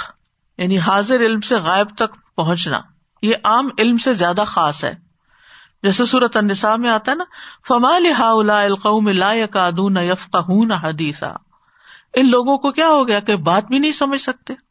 یعنی 0.57 0.77
حاضر 0.77 1.15
علم 1.15 1.41
سے 1.41 1.55
غائب 1.55 1.87
تک 1.95 2.35
پہنچنا، 2.35 2.79
یہ 3.21 3.35
عام 3.43 3.69
علم 3.77 3.97
سے 3.97 4.13
زیادہ 4.13 4.43
خاص 4.47 4.83
ہے۔ 4.83 4.93
جیسے 5.83 6.05
صورت 6.05 6.37
النساء 6.37 6.75
میں 6.75 6.89
آتا 6.89 7.11
ہے 7.11 7.15
نا، 7.15 7.23
فما 7.67 7.99
لا 8.45 8.61
القوم 8.61 9.07
لا 9.07 9.33
يكادون 9.33 9.97
يفقهون 9.97 10.71
حدیثا 10.71 11.31
ان 12.13 12.31
لوگوں 12.31 12.57
کو 12.57 12.71
کیا 12.71 12.87
ہو 12.87 13.07
گیا 13.07 13.19
کہ 13.19 13.35
بات 13.35 13.65
بھی 13.65 13.79
نہیں 13.79 13.91
سمجھ 13.91 14.21
سکتے۔ 14.21 14.66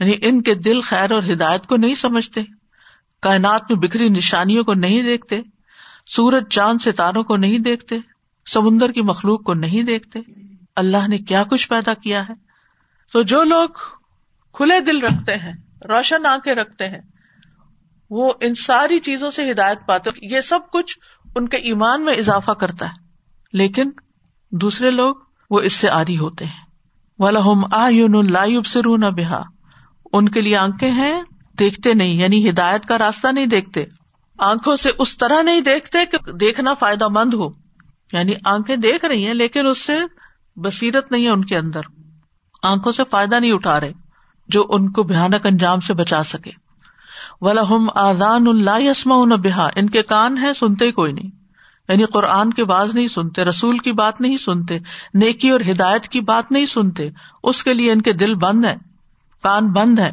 یعنی 0.00 0.12
ان 0.22 0.42
کے 0.42 0.54
دل 0.54 0.80
خیر 0.80 1.10
اور 1.10 1.22
ہدایت 1.22 1.66
کو 1.66 1.76
نہیں 1.76 1.94
سمجھتے، 1.94 2.40
کائنات 3.22 3.70
میں 3.70 3.78
بکھری 3.78 4.08
نشانیوں 4.08 4.64
کو 4.64 4.74
نہیں 4.74 5.02
دیکھتے، 5.02 5.40
سورج، 6.06 6.48
چاند، 6.48 6.78
ستاروں 6.80 7.22
کو 7.22 7.36
نہیں 7.36 7.58
دیکھتے، 7.58 7.96
سمندر 8.46 8.92
کی 8.92 9.02
مخلوق 9.02 9.42
کو 9.42 9.54
نہیں 9.54 9.82
دیکھتے۔ 9.82 10.18
اللہ 10.76 11.08
نے 11.08 11.18
کیا 11.18 11.42
کچھ 11.42 11.68
پیدا 11.68 11.94
کیا 11.94 12.22
ہے؟ 12.22 12.32
تو 13.12 13.22
جو 13.22 13.44
لوگ 13.44 13.68
کھلے 14.52 14.80
دل 14.80 14.98
رکھتے 14.98 15.34
ہیں، 15.34 15.52
روشن 15.88 16.26
آنکھیں 16.26 16.54
رکھتے 16.54 16.88
ہیں، 16.88 17.00
وہ 18.10 18.32
ان 18.40 18.54
ساری 18.54 18.98
چیزوں 18.98 19.30
سے 19.30 19.50
ہدایت 19.50 19.78
پاتے 19.86 20.10
یہ 20.22 20.40
سب 20.40 20.60
کچھ 20.72 20.98
ان 21.36 21.48
کے 21.48 21.56
ایمان 21.56 22.04
میں 22.04 22.14
اضافہ 22.14 22.50
کرتا 22.50 22.86
ہے۔ 22.86 23.06
لیکن 23.52 23.90
دوسرے 24.52 24.90
لوگ 24.90 25.14
وہ 25.50 25.60
اس 25.60 25.72
سے 25.72 25.90
آری 25.90 26.18
ہوتے 26.18 26.44
ہیں۔ 26.44 26.66
ولہم 27.18 27.74
آئین 27.74 28.32
لائب 28.32 28.66
سرون 28.66 29.00
بہا 29.00 29.55
ان 30.16 30.28
کے 30.28 30.40
لیے 30.40 30.56
آنکھیں 30.56 30.90
ہیں، 30.90 31.22
دیکھتے 31.58 31.94
نہیں 31.94 32.14
یعنی 32.14 32.50
ہدایت 32.50 32.86
کا 32.86 32.98
راستہ 32.98 33.28
نہیں 33.32 33.46
دیکھتے۔ 33.46 33.84
آنکھوں 34.38 34.76
سے 34.76 34.90
اس 34.98 35.18
طرح 35.18 35.42
نہیں 35.42 35.60
دیکھتے 35.60 35.98
کہ 36.06 36.32
دیکھنا 36.32 36.74
فائدہ 36.74 37.08
مند 37.08 37.34
ہو۔ 37.34 37.48
یعنی 38.12 38.32
آنکھیں 38.44 38.76
دیکھ 38.76 39.04
رہی 39.04 39.26
ہیں، 39.26 39.34
لیکن 39.34 39.66
اس 39.66 39.78
سے 39.78 39.98
بصیرت 40.56 41.12
نہیں 41.12 41.24
ہے 41.24 41.30
ان 41.30 41.44
کے 41.44 41.56
اندر۔ 41.56 41.80
آنکھوں 42.62 42.92
سے 42.92 43.02
فائدہ 43.10 43.34
نہیں 43.34 43.52
اٹھا 43.52 43.80
رہے 43.80 43.92
جو 44.48 44.66
ان 44.68 44.92
کو 44.92 45.02
بھیانک 45.02 45.46
انجام 45.46 45.80
سے 45.80 45.94
بچا 45.94 46.22
سکے۔ 46.22 46.50
ولہم 47.40 47.86
آزان 47.94 48.48
اللہ 48.48 48.80
یسما 48.80 49.36
بحا 49.36 49.68
ان 49.76 49.90
کے 49.90 50.02
کان 50.02 50.38
ہے 50.38 50.54
سنتے 50.54 50.92
کوئی 50.92 51.12
نہیں۔ 51.12 51.30
یعنی 51.88 52.04
قرآن 52.04 52.52
کی 52.52 52.64
باز 52.64 52.94
نہیں 52.94 53.08
سنتے، 53.08 53.44
رسول 53.44 53.78
کی 53.78 53.92
بات 53.92 54.20
نہیں 54.20 54.36
سنتے، 54.36 54.78
نیکی 55.14 55.50
اور 55.50 55.60
ہدایت 55.70 56.08
کی 56.08 56.20
بات 56.20 56.52
نہیں 56.52 56.66
سنتے۔ 56.66 57.10
اس 57.42 57.64
کے 57.64 57.74
لیے 57.74 57.92
ان 57.92 58.02
کے 58.02 58.12
دل 58.12 58.34
بند 58.34 58.64
ہے 58.64 58.95
کان 59.42 59.72
بند 59.72 59.98
ہے 59.98 60.10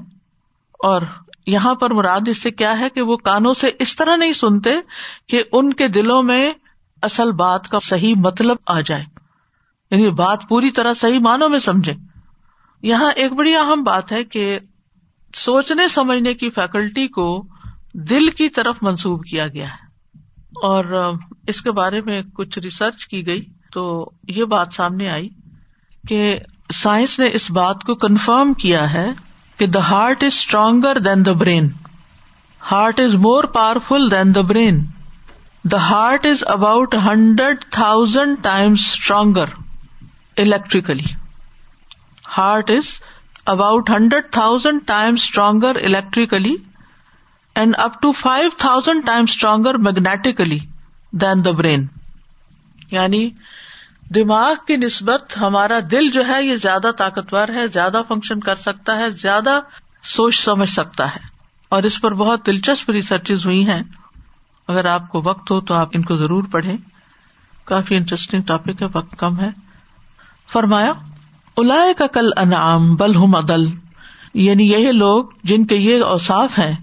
اور 0.79 1.01
یہاں 1.47 1.75
پر 1.75 1.93
مراد 1.93 2.27
اس 2.27 2.41
سے 2.41 2.51
کیا 2.51 2.79
ہے 2.79 2.89
کہ 2.89 3.01
وہ 3.01 3.17
کانوں 3.17 3.53
سے 3.53 3.71
اس 3.79 3.95
طرح 3.95 4.15
نہیں 4.15 4.33
سنتے 4.33 4.69
کہ 5.27 5.43
ان 5.51 5.73
کے 5.73 5.87
دلوں 5.87 6.23
میں 6.23 6.53
اصل 7.01 7.31
بات 7.31 7.69
کا 7.69 7.79
صحیح 7.79 8.15
مطلب 8.17 8.57
آ 8.67 8.81
جائے۔ 8.81 9.05
یعنی 9.91 10.09
بات 10.09 10.39
پوری 10.49 10.71
طرح 10.71 10.93
صحیح 10.93 11.19
معنوں 11.19 11.49
میں 11.49 11.59
سمجھے۔ 11.59 11.93
یہاں 12.81 13.11
ایک 13.11 13.33
بڑی 13.33 13.55
اہم 13.55 13.83
بات 13.83 14.11
ہے 14.11 14.23
کہ 14.23 14.59
سوچنے 15.35 15.87
سمجھنے 15.87 16.33
کی 16.33 16.49
فیکلٹی 16.49 17.07
کو 17.07 17.45
دل 17.93 18.29
کی 18.29 18.49
طرف 18.49 18.75
منسوب 18.81 19.25
کیا 19.25 19.47
گیا 19.47 19.65
ہے۔ 19.65 19.93
اور 20.63 21.13
اس 21.47 21.61
کے 21.61 21.71
بارے 21.71 22.01
میں 22.05 22.21
کچھ 22.33 22.59
ریسرچ 22.59 23.07
کی 23.07 23.27
گئی 23.27 23.45
تو 23.71 24.09
یہ 24.27 24.43
بات 24.43 24.67
سامنے 24.71 25.09
آئی 25.09 25.29
کہ 26.07 26.39
سائنس 26.69 27.17
نے 27.19 27.29
اس 27.33 27.49
بات 27.51 27.83
کو 27.83 27.95
کنفرم 27.95 28.53
کیا 28.53 28.91
ہے 28.93 29.07
کہ 29.59 29.65
the 29.67 29.79
heart 29.89 30.23
is 30.23 30.33
stronger 30.33 30.97
than 30.99 31.25
the 31.25 31.31
brain 31.33 31.69
heart 32.61 32.99
is 32.99 33.15
more 33.15 33.43
powerful 33.53 34.11
than 34.11 34.33
the 34.35 34.41
brain 34.41 34.83
the 35.63 35.77
heart 35.81 36.25
is 36.25 36.43
about 36.47 36.95
hundred 37.05 37.65
thousand 37.71 38.37
times 38.41 38.87
stronger 38.87 39.49
electrically 40.37 41.13
heart 42.37 42.69
is 42.69 42.93
about 43.45 43.89
hundred 43.89 44.31
thousand 44.31 44.81
time 44.85 45.13
stronger 45.13 45.75
electrically 45.83 46.55
and 47.55 47.75
up 47.77 48.01
to 48.01 48.11
five 48.11 48.49
thousand 48.57 49.05
time 49.05 49.25
stronger 49.29 49.77
magnetically 49.79 50.59
than 51.13 51.45
the 51.45 51.51
brain 51.51 51.85
یعنی 52.91 53.29
دماغ 54.15 54.53
کی 54.67 54.77
نسبت 54.77 55.37
ہمارا 55.41 55.79
دل 55.91 56.11
جو 56.11 56.27
ہے 56.27 56.43
یہ 56.43 56.55
زیادہ 56.55 56.87
طاقتور 56.97 57.47
ہے، 57.47 57.67
زیادہ 57.67 58.01
فنکشن 58.07 58.39
کر 58.39 58.55
سکتا 58.55 58.97
ہے، 58.97 59.09
زیادہ 59.09 59.59
سوچ 60.03 60.35
سمجھ 60.43 60.69
سکتا 60.69 61.15
ہے۔ 61.15 61.19
اور 61.69 61.83
اس 61.83 62.01
پر 62.01 62.13
بہت 62.13 62.45
دلچسپ 62.45 62.89
ریسرچ 62.89 63.31
ہوئی 63.31 63.67
ہیں۔ 63.67 63.83
اگر 64.67 64.85
آپ 64.85 65.09
کو 65.09 65.21
وقت 65.25 65.51
ہو 65.51 65.61
تو 65.61 65.73
آپ 65.73 65.89
ان 65.93 66.01
کو 66.01 66.15
ضرور 66.15 66.43
پڑھیں۔ 66.43 66.77
کافی 67.65 67.95
انٹرسٹنگ 67.95 68.41
ٹاپک 68.41 68.81
ہے، 68.81 68.87
وقت 68.93 69.15
کم 69.17 69.39
ہے۔ 69.39 69.49
فرمایا 70.51 70.93
الا 71.57 71.75
کا 71.97 72.07
کل 72.07 72.29
انعام 72.37 72.95
بل 72.95 73.15
ہم 73.15 73.35
عدل۔ 73.35 73.65
یعنی 74.33 74.71
یہ 74.71 74.91
لوگ 74.91 75.25
جن 75.43 75.65
کے 75.65 75.75
یہ 75.75 76.03
اوساف 76.03 76.59
ہیں، 76.59 76.75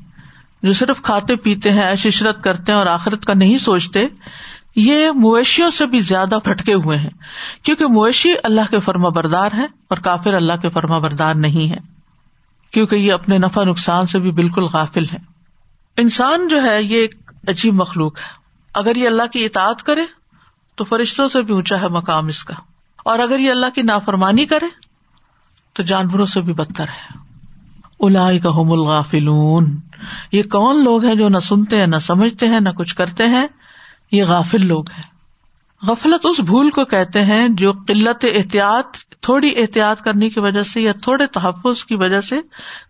جو 0.62 0.72
صرف 0.72 1.02
کھاتے 1.02 1.36
پیتے 1.36 1.70
ہیں 1.70 1.92
عشرت 1.92 2.44
کرتے 2.44 2.72
ہیں 2.72 2.78
اور 2.78 2.86
آخرت 2.86 3.24
کا 3.24 3.34
نہیں 3.34 3.58
سوچتے 3.58 4.06
یہ 4.76 5.10
مویشیوں 5.10 5.70
سے 5.70 5.86
بھی 5.86 6.00
زیادہ 6.00 6.34
پھٹکے 6.44 6.74
ہوئے 6.74 6.98
ہیں، 6.98 7.10
کیونکہ 7.62 7.86
مویشی 7.86 8.32
اللہ 8.44 8.60
کے 8.70 8.80
فرما 8.80 9.08
بردار 9.08 9.52
ہے 9.52 9.64
اور 9.64 9.96
کافر 9.96 10.34
اللہ 10.34 10.52
کے 10.62 10.68
فرما 10.68 10.98
بردار 10.98 11.34
نہیں 11.34 11.70
ہے 11.70 11.78
کیونکہ 12.70 12.96
یہ 12.96 13.12
اپنے 13.12 13.38
نفع 13.38 13.64
نقصان 13.64 14.06
سے 14.06 14.18
بھی 14.18 14.32
بالکل 14.32 14.62
غافل 14.62 15.04
ہے 15.12 15.18
انسان 15.96 16.48
جو 16.48 16.62
ہے، 16.62 16.82
یہ 16.82 16.96
ایک 16.96 17.32
عجیب 17.48 17.74
مخلوق 17.74 18.18
ہے۔ 18.18 18.40
اگر 18.74 18.96
یہ 18.96 19.06
اللہ 19.06 19.26
کی 19.32 19.44
اطاعت 19.44 19.82
کرے، 19.82 20.02
تو 20.74 20.84
فرشتوں 20.84 21.28
سے 21.28 21.42
بھی 21.42 21.54
اونچا 21.54 21.80
ہے 21.80 21.88
مقام 21.88 22.26
اس 22.26 22.44
کا۔ 22.44 22.54
اور 23.04 23.18
اگر 23.18 23.38
یہ 23.38 23.50
اللہ 23.50 23.66
کی 23.74 23.82
نافرمانی 23.82 24.46
کرے، 24.46 24.66
تو 25.72 25.82
جانوروں 25.82 26.26
سے 26.26 26.40
بھی 26.40 26.52
بدتر 26.52 26.84
ہے۔ 26.84 27.18
الا 28.00 28.26
الغافلون۔ 28.26 29.76
یہ 30.32 30.42
کون 30.42 30.84
لوگ 30.84 31.04
ہیں 31.04 31.14
جو 31.14 31.28
نہ 31.28 31.38
سنتے 31.38 31.76
ہیں، 31.76 31.86
نہ 31.86 31.96
سمجھتے 31.96 32.48
ہیں، 32.48 32.60
نہ 32.60 32.68
کچھ 32.68 32.94
کرتے 32.94 33.24
ہیں؟ 33.24 33.46
یہ 34.12 34.24
غافل 34.24 34.66
لوگ 34.66 34.90
ہیں۔ 34.90 35.10
غفلت 35.82 36.26
اس 36.26 36.40
بھول 36.40 36.70
کو 36.70 36.84
کہتے 36.84 37.24
ہیں 37.24 37.48
جو 37.48 37.72
قلت 37.72 38.24
احتیاط، 38.34 38.96
تھوڑی 39.20 39.52
احتیاط 39.56 40.02
کرنے 40.02 40.30
کی 40.30 40.40
وجہ 40.40 40.62
سے 40.62 40.80
یا 40.80 40.92
تھوڑے 40.92 41.26
تحفظ 41.26 41.84
کی 41.84 41.94
وجہ 41.94 42.20
سے 42.20 42.40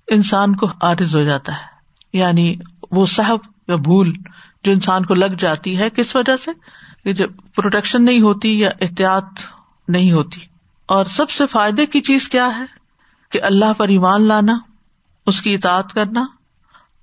انسان 0.09 0.57
کو 0.57 0.67
عارض 0.81 1.17
ہو 1.17 1.23
جاتا 1.23 1.53
ہے۔ 1.53 1.71
یعنی 2.13 2.55
وہ 2.91 3.07
صحب 3.07 3.39
یا 3.69 3.77
بھول 3.77 4.13
جو 4.65 4.73
انسان 4.73 5.05
کو 5.05 5.15
لگ 5.15 5.27
جاتی 5.27 5.79
ہے 5.79 5.91
کس 5.91 6.17
وجہ 6.17 6.37
سے؟ 6.37 6.51
جب 7.13 7.31
پروٹیکشن 7.55 8.05
نہیں 8.05 8.21
ہوتی 8.21 8.61
یا 8.61 8.71
احتیاط 8.81 9.25
نہیں 9.89 10.13
ہوتی۔ 10.13 10.41
اور 10.87 11.05
سب 11.05 11.31
سے 11.31 11.47
فائدے 11.47 11.87
کی 11.87 12.01
چیز 12.01 12.29
کیا 12.29 12.47
ہے؟ 12.47 12.65
کہ 13.33 13.43
اللہ 13.43 13.73
پر 13.77 13.89
ایمان 13.89 14.23
لانا، 14.23 14.59
اس 15.27 15.43
کی 15.43 15.55
اطاعت 15.55 15.93
کرنا 15.93 16.25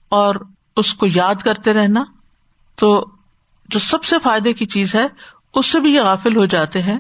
اور 0.10 0.36
اس 0.76 0.94
کو 0.94 1.08
یاد 1.16 1.36
کرتے 1.36 1.74
رہنا۔ 1.74 2.04
تو 2.76 3.17
جو 3.68 3.80
سب 3.80 4.04
سے 4.04 4.16
فائدے 4.24 4.54
کی 4.54 4.66
چیز 4.66 4.96
ہے، 4.96 5.08
اس 5.54 5.66
سے 5.66 5.80
بھی 5.80 5.94
یہ 5.94 6.02
غافل 6.02 6.38
ہو 6.38 6.46
جاتے 6.46 6.82
ہیں۔ 6.82 6.98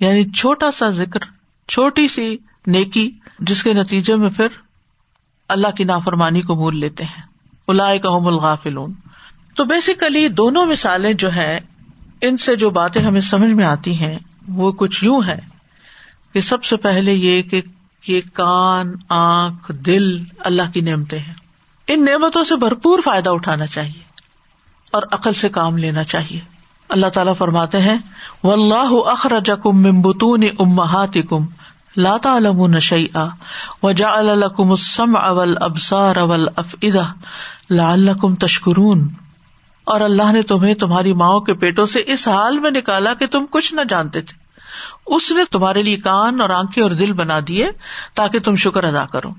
یعنی 0.00 0.30
چھوٹا 0.30 0.70
سا 0.70 0.90
ذکر، 0.90 1.20
چھوٹی 1.68 2.08
سی 2.08 2.36
نیکی، 2.66 3.10
جس 3.38 3.62
کے 3.62 3.72
نتیجے 3.72 4.16
میں 4.16 4.30
پھر 4.30 4.46
اللہ 5.48 5.68
کی 5.76 5.84
نافرمانی 5.84 6.40
کو 6.40 6.54
بھول 6.54 6.80
لیتے 6.80 7.04
ہیں۔ 7.04 7.22
الا 7.68 7.96
کا 7.96 8.08
الغافل 8.08 8.74
تو 9.54 9.64
بیسیکلی 9.64 10.28
دونوں 10.28 10.66
مثالیں 10.66 11.12
جو 11.12 11.34
ہے 11.34 11.60
ان 12.20 12.36
سے 12.36 12.56
جو 12.56 12.70
باتیں 12.70 13.02
ہمیں 13.02 13.20
سمجھ 13.20 13.52
میں 13.52 13.64
آتی 13.64 14.00
ہیں، 14.00 14.18
وہ 14.48 14.72
کچھ 14.72 15.04
یوں 15.04 15.20
ہے 15.26 15.38
کہ 16.32 16.40
سب 16.40 16.64
سے 16.64 16.76
پہلے 16.76 17.12
یہ 17.12 17.42
کہ 17.42 17.62
یہ 18.06 18.20
کان، 18.32 18.92
آنکھ، 19.08 19.72
دل 19.72 20.24
اللہ 20.38 20.62
کی 20.74 20.80
نعمتیں 20.80 21.18
ہیں۔ 21.18 21.34
ان 21.88 22.04
نعمتوں 22.04 22.44
سے 22.44 22.56
بھرپور 22.56 22.98
فائدہ 23.04 23.30
اٹھانا 23.30 23.66
چاہیے۔ 23.66 24.11
اور 24.92 25.02
عقل 25.12 25.32
سے 25.32 25.48
کام 25.48 25.76
لینا 25.76 26.04
چاہیے۔ 26.04 26.40
اللہ 26.88 27.06
تعالیٰ 27.06 27.36
فرماتے 27.36 27.78
ہیں 27.78 27.98
و 28.44 28.52
اللہ 28.52 29.08
اخرج 29.08 29.50
کم 29.62 29.82
ممبتون 29.82 30.44
امہات 30.58 31.16
کم 31.28 31.46
لاتا 31.96 32.36
علم 32.36 32.66
نشی 32.66 33.06
آ 33.14 33.26
و 33.82 33.92
جا 33.92 34.12
الکم 34.12 34.70
السم 34.70 35.16
اول 35.16 35.54
ابسار 35.60 36.16
اول 36.16 36.48
افدا 36.56 37.12
لال 37.70 38.08
تشکرون۔ 38.40 39.08
اور 39.84 40.00
اللہ 40.00 40.32
نے 40.32 40.42
تمہیں 40.42 40.74
تمہاری 40.74 41.12
ماؤں 41.12 41.40
کے 41.40 41.54
پیٹوں 41.54 41.86
سے 41.86 42.02
اس 42.06 42.28
حال 42.28 42.58
میں 42.58 42.70
نکالا 42.70 43.14
کہ 43.14 43.26
تم 43.26 43.44
کچھ 43.50 43.74
نہ 43.74 43.80
جانتے 43.88 44.20
تھے۔ 44.20 44.38
اس 45.06 45.30
نے 45.30 45.42
تمہارے 45.50 45.82
لیے 45.82 45.96
کان 45.96 46.40
اور 46.40 46.50
آنکھیں 46.50 46.82
اور 46.82 46.90
دل 46.90 47.12
بنا 47.12 47.36
دیے 47.48 47.70
تاکہ 48.14 48.38
تم 48.38 48.56
شکر 48.56 48.84
ادا 48.84 49.04
کرو۔ 49.04 49.30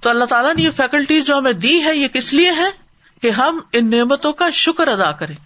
تو 0.00 0.10
اللہ 0.10 0.24
تعالیٰ 0.24 0.54
نے 0.54 0.62
یہ 0.62 0.70
فیکلٹیز 0.70 1.26
جو 1.26 1.38
ہمیں 1.38 1.52
دی 1.52 1.84
ہے 1.84 1.96
یہ 1.96 2.08
کس 2.08 2.32
لیے 2.32 2.50
ہے 2.50 2.81
کہ 3.22 3.30
ہم 3.30 3.60
ان 3.72 3.90
نعمتوں 3.90 4.32
کا 4.32 4.50
شکر 4.50 4.88
ادا 4.88 5.12
کریں۔ 5.12 5.36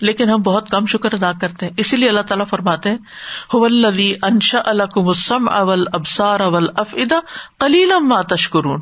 لیکن 0.00 0.30
ہم 0.30 0.42
بہت 0.42 0.70
کم 0.70 0.86
شکر 0.86 1.14
ادا 1.14 1.32
کرتے 1.32 1.66
ہیں۔ 1.66 1.72
اسی 1.76 1.96
لیے 1.96 2.08
اللہ 2.08 2.20
تعالیٰ 2.20 2.46
فرماتے 2.46 2.90
ہیں 2.90 2.98
انشا 4.22 4.58
السم 4.66 5.48
اول 5.48 5.84
ابسار 5.92 6.40
اول 6.40 6.66
افدا 6.76 7.20
کلیلم 7.60 8.08
ما 8.08 8.22
تشکرون 8.22 8.80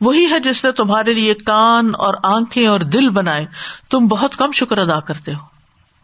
وہی 0.00 0.30
ہے 0.30 0.38
جس 0.38 0.64
نے 0.64 0.72
تمہارے 0.72 1.14
لیے 1.14 1.34
کان 1.34 1.90
اور 1.98 2.14
آنکھیں 2.22 2.66
اور 2.66 2.80
دل 2.80 3.10
بنائے۔ 3.10 3.46
تم 3.90 4.06
بہت 4.06 4.36
کم 4.36 4.52
شکر 4.52 4.78
ادا 4.78 5.00
کرتے 5.00 5.34
ہو۔ 5.34 5.40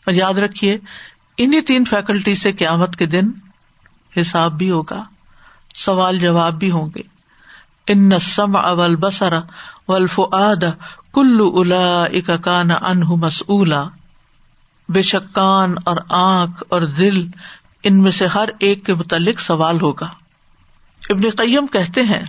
اور 0.07 0.13
یاد 0.13 0.35
رکھیے 0.35 0.79
انہیں 1.39 1.61
تین 1.61 1.85
فیکلٹی 1.85 2.35
سے 2.35 2.53
قیامت 2.53 2.97
کے 2.97 3.07
دن 3.07 3.31
حساب 4.21 4.53
بھی 4.53 4.71
ہوگا، 4.71 5.05
سوال 5.75 6.19
جواب 6.19 6.53
بھی 6.53 6.71
ہوں 6.71 6.87
گے۔ 6.97 7.03
ان 7.87 8.19
سم 8.19 8.57
اول 8.57 8.97
بسر 8.97 9.33
ولف 9.89 10.21
آد 10.33 10.65
کلو 11.17 11.53
الا 11.55 12.03
اکان 12.03 12.71
انہ 12.71 13.05
مسلا 13.09 13.85
بے 14.89 15.03
شک 15.03 15.35
کان 15.35 15.75
اور 15.85 15.97
آنکھ 16.09 16.65
اور 16.69 16.83
دل 16.83 17.27
ان 17.83 18.03
میں 18.03 18.11
سے 18.11 18.27
ہر 18.27 18.49
ایک 18.59 18.87
کے 18.87 18.95
متعلق 18.95 19.41
سوال 19.41 19.81
ہوگا۔ 19.81 20.07
ابن 21.11 21.31
قیم 21.31 21.67
کہتے 21.67 22.03
ہیں 22.03 22.23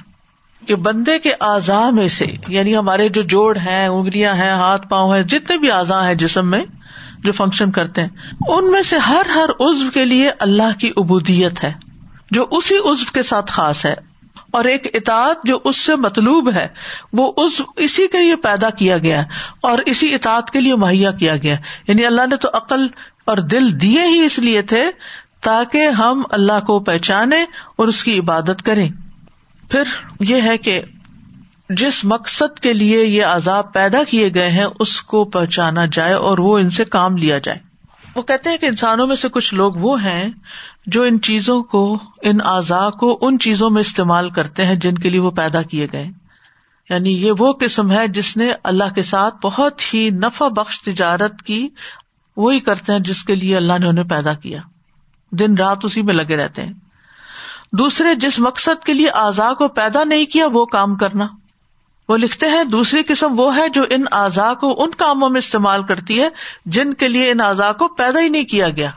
کہ 0.68 0.76
بندے 0.76 1.20
کے 1.20 1.32
اعضاء 1.42 1.90
میں 1.90 2.08
سے 2.08 2.26
یعنی 2.48 2.76
ہمارے 2.76 3.10
جو 3.10 3.22
جوڑ 3.22 3.58
ہیں، 3.58 3.88
انگلیاں 3.88 4.34
ہیں، 4.34 4.52
ہاتھ 4.52 4.88
پاؤں 4.88 5.16
ہیں، 5.16 5.24
جتنے 5.24 5.58
بھی 5.58 5.72
اعضاء 5.72 6.08
ہیں 6.08 6.16
جسم 6.16 6.50
میں 6.50 6.66
جو 7.20 7.32
فنکشن 7.32 7.72
کرتے 7.72 8.02
ہیں، 8.02 8.10
ان 8.48 8.72
میں 8.72 8.82
سے 8.82 8.98
ہر 8.98 9.22
ہر 9.36 9.50
عزو 9.60 9.92
کے 9.94 10.06
لیے 10.06 10.32
اللہ 10.40 10.80
کی 10.80 10.92
ابودیت 10.98 11.64
ہے، 11.64 11.74
جو 12.32 12.46
اسی 12.52 12.76
عزو 12.76 13.06
کے 13.14 13.24
ساتھ 13.24 13.52
خاص 13.52 13.86
ہے۔ 13.86 13.96
اور 14.52 14.66
ایک 14.66 14.88
اطاعت 14.94 15.38
جو 15.44 15.60
اس 15.64 15.78
سے 15.78 15.96
مطلوب 15.96 16.54
ہے، 16.54 16.68
وہ 17.14 17.34
اس، 17.38 17.62
اسی 17.76 18.08
کے 18.08 18.24
لیے 18.24 18.36
پیدا 18.36 18.70
کیا 18.70 18.98
گیا 18.98 19.24
اور 19.64 19.78
اسی 19.86 20.16
اطاعت 20.16 20.52
کے 20.52 20.62
لیے 20.62 20.76
مہیا 20.76 21.12
کیا 21.12 21.38
گیا 21.38 21.56
یعنی 21.88 22.06
اللہ 22.06 22.22
نے 22.30 22.36
تو 22.36 22.50
عقل 22.54 22.88
اور 23.26 23.38
دل 23.38 23.82
دیے 23.82 24.02
ہی 24.02 24.26
اس 24.26 24.40
لیے 24.40 24.62
تھے 24.62 24.84
تاکہ 25.42 25.88
ہم 25.88 26.24
اللہ 26.32 26.66
کو 26.68 26.80
پہچانے 26.80 27.42
اور 27.76 27.88
اس 27.88 28.04
کی 28.04 28.20
عبادت 28.20 28.66
کریں۔ 28.66 28.90
پھر 29.70 29.84
یہ 30.20 30.42
ہے 30.42 30.58
کہ 30.58 30.82
جس 31.70 32.06
مقصد 32.06 32.60
کے 32.60 32.74
لیے 32.74 33.06
یہ 33.06 33.26
عذاب 33.26 33.74
پیدا 33.74 34.04
کیے 34.04 34.30
گئے 34.36 34.50
ہیں، 34.50 34.66
اس 34.80 35.02
کو 35.02 35.26
پہچانا 35.26 35.86
جائے 35.86 36.14
اور 36.14 36.38
وہ 36.38 36.58
ان 36.58 36.70
سے 36.70 36.86
کام 36.86 37.18
لیا 37.18 37.38
جائے۔ 37.38 37.67
وہ 38.18 38.22
کہتے 38.22 38.50
ہیں 38.50 38.58
کہ 38.58 38.66
انسانوں 38.66 39.08
میں 39.08 39.16
سے 39.16 39.30
کچھ 39.30 39.54
لوگ 39.54 39.74
وہ 39.74 40.04
ہیں 40.04 40.30
جو 40.86 41.04
ان 41.04 41.22
چیزوں 41.22 41.64
کو، 41.64 42.00
ان 42.22 42.38
اعضاء 42.44 42.90
کو 42.90 43.18
ان 43.22 43.40
چیزوں 43.40 43.70
میں 43.70 43.82
استعمال 43.82 44.30
کرتے 44.30 44.66
ہیں 44.66 44.76
جن 44.76 44.96
کے 44.96 45.10
لیے 45.10 45.20
وہ 45.20 45.32
پیدا 45.32 45.62
کیے 45.62 45.88
گئے۔ 45.94 46.08
یعنی 46.90 47.22
یہ 47.22 47.32
وہ 47.40 47.54
قسم 47.54 47.92
ہے 47.92 48.08
جس 48.08 48.38
نے 48.38 48.52
اللہ 48.64 48.94
کے 48.96 49.02
ساتھ 49.02 49.36
بہت 49.44 49.94
ہی 49.94 50.10
نفع 50.10 50.48
بخش 50.48 50.82
تجارت 50.82 51.42
کی، 51.42 51.70
وہی 52.38 52.60
کرتے 52.60 52.92
ہیں 52.92 53.00
جس 53.00 53.24
کے 53.24 53.36
لیے 53.36 53.58
اللہ 53.58 53.74
نے 53.80 53.88
انہیں 53.88 54.10
پیدا 54.10 54.34
کیا۔ 54.34 54.60
دن 55.32 55.58
رات 55.58 55.78
اسی 55.84 56.02
میں 56.02 56.14
لگے 56.14 56.36
رہتے 56.36 56.62
ہیں۔ 56.62 56.74
دوسرے، 57.74 58.16
جس 58.16 58.40
مقصد 58.40 58.84
کے 58.84 58.94
لیے 58.94 59.10
اعضاء 59.10 59.54
کو 59.54 59.68
پیدا 59.68 60.04
نہیں 60.04 60.26
کیا، 60.26 60.48
وہ 60.54 60.66
کام 60.66 60.96
کرنا۔ 60.96 61.28
وہ 62.10 62.18
لکھتے 62.18 62.46
ہیں، 62.46 62.64
دوسری 62.64 63.04
قسم 63.04 63.40
وہ 63.40 63.58
ہے 63.58 63.70
جو 63.70 63.84
ان 63.90 64.04
اعضاء 64.12 64.54
کو 64.54 64.84
ان 64.84 64.90
کاموں 64.90 65.30
میں 65.30 65.40
استعمال 65.40 65.84
کرتی 65.84 66.22
ہے، 66.22 66.28
جن 66.66 66.94
کے 66.94 67.08
لیے 67.08 67.32
ان 67.32 67.42
اعضاء 67.42 67.72
کو 67.72 67.88
پیدا 67.88 68.20
ہی 68.20 68.30
نہیں 68.30 68.44
کیا 68.44 68.70
گیا۔ 68.70 68.90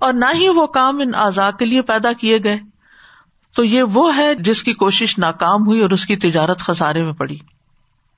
اور 0.00 0.12
نہ 0.12 0.24
ہی 0.34 0.48
وہ 0.48 0.66
کام 0.66 1.00
ان 1.00 1.14
آزاد 1.14 1.52
کے 1.58 1.64
لیے 1.64 1.82
پیدا 1.82 2.12
کیے 2.12 2.38
گئے۔ 2.44 2.58
تو 3.54 3.64
یہ 3.64 3.82
وہ 3.82 4.16
ہے 4.16 4.34
جس 4.34 4.62
کی 4.62 4.72
کوشش 4.72 5.18
ناکام 5.18 5.66
ہوئی 5.66 5.80
اور 5.80 5.90
اس 5.90 6.06
کی 6.06 6.16
تجارت 6.16 6.58
خسارے 6.58 7.02
میں 7.02 7.12
پڑی۔ 7.12 7.38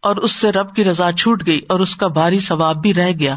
اور 0.02 0.16
اس 0.16 0.32
سے 0.32 0.52
رب 0.52 0.74
کی 0.74 0.84
رضا 0.84 1.12
چھوٹ 1.12 1.46
گئی 1.46 1.60
اور 1.68 1.80
اس 1.80 1.96
کا 1.96 2.06
بھاری 2.06 2.38
ثواب 2.38 2.76
بھی 2.76 2.94
رہ 2.94 3.10
گیا۔ 3.10 3.34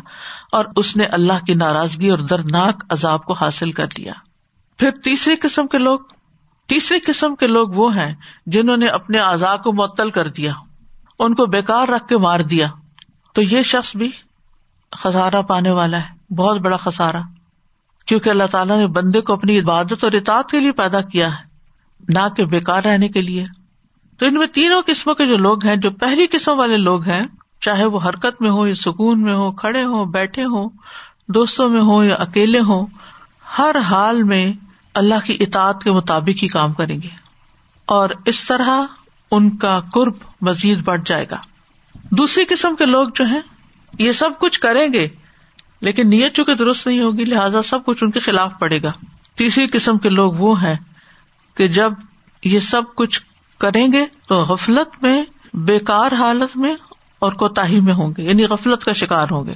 اور 0.51 0.65
اس 0.75 0.95
نے 0.95 1.05
اللہ 1.05 1.45
کی 1.47 1.53
ناراضگی 1.53 2.09
اور 2.09 2.19
دردناک 2.19 2.83
عذاب 2.89 3.25
کو 3.25 3.33
حاصل 3.33 3.71
کر 3.71 3.87
لیا۔ 3.97 4.13
پھر 4.79 4.91
تیسری 4.91 5.35
قسم 5.35 5.67
کے 5.67 5.77
لوگ، 5.77 5.99
تیسری 6.67 6.99
قسم 6.99 7.35
کے 7.35 7.47
لوگ 7.47 7.67
وہ 7.69 7.95
ہیں 7.95 8.15
جنہوں 8.45 8.77
نے 8.77 8.87
اپنے 8.87 9.17
اعضاء 9.17 9.55
کو 9.55 9.73
معطل 9.73 10.09
کر 10.09 10.27
دیا۔ 10.27 10.51
ان 11.19 11.35
کو 11.35 11.45
بےکار 11.45 11.87
رکھ 11.87 12.07
کے 12.07 12.17
مار 12.17 12.39
دیا۔ 12.39 12.67
تو 13.33 13.41
یہ 13.41 13.61
شخص 13.61 13.95
بھی 13.95 14.11
خسارا 14.91 15.41
پانے 15.41 15.71
والا 15.71 15.99
ہے، 15.99 16.33
بہت 16.33 16.57
بڑا 16.57 16.77
خسارا 16.77 17.21
کیونکہ 18.05 18.29
اللہ 18.29 18.43
تعالیٰ 18.51 18.77
نے 18.77 18.87
بندے 18.87 19.21
کو 19.21 19.33
اپنی 19.33 19.59
عبادت 19.59 20.03
اور 20.03 20.11
اطاعت 20.11 20.49
کے 20.49 20.59
لیے 20.59 20.71
پیدا 20.71 21.01
کیا 21.01 21.27
ہے، 21.27 21.43
نہ 22.09 22.19
کہ 22.37 22.45
بےکار 22.45 22.83
رہنے 22.83 23.09
کے 23.09 23.21
لیے۔ 23.21 23.43
تو 24.17 24.25
ان 24.25 24.33
میں 24.33 24.47
تینوں 24.47 24.81
قسموں 24.87 25.15
کے 25.15 25.25
جو 25.25 25.37
لوگ 25.37 25.65
ہیں، 25.65 25.75
جو 25.75 25.91
پہلی 25.91 26.27
قسم 26.31 26.59
والے 26.59 26.77
لوگ 26.77 27.03
ہیں، 27.03 27.21
چاہے 27.61 27.85
وہ 27.85 27.99
حرکت 28.05 28.41
میں 28.41 28.49
ہو 28.49 28.67
یا 28.67 28.75
سکون 28.75 29.21
میں 29.21 29.33
ہو 29.33 29.51
کھڑے 29.51 29.83
ہو 29.83 30.05
بیٹھے 30.05 30.45
ہوں، 30.45 30.69
دوستوں 31.27 31.69
میں 31.69 31.81
ہو 31.81 32.03
یا 32.03 32.15
اکیلے 32.15 32.59
ہوں، 32.59 32.85
ہر 33.57 33.75
حال 33.77 34.23
میں 34.23 34.53
اللہ 34.93 35.25
کی 35.25 35.37
اطاعت 35.39 35.83
کے 35.83 35.91
مطابق 35.91 36.43
ہی 36.43 36.47
کام 36.47 36.73
کریں 36.73 37.01
گے۔ 37.01 37.09
اور 37.85 38.09
اس 38.25 38.45
طرح 38.45 38.77
ان 39.31 39.57
کا 39.57 39.81
قرب 39.93 40.13
مزید 40.41 40.83
بڑھ 40.83 41.01
جائے 41.05 41.25
گا۔ 41.31 41.37
دوسری 41.95 42.45
قسم 42.45 42.75
کے 42.75 42.85
لوگ 42.85 43.07
جو 43.15 43.25
ہیں، 43.25 43.41
یہ 43.99 44.11
سب 44.11 44.29
کچھ 44.39 44.59
کریں 44.59 44.93
گے، 44.93 45.07
لیکن 45.81 46.09
نیت 46.09 46.35
چونکہ 46.35 46.55
درست 46.55 46.87
نہیں 46.87 47.01
ہوگی، 47.01 47.25
لہٰذا 47.25 47.61
سب 47.61 47.85
کچھ 47.85 48.03
ان 48.03 48.11
کے 48.11 48.19
خلاف 48.19 48.53
پڑے 48.59 48.79
گا۔ 48.83 48.91
تیسری 49.35 49.67
قسم 49.67 49.97
کے 49.97 50.09
لوگ 50.09 50.33
وہ 50.33 50.61
ہیں 50.61 50.75
کہ 51.55 51.67
جب 51.67 51.93
یہ 52.43 52.59
سب 52.59 52.81
کچھ 52.95 53.21
کریں 53.57 53.87
گے 53.93 54.05
تو 54.27 54.41
غفلت 54.41 55.03
میں 55.03 55.23
بےکار 55.53 56.11
حالت 56.11 56.57
میں 56.57 56.75
اور 57.19 57.31
کوتا 57.31 57.61
میں 57.83 57.93
ہوں 57.93 58.13
گے 58.17 58.23
یعنی 58.23 58.45
غفلت 58.45 58.83
کا 58.83 58.91
شکار 58.91 59.27
ہوں 59.31 59.45
گے۔ 59.45 59.53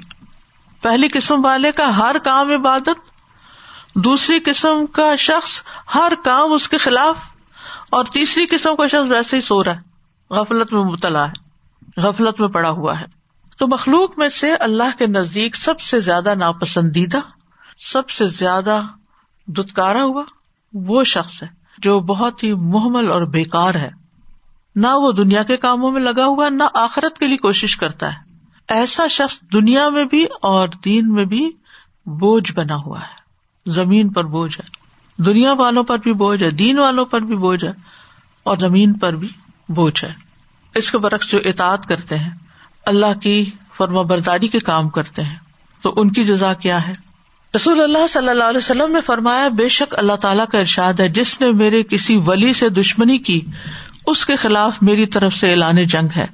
پہلی 0.82 1.07
قسم 1.07 1.45
والے 1.45 1.72
کا 1.72 1.97
ہر 1.97 2.15
کام 2.24 2.51
عبادت، 2.51 2.99
دوسری 3.95 4.39
قسم 4.45 4.86
کا 4.86 5.15
شخص 5.15 5.61
ہر 5.95 6.13
کام 6.24 6.53
اس 6.53 6.70
کے 6.70 6.78
خلاف 6.78 7.17
اور 7.89 8.05
تیسری 8.05 8.45
قسم 8.45 8.75
کا 8.75 8.87
شخص 8.87 9.11
ویسے 9.11 9.37
ہی 9.37 9.41
سو 9.41 9.63
رہا 9.63 9.75
ہے، 9.75 9.79
غفلت 10.29 10.73
میں 10.73 10.83
مبتلا 10.83 11.27
ہے، 11.27 11.33
غفلت 11.97 12.39
میں 12.39 12.47
پڑا 12.47 12.69
ہوا 12.69 12.99
ہے۔ 12.99 13.05
تو 13.57 13.67
مخلوق 13.67 14.17
میں 14.17 14.29
سے 14.29 14.55
اللہ 14.55 14.97
کے 14.99 15.07
نزدیک 15.07 15.55
سب 15.55 15.79
سے 15.79 15.99
زیادہ 15.99 16.33
ناپسندیدہ، 16.35 17.17
سب 17.79 18.09
سے 18.09 18.27
زیادہ 18.27 18.81
دتکارا 19.47 20.03
ہوا 20.03 20.23
وہ 20.73 21.03
شخص 21.03 21.43
ہے 21.43 21.47
جو 21.77 21.99
بہت 21.99 22.43
ہی 22.43 22.53
محمل 22.53 23.11
اور 23.11 23.21
بےکار 23.21 23.75
ہے۔ 23.75 23.89
نہ 24.75 24.87
وہ 24.87 25.11
دنیا 25.11 25.43
کے 25.43 25.57
کاموں 25.57 25.91
میں 25.91 26.01
لگا 26.01 26.25
ہوا، 26.25 26.49
نہ 26.49 26.63
آخرت 26.73 27.17
کے 27.17 27.27
لیے 27.27 27.37
کوشش 27.37 27.77
کرتا 27.77 28.13
ہے۔ 28.13 28.17
ایسا 28.67 29.07
شخص 29.07 29.39
دنیا 29.53 29.89
میں 29.89 30.05
بھی 30.05 30.25
اور 30.41 30.67
دین 30.85 31.13
میں 31.13 31.25
بھی 31.25 31.51
بوجھ 32.05 32.53
بنا 32.53 32.75
ہوا 32.75 32.99
ہے، 32.99 33.29
زمین 33.71 34.13
پر 34.13 34.23
بوجھ 34.23 34.59
ہے۔ 34.59 34.78
دنیا 35.26 35.53
والوں 35.53 35.84
پر 35.84 35.97
بھی 35.97 36.13
بوجھ 36.13 36.43
ہے، 36.43 36.49
دین 36.49 36.80
والوں 36.80 37.05
پر 37.05 37.22
بھی 37.22 37.36
بوجھ 37.36 37.65
ہے 37.65 37.72
اور 38.43 38.57
زمین 38.57 38.93
پر 38.93 39.15
بھی 39.15 39.28
بوجھ 39.70 40.05
ہے۔ 40.05 40.11
اس 40.76 40.91
کے 40.91 40.97
برعکس 40.97 41.32
جو 41.32 41.39
اطاعت 41.45 41.86
کرتے 41.86 42.17
ہیں، 42.17 42.30
اللہ 42.86 43.20
کی 43.20 43.51
فرما 43.78 44.01
برداری 44.01 44.47
کے 44.47 44.59
کام 44.59 44.89
کرتے 44.89 45.22
ہیں۔ 45.22 45.36
تو 45.82 45.93
ان 45.97 46.11
کی 46.11 46.24
جزا 46.24 46.53
کیا 46.53 46.88
ہے؟ 46.88 46.91
رسول 47.55 47.82
اللہ 47.82 48.07
صلی 48.07 48.30
اللہ 48.30 48.43
علیہ 48.43 48.57
وسلم 48.57 48.91
نے 48.91 49.01
فرمایا، 49.01 49.47
بے 49.47 49.67
شک 49.67 49.95
اللہ 49.97 50.13
تعالیٰ 50.13 50.45
کا 50.51 50.59
ارشاد 50.59 50.93
ہے، 50.93 51.09
جس 51.09 51.41
نے 51.41 51.51
میرے 51.51 51.84
کسی 51.84 52.17
ولی 52.17 52.53
سے 52.53 52.70
دشمنی 52.70 53.17
کی، 53.17 53.41
اس 54.07 54.26
کے 54.26 54.36
خلاف 54.36 54.78
میری 54.82 55.05
طرف 55.05 55.34
سے 55.34 55.51
اعلان 55.51 55.84
جنگ 55.84 56.07
ہے۔ 56.17 56.26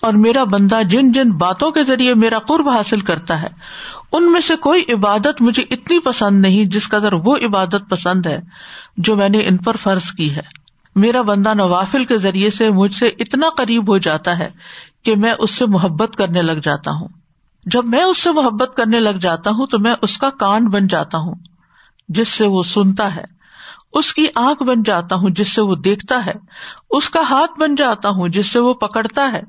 اور 0.00 0.12
میرا 0.12 0.44
بندہ 0.44 0.82
جن 0.82 1.12
جن 1.12 1.30
باتوں 1.30 1.70
کے 1.70 1.84
ذریعے 1.84 2.14
میرا 2.14 2.38
قرب 2.38 2.68
حاصل 2.68 3.00
کرتا 3.00 3.42
ہے، 3.42 3.48
ان 4.12 4.32
میں 4.32 4.40
سے 4.40 4.56
کوئی 4.56 4.84
عبادت 4.92 5.42
مجھے 5.42 5.62
اتنی 5.70 5.98
پسند 5.98 6.40
نہیں 6.40 6.64
جس 6.64 6.88
قدر 6.88 7.12
وہ 7.12 7.36
عبادت 7.36 7.88
پسند 7.88 8.26
ہے 8.26 8.40
جو 8.96 9.16
میں 9.16 9.28
نے 9.28 9.38
ان 9.38 9.56
پر 9.56 9.76
فرض 9.76 10.10
کی 10.10 10.34
ہے۔ 10.36 10.68
میرا 10.96 11.22
بندہ 11.22 11.54
نوافل 11.54 12.04
کے 12.04 12.18
ذریعے 12.18 12.50
سے 12.50 12.70
مجھ 12.70 12.94
سے 12.94 13.06
اتنا 13.06 13.48
قریب 13.56 13.88
ہو 13.88 13.98
جاتا 13.98 14.38
ہے 14.38 14.50
کہ 15.02 15.16
میں 15.16 15.34
اس 15.38 15.50
سے 15.50 15.66
محبت 15.66 16.16
کرنے 16.16 16.42
لگ 16.42 16.60
جاتا 16.62 16.90
ہوں۔ 16.90 17.08
جب 17.66 17.84
میں 17.84 18.02
اس 18.02 18.18
سے 18.18 18.32
محبت 18.32 18.76
کرنے 18.76 19.00
لگ 19.00 19.18
جاتا 19.20 19.50
ہوں 19.50 19.66
تو 19.66 19.78
میں 19.78 19.94
اس 20.02 20.18
کا 20.18 20.30
کان 20.30 20.68
بن 20.68 20.86
جاتا 20.86 21.18
ہوں، 21.18 21.34
جس 22.08 22.28
سے 22.28 22.46
وہ 22.46 22.62
سنتا 22.62 23.16
ہے۔ 23.16 23.37
اس 23.92 24.12
کی 24.14 24.26
آنکھ 24.34 24.62
بن 24.62 24.82
جاتا 24.82 25.14
ہوں 25.14 25.30
جس 25.30 25.52
سے 25.52 25.62
وہ 25.62 25.74
دیکھتا 25.74 26.26
ہے، 26.26 26.32
اس 26.90 27.10
کا 27.10 27.20
ہاتھ 27.30 27.58
بن 27.60 27.74
جاتا 27.74 28.08
ہوں 28.08 28.28
جس 28.28 28.46
سے 28.46 28.58
وہ 28.58 28.74
پکڑتا 28.74 29.32
ہے، 29.32 29.40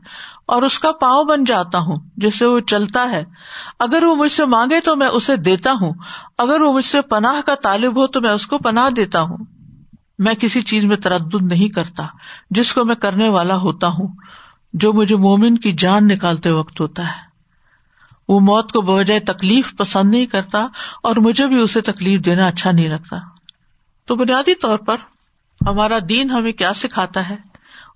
اور 0.47 0.61
اس 0.61 0.79
کا 0.79 0.91
پاؤں 0.91 1.23
بن 1.23 1.43
جاتا 1.43 1.79
ہوں 1.79 1.95
جس 2.17 2.39
سے 2.39 2.45
وہ 2.45 2.59
چلتا 2.59 3.09
ہے۔ 3.11 3.23
اگر 3.79 4.03
وہ 4.03 4.15
مجھ 4.15 4.31
سے 4.31 4.45
مانگے 4.45 4.79
تو 4.79 4.95
میں 4.95 5.07
اسے 5.07 5.35
دیتا 5.35 5.71
ہوں، 5.81 5.93
اگر 6.37 6.61
وہ 6.61 6.73
مجھ 6.73 6.85
سے 6.85 7.01
پناہ 7.01 7.41
کا 7.45 7.55
طالب 7.55 7.97
ہو 7.97 8.07
تو 8.07 8.21
میں 8.21 8.29
اس 8.29 8.47
کو 8.47 8.57
پناہ 8.57 8.89
دیتا 8.89 9.21
ہوں۔ 9.21 9.37
میں 10.19 10.33
کسی 10.33 10.61
چیز 10.61 10.85
میں 10.85 10.97
تردد 10.97 11.41
نہیں 11.41 11.69
کرتا 11.69 12.03
جس 12.49 12.73
کو 12.73 12.85
میں 12.85 12.95
کرنے 12.95 13.29
والا 13.29 13.55
ہوتا 13.55 13.87
ہوں، 13.87 14.07
جو 14.73 14.93
مجھے 14.93 15.15
مومن 15.15 15.57
کی 15.57 15.71
جان 15.73 16.07
نکالتے 16.07 16.51
وقت 16.51 16.81
ہوتا 16.81 17.07
ہے۔ 17.07 17.27
وہ 18.27 18.39
موت 18.39 18.71
کو 18.71 18.81
بجائے 18.81 19.19
تکلیف 19.19 19.75
پسند 19.77 20.11
نہیں 20.11 20.25
کرتا 20.25 20.65
اور 21.03 21.15
مجھے 21.15 21.47
بھی 21.47 21.61
اسے 21.61 21.81
تکلیف 21.81 22.25
دینا 22.25 22.47
اچھا 22.47 22.71
نہیں 22.71 22.89
لگتا۔ 22.89 23.17
تو 24.09 24.15
بنیادی 24.15 24.55
طور 24.55 24.77
پر 24.77 24.95
ہمارا 25.67 25.97
دین 26.09 26.29
ہمیں 26.29 26.51
کیا 26.51 26.73
سکھاتا 26.73 27.29
ہے 27.29 27.35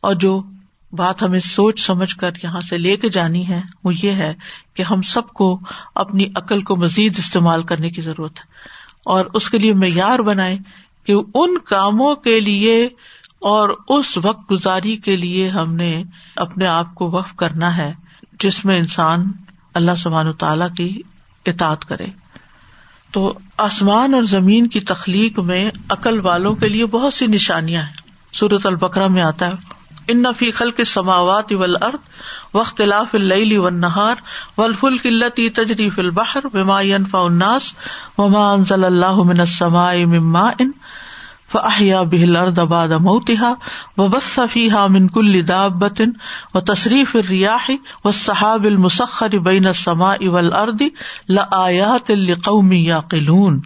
اور 0.01 0.14
جو 0.14 0.43
بات 0.91 1.24
ہمیں 1.24 1.39
سوچ 1.39 1.86
سمجھ 1.86 2.16
کر 2.16 2.32
یہاں 2.43 2.59
سے 2.59 2.78
لے 2.78 2.97
کے 2.97 3.09
جانی 3.09 3.47
ہے 3.47 3.61
وہ 3.84 3.91
یہ 4.03 4.11
ہے 4.11 4.34
کہ 4.74 4.82
ہم 4.82 5.01
سب 5.01 5.28
کو 5.28 5.59
اپنی 5.95 6.26
عقل 6.36 6.61
کو 6.61 6.76
مزید 6.76 7.20
استعمال 7.20 7.64
کرنے 7.64 7.89
کی 7.89 8.01
ضرورت 8.01 8.39
ہے 8.39 8.43
اور 9.05 9.26
اس 9.34 9.49
کے 9.49 9.57
لیے 9.57 9.74
معیار 9.74 10.20
بنائے 10.20 10.57
کہ 11.03 11.16
ان 11.34 11.57
کاموں 11.57 12.16
کے 12.16 12.39
لیے 12.39 12.86
اور 13.41 13.70
اس 13.88 14.18
وقت 14.24 14.51
گزاری 14.51 14.95
کے 14.95 15.16
لیے 15.16 15.47
ہم 15.47 15.76
نے 15.76 16.03
اپنے 16.36 16.68
آپ 16.68 16.95
کو 16.95 17.11
وقف 17.11 17.36
کرنا 17.36 17.78
ہے 17.78 17.93
جس 18.39 18.66
میں 18.66 18.78
انسان 18.78 19.32
اللہ 19.74 19.95
سبحان 19.97 20.34
تعالی 20.34 20.66
کی 20.78 21.01
اطاعت 21.45 21.86
کرے۔ 21.86 22.05
تو 23.14 23.34
آسمان 23.57 24.14
اور 24.14 24.24
زمین 24.24 24.68
کی 24.68 24.80
تخلیق 24.80 25.39
میں 25.39 25.72
عقل 25.89 26.20
والوں 26.20 26.55
کے 26.55 26.70
لیے 26.70 26.86
بہت 26.86 27.14
سی 27.14 27.28
نشانیاں 27.28 27.82
ہیں۔ 27.82 28.11
سورت 28.34 28.66
البکرا 28.66 29.07
میں 29.07 29.22
آتا 29.22 29.47
ہے 29.47 29.74
ان 30.07 30.22
نفی 30.22 30.51
خل 30.51 30.72
کے 30.72 30.84
سماوات 30.84 31.51
ول 31.51 31.76
ارد 31.82 31.97
وقت 32.53 32.82
لاف 32.82 33.16
اللی 33.16 33.57
و 33.57 33.70
نہار 33.70 34.16
ولفل 34.57 34.97
قلتی 34.97 35.49
تجری 35.49 35.89
فل 35.89 36.09
بحر 36.09 36.45
وما 36.53 36.82
فا 37.11 37.22
الناس 37.22 37.74
وما 38.18 38.51
انزل 38.51 38.84
اللہ 38.84 39.24
من 39.24 39.39
السماء 39.39 39.93
مما 40.05 40.49
ان 40.59 40.72
فاحیا 41.51 42.01
بہل 42.01 42.36
ارد 42.38 42.59
اباد 42.59 42.88
موتہا 42.88 43.53
و 43.97 44.07
بس 44.09 44.39
فیحا 44.51 44.85
من 44.87 45.07
کل 45.09 45.41
و 46.53 46.59
تصریف 46.61 47.15
الریاح 47.15 47.69
و 48.05 48.11
صحاب 48.13 48.63
المسخر 48.65 49.37
بین 49.41 49.65
السماء 49.67 50.15
والارض 50.29 50.81
لآیات 51.29 52.11
لقوم 52.11 52.71
یعقلون 52.71 53.59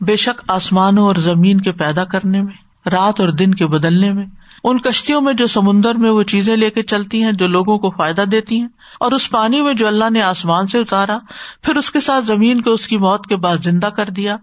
بے 0.00 0.16
شک 0.18 0.40
آسمانوں 0.50 1.04
اور 1.04 1.16
زمین 1.22 1.60
کے 1.60 1.72
پیدا 1.74 2.04
کرنے 2.06 2.42
میں، 2.42 2.52
رات 2.86 3.20
اور 3.20 3.28
دن 3.38 3.54
کے 3.54 3.66
بدلنے 3.66 4.12
میں، 4.12 4.24
ان 4.64 4.78
کشتیوں 4.80 5.20
میں 5.20 5.32
جو 5.34 5.46
سمندر 5.46 5.94
میں 5.96 6.10
وہ 6.10 6.22
چیزیں 6.30 6.56
لے 6.56 6.70
کے 6.70 6.82
چلتی 6.84 7.22
ہیں 7.22 7.32
جو 7.32 7.46
لوگوں 7.48 7.76
کو 7.78 7.90
فائدہ 7.96 8.22
دیتی 8.30 8.60
ہیں، 8.60 8.68
اور 9.00 9.12
اس 9.12 9.28
پانی 9.30 9.60
میں 9.62 9.74
جو 9.74 9.86
اللہ 9.86 10.10
نے 10.10 10.22
آسمان 10.22 10.66
سے 10.66 10.78
اتارا، 10.78 11.18
پھر 11.64 11.76
اس 11.76 11.90
کے 11.90 12.00
ساتھ 12.00 12.24
زمین 12.26 12.60
کو 12.60 12.72
اس 12.72 12.86
کی 12.88 12.98
موت 12.98 13.26
کے 13.26 13.36
بعد 13.38 13.64
زندہ 13.64 13.86
کر 13.96 14.10
دیا، 14.16 14.36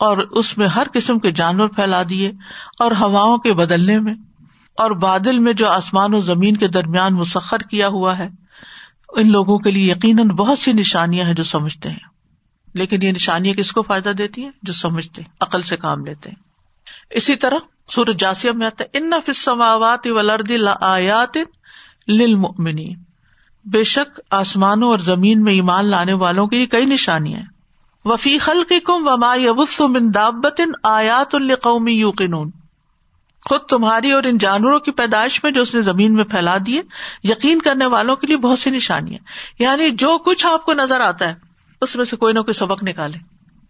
اور 0.00 0.18
اس 0.32 0.56
میں 0.58 0.68
ہر 0.68 0.86
قسم 0.94 1.18
کے 1.18 1.30
جانور 1.32 1.68
پھیلا 1.70 2.02
دیے، 2.08 2.30
اور 2.80 2.90
ہواؤں 3.00 3.38
کے 3.38 3.54
بدلنے 3.54 3.98
میں۔ 4.00 4.14
اور 4.76 4.90
بادل 4.90 5.38
میں 5.38 5.52
جو 5.52 5.68
آسمان 5.68 6.14
و 6.14 6.20
زمین 6.20 6.56
کے 6.56 6.68
درمیان 6.68 7.14
مسخر 7.14 7.58
کیا 7.58 7.88
ہوا 7.88 8.18
ہے، 8.18 8.28
ان 9.08 9.32
لوگوں 9.32 9.58
کے 9.58 9.70
لیے 9.70 9.92
یقیناً 9.92 10.28
بہت 10.28 10.58
سی 10.58 10.72
نشانیاں 10.72 11.26
ہیں 11.26 11.34
جو 11.34 11.42
سمجھتے 11.42 11.88
ہیں۔ 11.88 12.12
لیکن 12.74 13.02
یہ 13.02 13.12
نشانیاں 13.12 13.54
کس 13.54 13.72
کو 13.72 13.82
فائدہ 13.82 14.08
دیتی 14.08 14.44
ہیں؟ 14.44 14.50
جو 14.62 14.72
سمجھتے 14.72 15.22
عقل 15.40 15.62
سے 15.62 15.76
کام 15.76 16.06
لیتے 16.06 16.30
ہیں۔ 16.30 16.36
اسی 17.10 17.36
طرح 17.36 17.56
سورج 17.88 18.20
جاسیہ 18.20 18.50
میں 18.50 18.66
آتا 18.66 18.84
ہے، 18.84 18.98
ان 18.98 19.10
فسماوات 19.26 20.06
ولرد 20.06 20.52
آیات 20.80 21.38
للمؤمنین۔ 22.08 22.98
بے 23.64 23.84
شک 23.84 24.20
آسمانوں 24.30 24.88
اور 24.88 24.98
زمین 24.98 25.42
میں 25.42 25.52
ایمان 25.52 25.84
لانے 25.84 26.12
والوں 26.12 26.46
کی 26.46 26.66
کئی 26.66 26.86
نشانیاں 26.86 27.38
ہیں۔ 27.38 27.46
وفی 28.04 28.38
خل 28.38 28.62
کی 28.68 28.80
کم 28.80 29.08
وما 29.08 29.34
یبس 29.34 29.80
من 29.80 30.10
دابتن 30.14 30.70
آیات 30.82 31.34
القومی 31.34 31.92
یوقنون۔ 31.92 32.50
خود 33.48 33.60
تمہاری 33.60 34.12
اور 34.12 34.22
ان 34.24 34.38
جانوروں 34.38 34.80
کی 34.80 34.90
پیدائش 34.90 35.44
میں 35.44 35.52
جو 35.52 35.62
اس 35.62 35.74
نے 35.74 35.82
زمین 35.82 36.14
میں 36.14 36.24
پھیلا 36.24 36.56
دیے 36.66 36.82
یقین 37.24 37.62
کرنے 37.62 37.86
والوں 37.86 38.16
کے 38.16 38.26
لیے 38.26 38.36
بہت 38.36 38.58
سی 38.58 38.70
نشانیاں۔ 38.70 39.18
یعنی 39.58 39.90
جو 39.90 40.18
کچھ 40.18 40.46
آپ 40.46 40.64
کو 40.64 40.72
نظر 40.72 41.00
آتا 41.00 41.28
ہے، 41.28 41.34
اس 41.80 41.96
میں 41.96 42.04
سے 42.04 42.16
کوئی 42.16 42.34
نہ 42.34 42.38
کوئی 42.38 42.54
سبق 42.54 42.82
نکالے۔ 42.82 43.18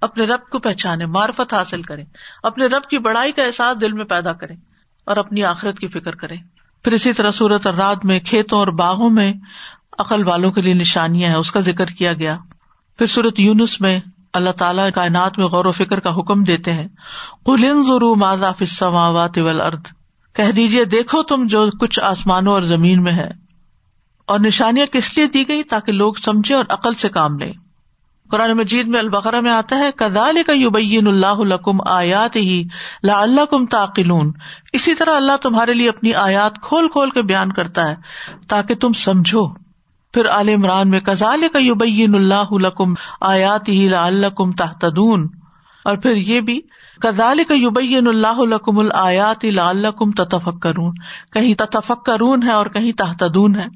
اپنے 0.01 0.25
رب 0.25 0.51
کو 0.51 0.59
پہچانے، 0.59 1.07
معرفت 1.07 1.55
حاصل 1.55 1.83
کریں 1.83 2.05
اپنے 2.43 2.67
رب 2.67 2.83
کی 2.91 2.99
بڑائی 2.99 3.33
کا 3.33 3.43
احساس 3.45 3.81
دل 3.81 3.93
میں 3.93 4.05
پیدا 4.05 4.33
کریں 4.33 4.57
اور 5.05 5.17
اپنی 5.17 5.45
آخرت 5.45 5.79
کی 5.79 5.89
فکر 5.89 6.15
کریں 6.15 6.37
پھر 6.85 6.93
اسی 6.93 7.13
طرح 7.13 7.31
صورت 7.31 7.67
اور 7.67 7.75
رات 7.75 8.05
میں 8.05 8.21
کھیتوں 8.21 8.59
اور 8.59 8.67
باغوں 8.67 9.11
میں 9.11 9.33
عقل 9.99 10.29
والوں 10.29 10.53
کے 10.53 10.63
لیے 10.63 10.75
نشانیاں 10.75 11.31
ہیں، 11.31 11.37
اس 11.37 11.53
کا 11.53 11.61
ذکر 11.61 11.87
کیا 11.87 12.13
گیا۔ 12.13 12.37
پھر 12.99 13.07
صورت 13.07 13.41
یونس 13.41 13.81
میں 13.81 14.01
اللہ 14.33 14.51
تعالیٰ 14.51 14.91
کائنات 14.95 15.39
میں 15.39 15.47
غور 15.47 15.65
و 15.65 15.73
فکر 15.73 16.01
کا 16.01 16.11
حکم 16.11 16.45
دیتے 16.45 16.73
ہیں۔ 16.73 16.89
کلن 17.47 17.85
ضرو 17.85 18.15
ماضا 18.15 18.53
فسماوات 18.53 19.39
ارد 19.39 19.87
کہہ 20.35 20.51
دیجیے 20.51 20.85
دیکھو 20.85 21.23
تم 21.23 21.47
جو 21.47 21.67
کچھ 21.81 22.01
آسمانوں 22.01 22.53
اور 22.53 22.63
زمین 22.63 23.03
میں 23.03 23.13
ہے۔ 23.13 23.31
اور 24.27 24.41
نشانیاں 24.41 24.87
کس 24.87 25.17
لیے 25.17 25.27
دی 25.27 25.49
گئی 25.49 25.63
تاکہ 25.63 25.93
لوگ 25.93 26.15
سمجھے 26.15 26.55
اور 26.55 26.65
عقل 26.69 26.95
سے 26.95 27.09
کام 27.09 27.39
لیں۔ 27.39 27.53
قرآن 28.31 28.53
مجید 28.53 28.89
میں 28.89 28.99
البقرا 28.99 29.41
میں 29.41 29.51
آتا 29.51 29.77
ہے 29.77 29.91
کدال 29.97 30.43
کا 30.47 30.53
یوبین 30.53 31.07
اللہ 31.07 31.27
الکم 31.27 31.89
آیات 31.89 32.37
ہی 32.37 32.65
لا 33.03 33.21
اللہ 33.21 33.45
کم 33.45 33.67
تاقلون 33.67 34.33
اسی 34.73 34.95
طرح 34.95 35.17
اللہ 35.17 35.37
تمہارے 35.43 35.75
لیے 35.75 35.89
اپنی 35.89 36.15
آیات 36.15 36.61
کھول 36.63 36.89
کھول 36.89 37.11
کے 37.11 37.23
بیان 37.23 37.53
کرتا 37.53 37.91
ہے، 37.91 37.95
تاکہ 38.49 38.75
تم 38.75 38.93
سمجھو۔ 38.93 39.62
پھر 40.13 40.29
عال 40.29 40.49
عمران 40.49 40.91
میں 40.91 41.01
کزال 41.01 41.49
کا 41.53 41.59
یوبین 41.59 42.15
اللہ 42.15 42.51
الکم 42.51 42.95
آیات 43.21 43.69
ہی 43.69 43.89
لا 43.89 44.09
تحتدون 44.59 45.29
اور 45.85 45.97
پھر 45.97 46.11
یہ 46.11 46.41
بھی 46.41 46.61
کزال 47.01 47.45
کا 47.49 47.55
یوبین 47.55 48.09
اللہ 48.09 48.37
الکم 48.39 48.79
الآیات 48.79 49.45
لا 49.45 49.73
تتفک 50.17 50.63
کرون 50.63 50.95
کہیں 51.33 51.55
تتفک 51.55 52.05
کرون 52.05 52.43
ہے 52.43 52.51
اور 52.51 52.67
کہیں 52.67 52.93
تحتدون 52.93 53.55
ہے۔ 53.55 53.67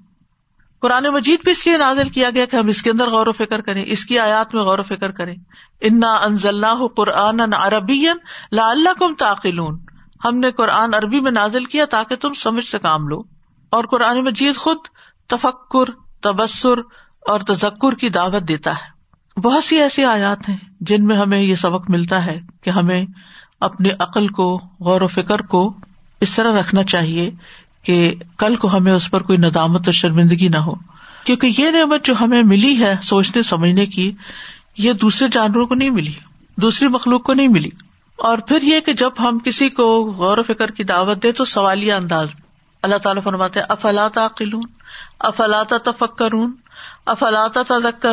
قرآن 0.81 1.05
مجید 1.05 1.43
بھی 1.43 1.53
اس 1.53 1.67
لیے 1.67 1.77
نازل 1.77 2.09
کیا 2.09 2.31
گیا 2.31 2.45
کہ 2.47 2.57
ہم 2.57 2.67
اس 2.67 2.83
کے 2.83 2.91
اندر 2.91 3.09
غور 3.09 3.27
و 3.27 3.33
فکر 3.33 3.61
کریں، 3.61 3.85
اس 3.87 4.05
کی 4.05 4.19
آیات 4.19 4.55
میں 4.55 4.63
غور 4.63 4.79
و 4.79 4.83
فکر 4.83 5.11
کریں۔ 5.11 5.35
انا 5.81 6.17
انزل 6.17 6.65
قرآن 6.97 7.41
عربی 7.53 8.05
لا 8.53 8.69
اللہ 8.69 8.89
کم 8.99 9.15
تاخلون 9.15 9.79
ہم 10.25 10.39
نے 10.39 10.51
قرآن 10.51 10.95
عربی 10.95 11.21
میں 11.21 11.31
نازل 11.31 11.65
کیا 11.65 11.85
تاکہ 11.85 12.17
تم 12.17 12.35
سمجھ 12.35 12.65
سے 12.65 12.79
کام 12.79 13.09
لو۔ 13.09 13.23
اور 13.71 13.85
قرآن 13.85 14.25
مجید 14.25 14.57
خود 14.57 14.77
تفکر 15.29 16.06
تبصر 16.21 16.79
اور 17.27 17.41
تذکر 17.41 17.95
کی 17.95 18.09
دعوت 18.09 18.49
دیتا 18.49 18.71
ہے۔ 18.71 18.97
بہت 19.41 19.65
سی 19.65 19.77
ایسی 19.77 20.05
آیات 20.05 20.49
ہیں 20.49 20.57
جن 20.81 21.05
میں 21.05 21.17
ہمیں 21.17 21.41
یہ 21.41 21.55
سبق 21.55 21.91
ملتا 21.91 22.27
ہے 22.27 22.41
کہ 22.63 22.71
ہمیں 22.71 23.05
اپنی 23.61 23.89
عقل 23.99 24.27
کو، 24.27 24.61
غور 24.81 25.01
و 25.01 25.07
فکر 25.07 25.43
کو 25.43 25.77
اس 26.21 26.35
طرح 26.35 26.61
رکھنا 26.61 26.85
چاہیے 26.85 27.31
کہ 27.83 28.15
کل 28.39 28.57
کو 28.57 28.77
ہمیں 28.77 28.93
اس 28.93 29.11
پر 29.11 29.23
کوئی 29.23 29.39
ندامت 29.39 29.81
اور 29.87 29.93
شرمندگی 29.93 30.49
نہ 30.49 30.57
ہو۔ 30.57 30.71
کیونکہ 31.25 31.51
یہ 31.59 31.71
نعمت 31.71 32.05
جو 32.05 32.15
ہمیں 32.21 32.43
ملی 32.43 32.81
ہے 32.81 32.95
سوچنے، 33.03 33.43
سمجھنے 33.43 33.87
کی، 33.87 34.13
یہ 34.79 34.93
دوسرے 34.93 35.29
جانوروں 35.29 35.67
کو 35.67 35.75
نہیں 35.75 35.91
ملی، 35.91 36.13
دوسری 36.57 36.89
مخلوق 36.89 37.23
کو 37.23 37.35
نہیں 37.35 37.49
ملی۔ 37.49 37.71
اور 38.17 38.39
پھر 38.39 38.63
یہ 38.63 38.81
کہ 38.81 38.93
جب 38.93 39.11
ہم 39.21 39.39
کسی 39.39 39.69
کو 39.69 40.13
غور 40.17 40.39
و 40.39 40.43
فکر 40.43 40.71
کی 40.71 40.85
دعوت 40.85 41.23
دے 41.23 41.33
تو 41.33 41.45
سوالیہ 41.45 41.93
انداز۔ 41.93 42.29
اللہ 42.83 42.97
تعالیٰ 42.97 43.23
فرماتے 43.23 43.61
افلاط 43.69 44.19
عقلون 44.19 44.63
افلاط 45.21 45.73
تفک 45.85 46.17
کرون 46.19 46.55
افلاط 47.07 47.59
تدک 47.69 48.07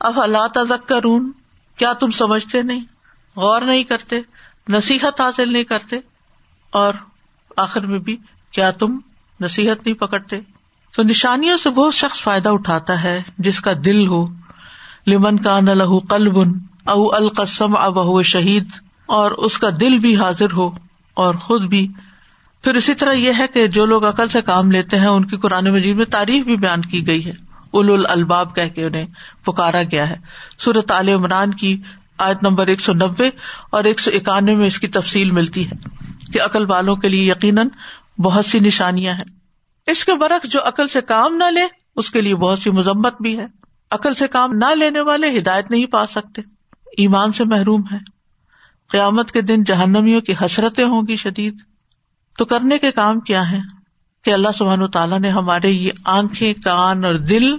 افلاط 0.00 0.58
کیا 1.78 1.92
تم 1.92 2.10
سمجھتے 2.10 2.62
نہیں؟ 2.62 2.84
غور 3.36 3.62
نہیں 3.62 3.84
کرتے، 3.84 4.20
نصیحت 4.68 5.20
حاصل 5.20 5.52
نہیں 5.52 5.64
کرتے، 5.64 5.96
اور 6.72 6.94
آخر 7.56 7.86
میں 7.86 7.98
بھی 7.98 8.16
کیا 8.52 8.70
تم 8.70 8.98
نصیحت 9.40 9.86
نہیں 9.86 9.96
پکڑتے؟ 9.96 10.40
تو 10.94 11.02
نشانیوں 11.02 11.56
سے 11.56 11.70
بہت 11.70 11.94
شخص 11.94 12.20
فائدہ 12.20 12.48
اٹھاتا 12.48 13.02
ہے 13.02 13.18
جس 13.38 13.60
کا 13.60 13.72
دل 13.84 14.06
ہو۔ 14.06 14.24
لمن 15.06 15.42
کا 15.42 15.58
نہ 15.60 15.70
لہو 15.70 15.98
قلبن 16.10 16.52
او 16.84 17.14
القسم 17.14 17.76
اب 17.76 18.22
شہید، 18.24 18.72
اور 19.08 19.30
اس 19.38 19.58
کا 19.58 19.68
دل 19.80 19.98
بھی 19.98 20.16
حاضر 20.16 20.52
ہو، 20.52 20.68
اور 21.16 21.34
خود 21.34 21.62
بھی 21.62 21.86
پھر 22.62 22.74
اسی 22.74 22.94
طرح 22.94 23.12
یہ 23.12 23.32
ہے 23.38 23.46
کہ 23.54 23.66
جو 23.66 23.86
لوگ 23.86 24.04
عقل 24.04 24.28
سے 24.28 24.42
کام 24.42 24.70
لیتے 24.70 24.98
ہیں، 24.98 25.06
ان 25.06 25.24
کی 25.24 25.36
قرآن 25.36 25.64
مجید 25.64 25.96
میں 25.96 26.04
تعریف 26.04 26.44
بھی 26.44 26.56
بیان 26.56 26.80
کی 26.80 27.06
گئی 27.06 27.26
ہے۔ 27.26 27.30
اول 27.70 28.06
الباب 28.08 28.56
کہہ 28.56 28.68
کے 28.74 28.84
انہیں 28.84 29.06
پکارا 29.44 29.82
گیا 29.82 30.10
ہے۔ 30.10 30.16
سورت 30.58 30.90
عال 30.90 31.08
عمران 31.08 31.50
کی 31.50 31.80
آیت 32.18 32.42
نمبر 32.42 32.66
ایک 32.66 32.80
سو 32.80 32.92
نبے 32.92 33.26
اور 33.70 33.84
ایک 33.84 34.00
سو 34.00 34.10
اکانوے 34.14 34.54
میں 34.54 34.66
اس 34.66 34.78
کی 34.78 34.88
تفصیل 34.88 35.30
ملتی 35.30 35.70
ہے 35.70 35.88
کہ 36.32 36.42
عقل 36.42 36.70
والوں 36.70 36.96
کے 36.96 37.08
لیے 37.08 37.30
یقیناً 37.30 37.68
بہت 38.18 38.46
سی 38.46 38.60
نشانیاں 38.60 39.14
ہیں۔ 39.14 39.24
اس 39.86 40.04
کے 40.04 40.14
برعکس 40.14 40.48
جو 40.48 40.60
عقل 40.64 40.88
سے 40.88 41.00
کام 41.00 41.36
نہ 41.36 41.44
لے، 41.44 41.62
اس 41.96 42.10
کے 42.10 42.20
لیے 42.20 42.34
بہت 42.34 42.58
سی 42.58 42.70
مذمت 42.70 43.22
بھی 43.22 43.38
ہے۔ 43.38 43.46
عقل 43.90 44.14
سے 44.14 44.28
کام 44.28 44.52
نہ 44.52 44.74
لینے 44.74 45.00
والے 45.00 45.38
ہدایت 45.38 45.70
نہیں 45.70 45.86
پا 45.86 46.06
سکتے۔ 46.06 46.42
ایمان 46.96 47.32
سے 47.32 47.44
محروم 47.44 47.82
ہے 47.92 47.98
قیامت 48.88 49.32
کے 49.32 49.40
دن 49.40 49.64
جہنمیوں 49.64 50.20
کی 50.20 50.32
حسرتیں 50.44 50.84
ہوں 50.84 51.02
گی 51.08 51.16
شدید۔ 51.16 51.54
تو 52.38 52.44
کرنے 52.44 52.78
کے 52.78 52.90
کام 52.90 53.20
کیا 53.20 53.50
ہے 53.50 53.58
کہ 54.24 54.30
اللہ 54.30 54.48
سبحان 54.54 54.82
و 54.82 54.88
تعالیٰ 54.88 55.20
نے 55.20 55.30
ہمارے 55.30 55.70
یہ 55.70 55.90
آنکھیں، 56.04 56.54
کان 56.64 57.04
اور 57.04 57.14
دل، 57.14 57.56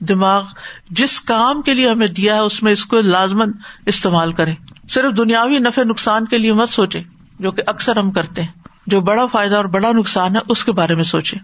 دماغ، 0.00 0.42
جس 0.90 1.20
کام 1.20 1.62
کے 1.62 1.74
لیے 1.74 1.90
ہمیں 1.90 2.06
دیا 2.06 2.34
ہے، 2.34 2.40
اس 2.40 2.62
میں 2.62 2.72
اس 2.72 2.86
کو 2.86 3.00
لازمن 3.00 3.52
استعمال 3.86 4.32
کرے 4.32 4.54
صرف 4.90 5.16
دنیاوی 5.16 5.58
نفع 5.58 5.82
نقصان 5.82 6.24
کے 6.24 6.38
لیے 6.38 6.52
مت 6.52 6.68
سوچے 6.68 7.00
جو 7.40 7.50
کہ 7.50 7.62
اکثر 7.66 7.96
ہم 7.96 8.10
کرتے 8.10 8.42
ہیں۔ 8.42 8.62
جو 8.86 9.00
بڑا 9.00 9.26
فائدہ 9.26 9.56
اور 9.56 9.64
بڑا 9.64 9.92
نقصان 9.92 10.36
ہے، 10.36 10.40
اس 10.48 10.64
کے 10.64 10.72
بارے 10.72 10.94
میں 10.94 11.04
سوچے 11.04 11.36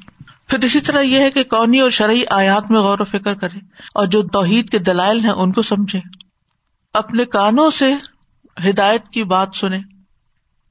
پھر 0.48 0.58
اسی 0.64 0.80
طرح 0.80 1.00
یہ 1.00 1.18
ہے 1.18 1.30
کہ 1.30 1.44
کونی 1.44 1.80
اور 1.80 1.90
شرعی 1.90 2.22
آیات 2.30 2.70
میں 2.70 2.80
غور 2.80 2.98
و 3.00 3.04
فکر 3.04 3.34
کرے 3.34 3.58
اور 3.94 4.06
جو 4.06 4.22
توحید 4.22 4.70
کے 4.70 4.78
دلائل 4.78 5.20
ہیں، 5.20 5.30
ان 5.30 5.52
کو 5.52 5.62
سمجھے 5.62 6.00
اپنے 6.94 7.24
کانوں 7.24 7.70
سے 7.70 7.94
ہدایت 8.68 9.08
کی 9.08 9.24
بات 9.24 9.48
سنیں۔ 9.54 9.80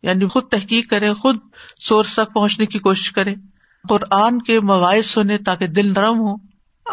یعنی 0.03 0.27
خود 0.27 0.43
تحقیق 0.43 0.89
کرے، 0.89 1.13
خود 1.13 1.37
سورس 1.79 2.13
تک 2.13 2.33
پہنچنے 2.33 2.65
کی 2.65 2.79
کوشش 2.79 3.11
کرے۔ 3.11 3.35
قرآن 3.89 4.41
کے 4.41 4.59
مواعث 4.59 5.05
سنے 5.05 5.37
تاکہ 5.37 5.67
دل 5.67 5.89
نرم 5.89 6.19
ہو۔ 6.19 6.35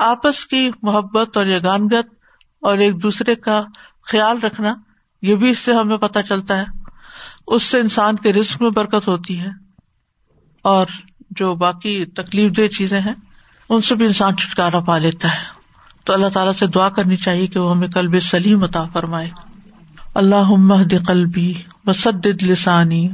آپس 0.00 0.46
کی 0.46 0.70
محبت 0.82 1.36
اور 1.36 1.46
یگانگت 1.46 2.14
اور 2.60 2.78
ایک 2.78 3.02
دوسرے 3.02 3.34
کا 3.34 3.62
خیال 4.02 4.40
رکھنا، 4.40 4.74
یہ 5.22 5.34
بھی 5.34 5.50
اس 5.50 5.58
سے 5.58 5.72
ہمیں 5.72 5.96
پتہ 5.96 6.18
چلتا 6.28 6.58
ہے۔ 6.58 6.64
اس 7.46 7.62
سے 7.62 7.80
انسان 7.80 8.16
کے 8.16 8.32
رسک 8.32 8.62
میں 8.62 8.70
برکت 8.70 9.08
ہوتی 9.08 9.40
ہے۔ 9.40 9.48
اور 10.62 10.86
جو 11.30 11.54
باقی 11.54 12.04
تکلیف 12.04 12.56
دہ 12.56 12.66
چیزیں 12.66 13.00
ہیں، 13.00 13.14
ان 13.68 13.80
سے 13.80 13.94
بھی 13.94 14.06
انسان 14.06 14.36
چھٹکارا 14.36 14.80
پا 14.80 14.98
لیتا 14.98 15.28
ہے۔ 15.28 15.44
تو 16.04 16.12
اللہ 16.12 16.26
تعالیٰ 16.26 16.52
سے 16.52 16.66
دعا 16.66 16.88
کرنی 16.88 17.16
چاہیے 17.16 17.46
کہ 17.46 17.58
وہ 17.58 17.76
ہمیں 17.76 17.88
کلب 17.88 18.20
سلیم 18.20 18.64
عطا 18.64 18.84
فرمائے۔ 18.92 19.30
اللہ 20.14 20.50
مہد 20.62 20.92
قلبی 21.06 21.52
وسد 21.86 22.26
لسانی 22.42 23.08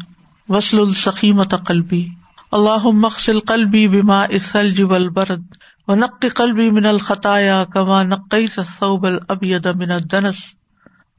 وسل 0.49 0.79
السقیمت 0.79 1.55
قلبی 1.67 2.07
اللہ 2.53 2.87
مخصل 2.95 3.41
قلبی 3.41 3.87
بما 3.89 4.23
اسلج 4.31 4.83
البرد 4.91 5.43
و 5.89 5.95
نق 5.95 6.27
قلبی 6.35 6.71
من 6.71 6.87
الخطایا 6.87 7.63
کما 7.65 8.03
نقی 8.03 8.47
صوب 8.79 9.07
الابید 9.07 9.69
من 9.77 9.91
الدنس 9.91 10.43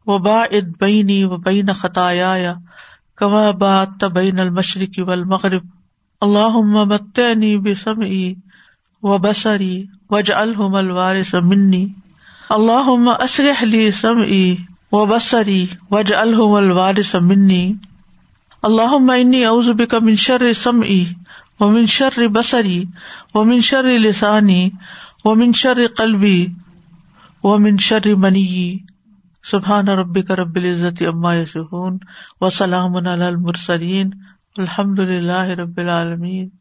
و 0.07 0.19
با 0.19 0.43
بینی 0.79 1.23
و 1.23 1.37
بین 1.37 1.73
خطایا 1.73 2.53
کما 3.17 3.51
بات 3.51 4.03
بین 4.03 4.39
المشرقی 4.39 5.01
والمغرب 5.01 5.63
اللہ 6.21 6.61
متنی 6.85 7.57
بسمعی 7.57 8.33
و 9.03 9.17
بسری 9.17 9.85
وج 10.11 10.31
الحم 10.31 10.75
الوارث 10.75 11.33
منی 11.43 11.85
اللہ 12.49 12.89
اسرح 13.21 13.63
لی 13.63 13.91
سمعی 13.91 14.55
و 14.91 15.05
بسری 15.05 15.67
وج 15.91 16.13
الحم 16.13 16.51
الوارث 16.51 17.15
منی 17.15 17.73
اللہ 18.61 19.11
انی 19.11 19.45
اعوذ 19.45 19.69
بک 19.69 19.93
من 19.93 20.15
شر 20.15 20.53
سمعی 20.53 21.13
و 21.59 21.69
من 21.69 21.85
شر 21.85 22.27
بسری 22.27 22.85
و 23.35 23.43
من 23.43 23.61
شر 23.61 23.83
لسانی 23.83 24.69
و 25.25 25.35
من 25.35 25.51
شر 25.51 25.87
قلبی 25.87 26.47
و 27.43 27.57
من 27.57 27.77
شر 27.77 28.15
منی 28.15 28.85
سبحان 29.43 29.87
ربک 29.87 30.31
رب 30.31 30.57
العزت 30.57 31.01
عما 31.01 31.35
یصفون 31.35 31.99
و 32.41 32.49
سلام 32.49 32.95
المرسلین 32.95 34.13
الحمد 34.59 34.99
لله 34.99 35.55
رب 35.55 35.79
العالمين. 35.79 36.60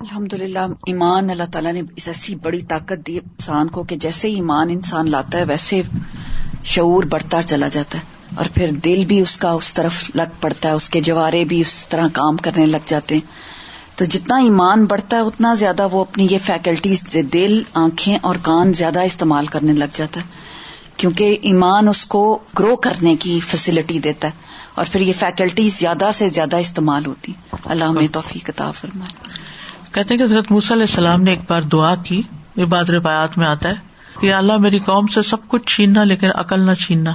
الحمد 0.00 0.32
للہ 0.32 0.58
ایمان 0.86 1.30
اللہ 1.30 1.42
تعالیٰ 1.52 1.72
نے 1.72 1.82
اس 1.96 2.08
ایسی 2.08 2.34
بڑی 2.34 2.62
طاقت 2.62 3.06
دی 3.06 3.18
انسان 3.18 3.68
کو 3.68 3.82
کہ 3.82 3.96
جیسے 3.96 4.28
ایمان 4.28 4.70
انسان 4.70 5.10
لاتا 5.10 5.38
ہے، 5.38 5.44
ویسے 5.44 5.82
شعور 6.64 7.02
بڑھتا 7.02 7.42
چلا 7.42 7.68
جاتا 7.68 7.98
ہے۔ 7.98 8.02
اور 8.36 8.44
پھر 8.54 8.70
دل 8.84 9.04
بھی 9.08 9.20
اس 9.20 9.38
کا 9.38 9.50
اس 9.50 9.74
طرف 9.74 10.10
لگ 10.14 10.22
پڑتا 10.40 10.68
ہے، 10.68 10.74
اس 10.74 10.90
کے 10.90 11.00
جوارے 11.00 11.44
بھی 11.44 11.60
اس 11.60 11.88
طرح 11.88 12.08
کام 12.12 12.36
کرنے 12.36 12.66
لگ 12.66 12.76
جاتے 12.84 13.14
ہیں۔ 13.14 13.26
تو 13.98 14.04
جتنا 14.04 14.36
ایمان 14.36 14.84
بڑھتا 14.84 15.16
ہے، 15.16 15.22
اتنا 15.22 15.54
زیادہ 15.54 15.88
وہ 15.92 16.00
اپنی 16.00 16.26
یہ 16.30 16.38
فیکلٹیز 16.38 17.16
دل، 17.32 17.62
آنکھیں 17.74 18.18
اور 18.22 18.36
کان 18.42 18.72
زیادہ 18.72 19.02
استعمال 19.02 19.46
کرنے 19.46 19.72
لگ 19.72 19.84
جاتا 19.92 20.20
ہے۔ 20.20 20.26
کیونکہ 20.96 21.38
ایمان 21.42 21.88
اس 21.88 22.06
کو 22.06 22.38
گرو 22.58 22.76
کرنے 22.76 23.16
کی 23.16 23.40
فیسلٹی 23.40 23.98
دیتا 23.98 24.28
ہے۔ 24.28 24.32
اور 24.74 24.86
پھر 24.92 25.00
یہ 25.00 25.12
فیکلٹیز 25.18 25.78
زیادہ 25.78 26.10
سے 26.14 26.28
زیادہ 26.28 26.56
استعمال 26.56 27.06
ہوتی 27.06 27.32
اللہ 27.64 27.92
میں 27.92 28.06
توفیق 28.12 28.48
عطا 28.48 28.70
فرمائے۔ 28.70 29.39
کہتے 29.92 30.14
ہیں 30.14 30.18
کہ 30.18 30.24
حضرت 30.24 30.50
موسی 30.50 30.74
علیہ 30.74 30.82
السلام 30.82 31.22
نے 31.22 31.30
ایک 31.30 31.40
بار 31.48 31.62
دعا 31.62 31.94
کی، 31.94 32.22
یہ 32.56 32.64
بات 32.64 32.90
روایات 32.90 33.38
میں 33.38 33.46
آتا 33.46 33.68
ہے 33.68 33.74
کہ 34.20 34.34
اللہ 34.34 34.56
میری 34.56 34.78
قوم 34.78 35.06
سے 35.06 35.22
سب 35.22 35.48
کچھ 35.48 35.76
چھیننا 35.76 36.04
لیکن 36.04 36.30
عقل 36.34 36.60
نہ 36.60 36.74
چھیننا۔ 36.74 37.14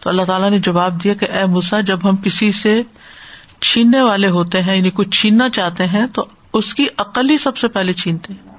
تو 0.00 0.10
اللہ 0.10 0.22
تعالیٰ 0.22 0.50
نے 0.50 0.58
جواب 0.58 1.04
دیا 1.04 1.14
کہ 1.14 1.24
اے 1.24 1.44
موسا 1.44 1.80
جب 1.80 2.08
ہم 2.08 2.16
کسی 2.16 2.52
سے 2.52 2.82
چھیننے 3.60 4.00
والے 4.00 4.28
ہوتے 4.28 4.62
ہیں 4.62 4.76
یعنی 4.76 4.90
کچھ 4.94 5.20
چھیننا 5.20 5.48
چاہتے 5.48 5.86
ہیں، 5.86 6.06
تو 6.06 6.26
اس 6.52 6.74
کی 6.74 6.86
عقل 6.98 7.30
ہی 7.30 7.38
سب 7.38 7.56
سے 7.56 7.68
پہلے 7.68 7.92
چھینتے 7.92 8.32
ہیں۔ 8.32 8.54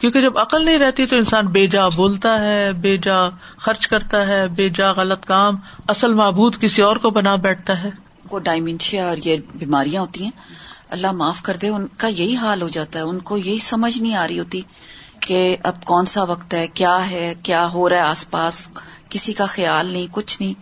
کیونکہ 0.00 0.20
جب 0.20 0.38
عقل 0.38 0.64
نہیں 0.64 0.78
رہتی 0.78 1.06
تو 1.06 1.16
انسان 1.16 1.46
بے 1.46 1.66
جا 1.66 1.88
بولتا 1.88 2.44
ہے، 2.44 2.72
بے 2.72 2.96
جا 2.96 3.28
خرچ 3.56 3.88
کرتا 3.88 4.26
ہے، 4.26 4.48
بے 4.48 4.68
جا 4.68 4.92
غلط 4.92 5.26
کام، 5.26 5.56
اصل 5.88 6.14
معبود 6.14 6.56
کسی 6.60 6.82
اور 6.82 6.96
کو 6.96 7.10
بنا 7.10 7.34
بیٹھتا 7.36 7.82
ہے۔ 7.82 7.90
کو 8.28 8.38
ڈائمینشیا 8.38 9.08
اور 9.08 9.16
یہ 9.24 9.36
بیماریاں 9.54 10.02
ہوتی 10.02 10.24
ہیں۔ 10.24 10.30
اللہ 10.92 11.12
معاف 11.12 11.42
کر 11.42 11.56
دے، 11.56 11.68
ان 11.68 11.86
کا 11.96 12.08
یہی 12.08 12.36
حال 12.36 12.62
ہو 12.62 12.68
جاتا 12.68 12.98
ہے۔ 12.98 13.04
ان 13.04 13.18
کو 13.18 13.36
یہی 13.36 13.58
سمجھ 13.58 14.02
نہیں 14.02 14.14
آ 14.14 14.28
رہی 14.28 14.38
ہوتی 14.38 14.60
کہ 15.20 15.56
اب 15.62 15.84
کون 15.84 16.04
سا 16.04 16.22
وقت 16.22 16.54
ہے، 16.54 16.66
کیا 16.66 17.10
ہے، 17.10 17.34
کیا 17.42 17.68
ہو 17.72 17.88
رہا 17.88 17.96
ہے 17.96 18.00
آس 18.00 18.30
پاس، 18.30 18.68
کسی 19.08 19.32
کا 19.32 19.46
خیال 19.46 19.86
نہیں، 19.86 20.06
کچھ 20.10 20.42
نہیں۔ 20.42 20.54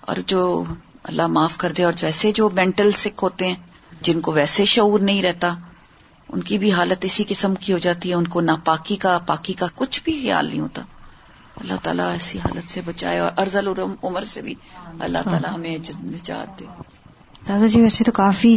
اور 0.00 0.16
جو 0.26 0.64
اللہ 1.04 1.26
معاف 1.26 1.56
کر 1.56 1.72
دے، 1.72 1.84
اور 1.84 1.92
ویسے 2.02 2.32
جو 2.32 2.50
مینٹل 2.50 2.92
سکھ 2.92 3.24
ہوتے 3.24 3.48
ہیں، 3.48 3.54
جن 4.00 4.20
کو 4.20 4.32
ویسے 4.32 4.64
شعور 4.64 5.00
نہیں 5.00 5.22
رہتا، 5.22 5.54
ان 6.28 6.42
کی 6.42 6.58
بھی 6.58 6.72
حالت 6.72 7.04
اسی 7.04 7.24
قسم 7.28 7.54
کی 7.54 7.72
ہو 7.72 7.78
جاتی 7.78 8.08
ہے۔ 8.10 8.14
ان 8.14 8.26
کو 8.26 8.40
نہ 8.40 8.52
پاکی 8.64 8.96
کا 8.96 9.18
پاکی 9.26 9.52
کا 9.52 9.66
کچھ 9.74 10.04
بھی 10.04 10.20
خیال 10.22 10.46
نہیں 10.46 10.60
ہوتا۔ 10.60 10.82
اللہ 11.56 11.74
تعالیٰ 11.82 12.10
ایسی 12.10 12.38
حالت 12.38 12.70
سے 12.70 12.80
بچائے، 12.84 13.18
اور 13.18 13.30
ارزل 13.36 13.68
عمر 14.02 14.22
سے 14.22 14.42
بھی 14.42 14.54
اللہ 15.00 15.18
تعالیٰ 15.30 15.50
ہمیں 15.50 15.78
نجات 16.04 16.60
دے۔ 16.60 16.64
دادا 17.48 17.66
جی 17.66 17.80
ویسے 17.80 18.04
تو 18.04 18.12
کافی 18.12 18.56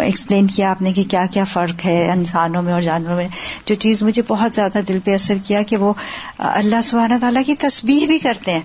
ایکسپلین 0.00 0.46
کیا 0.46 0.70
آپ 0.70 0.82
نے 0.82 0.92
کہ 0.92 1.04
کیا 1.04 1.26
کیا 1.26 1.44
فرق 1.44 1.86
ہے 1.86 2.10
انسانوں 2.10 2.62
میں 2.62 2.72
اور 2.72 2.82
جانوروں 2.82 3.16
میں۔ 3.16 3.28
جو 3.64 3.74
چیز 3.74 4.02
مجھے 4.02 4.22
بہت 4.28 4.54
زیادہ 4.54 4.78
دل 4.88 4.98
پہ 5.04 5.14
اثر 5.14 5.34
کیا 5.44 5.62
کہ 5.62 5.76
وہ 5.76 5.92
اللہ 6.38 6.80
سبحانہ 6.82 7.14
تعالیٰ 7.20 7.42
کی 7.46 7.54
تسبیح 7.54 8.06
بھی 8.06 8.18
کرتے 8.18 8.52
ہیں۔ 8.52 8.60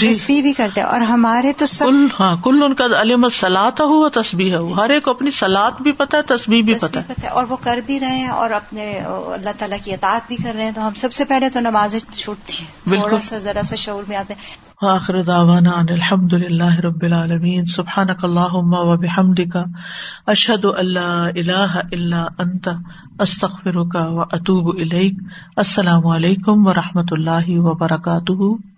تسبیح 0.00 0.42
بھی 0.42 0.52
کرتے 0.52 0.80
اور 0.80 1.00
ہمارے 1.00 1.52
تو 1.52 1.66
سب 1.66 1.84
کل 1.84 2.06
ہاں 2.20 2.36
کل 2.36 2.62
ان 2.62 2.74
کا 2.74 2.84
علم 3.00 3.28
سلاد 3.28 3.80
ہو 3.80 4.08
تصبیح 4.08 4.56
ہو۔ 4.56 4.66
ہر 4.76 4.90
ایک 4.90 5.08
اپنی 5.08 5.30
سلاد 5.30 5.70
بھی 5.80 5.92
پتا 5.92 6.18
ہے 6.18 6.22
تصبیح 6.22 6.62
بھی 6.62 6.74
پتا 6.74 6.86
تسبیح 6.86 7.02
پتہ 7.02 7.22
ہے۔ 7.22 7.28
اور 7.28 7.44
وہ 7.48 7.56
کر 7.60 7.78
بھی 7.86 8.00
رہے 8.00 8.16
ہیں 8.16 8.28
اور 8.28 8.50
اپنے 8.50 8.98
اللہ 9.06 9.50
تعالیٰ 9.58 9.78
کی 9.84 9.92
اطاعت 9.92 10.20
بھی 10.28 10.36
کر 10.36 10.52
رہے 10.54 10.64
ہیں۔ 10.64 10.70
تو 10.70 10.86
ہم 10.86 10.94
سب 10.94 11.12
سے 11.12 11.24
پہلے 11.24 11.48
تو 11.48 11.60
نمازیں 11.60 12.00
چھوٹتی 12.12 12.52
ہیں۔ 12.60 12.66
بالکل۔ 12.88 13.08
تھوڑا 13.08 13.20
سا 13.20 13.38
ذرا 13.38 13.62
سا 13.62 13.74
شعور 13.74 14.02
میں 14.08 14.16
آتے 14.16 14.34
ہیں۔ 14.34 14.56
آخر 14.82 15.22
دعوانا 15.22 15.70
ان 15.70 15.86
الحمد 15.90 16.32
للہ 16.32 16.80
رب 16.80 17.02
العالمین۔ 17.02 17.66
سبحانک 17.66 18.24
اللہم 18.24 18.74
و 18.74 18.96
بحمدک۔ 18.96 19.56
اشہد 20.26 20.64
ان 20.64 20.86
لا 20.86 21.26
الہ 21.36 21.80
الا 21.92 22.26
انت۔ 22.38 22.68
استغفرک 23.20 23.96
و 24.00 24.20
اتوب 24.20 24.80
الیک۔ 24.80 25.14
السلام 25.56 26.06
علیکم 26.06 26.66
و 26.66 26.72
رحمۃ 26.74 27.10
اللہ 27.10 27.48
وبرکاتہ۔ 27.48 28.73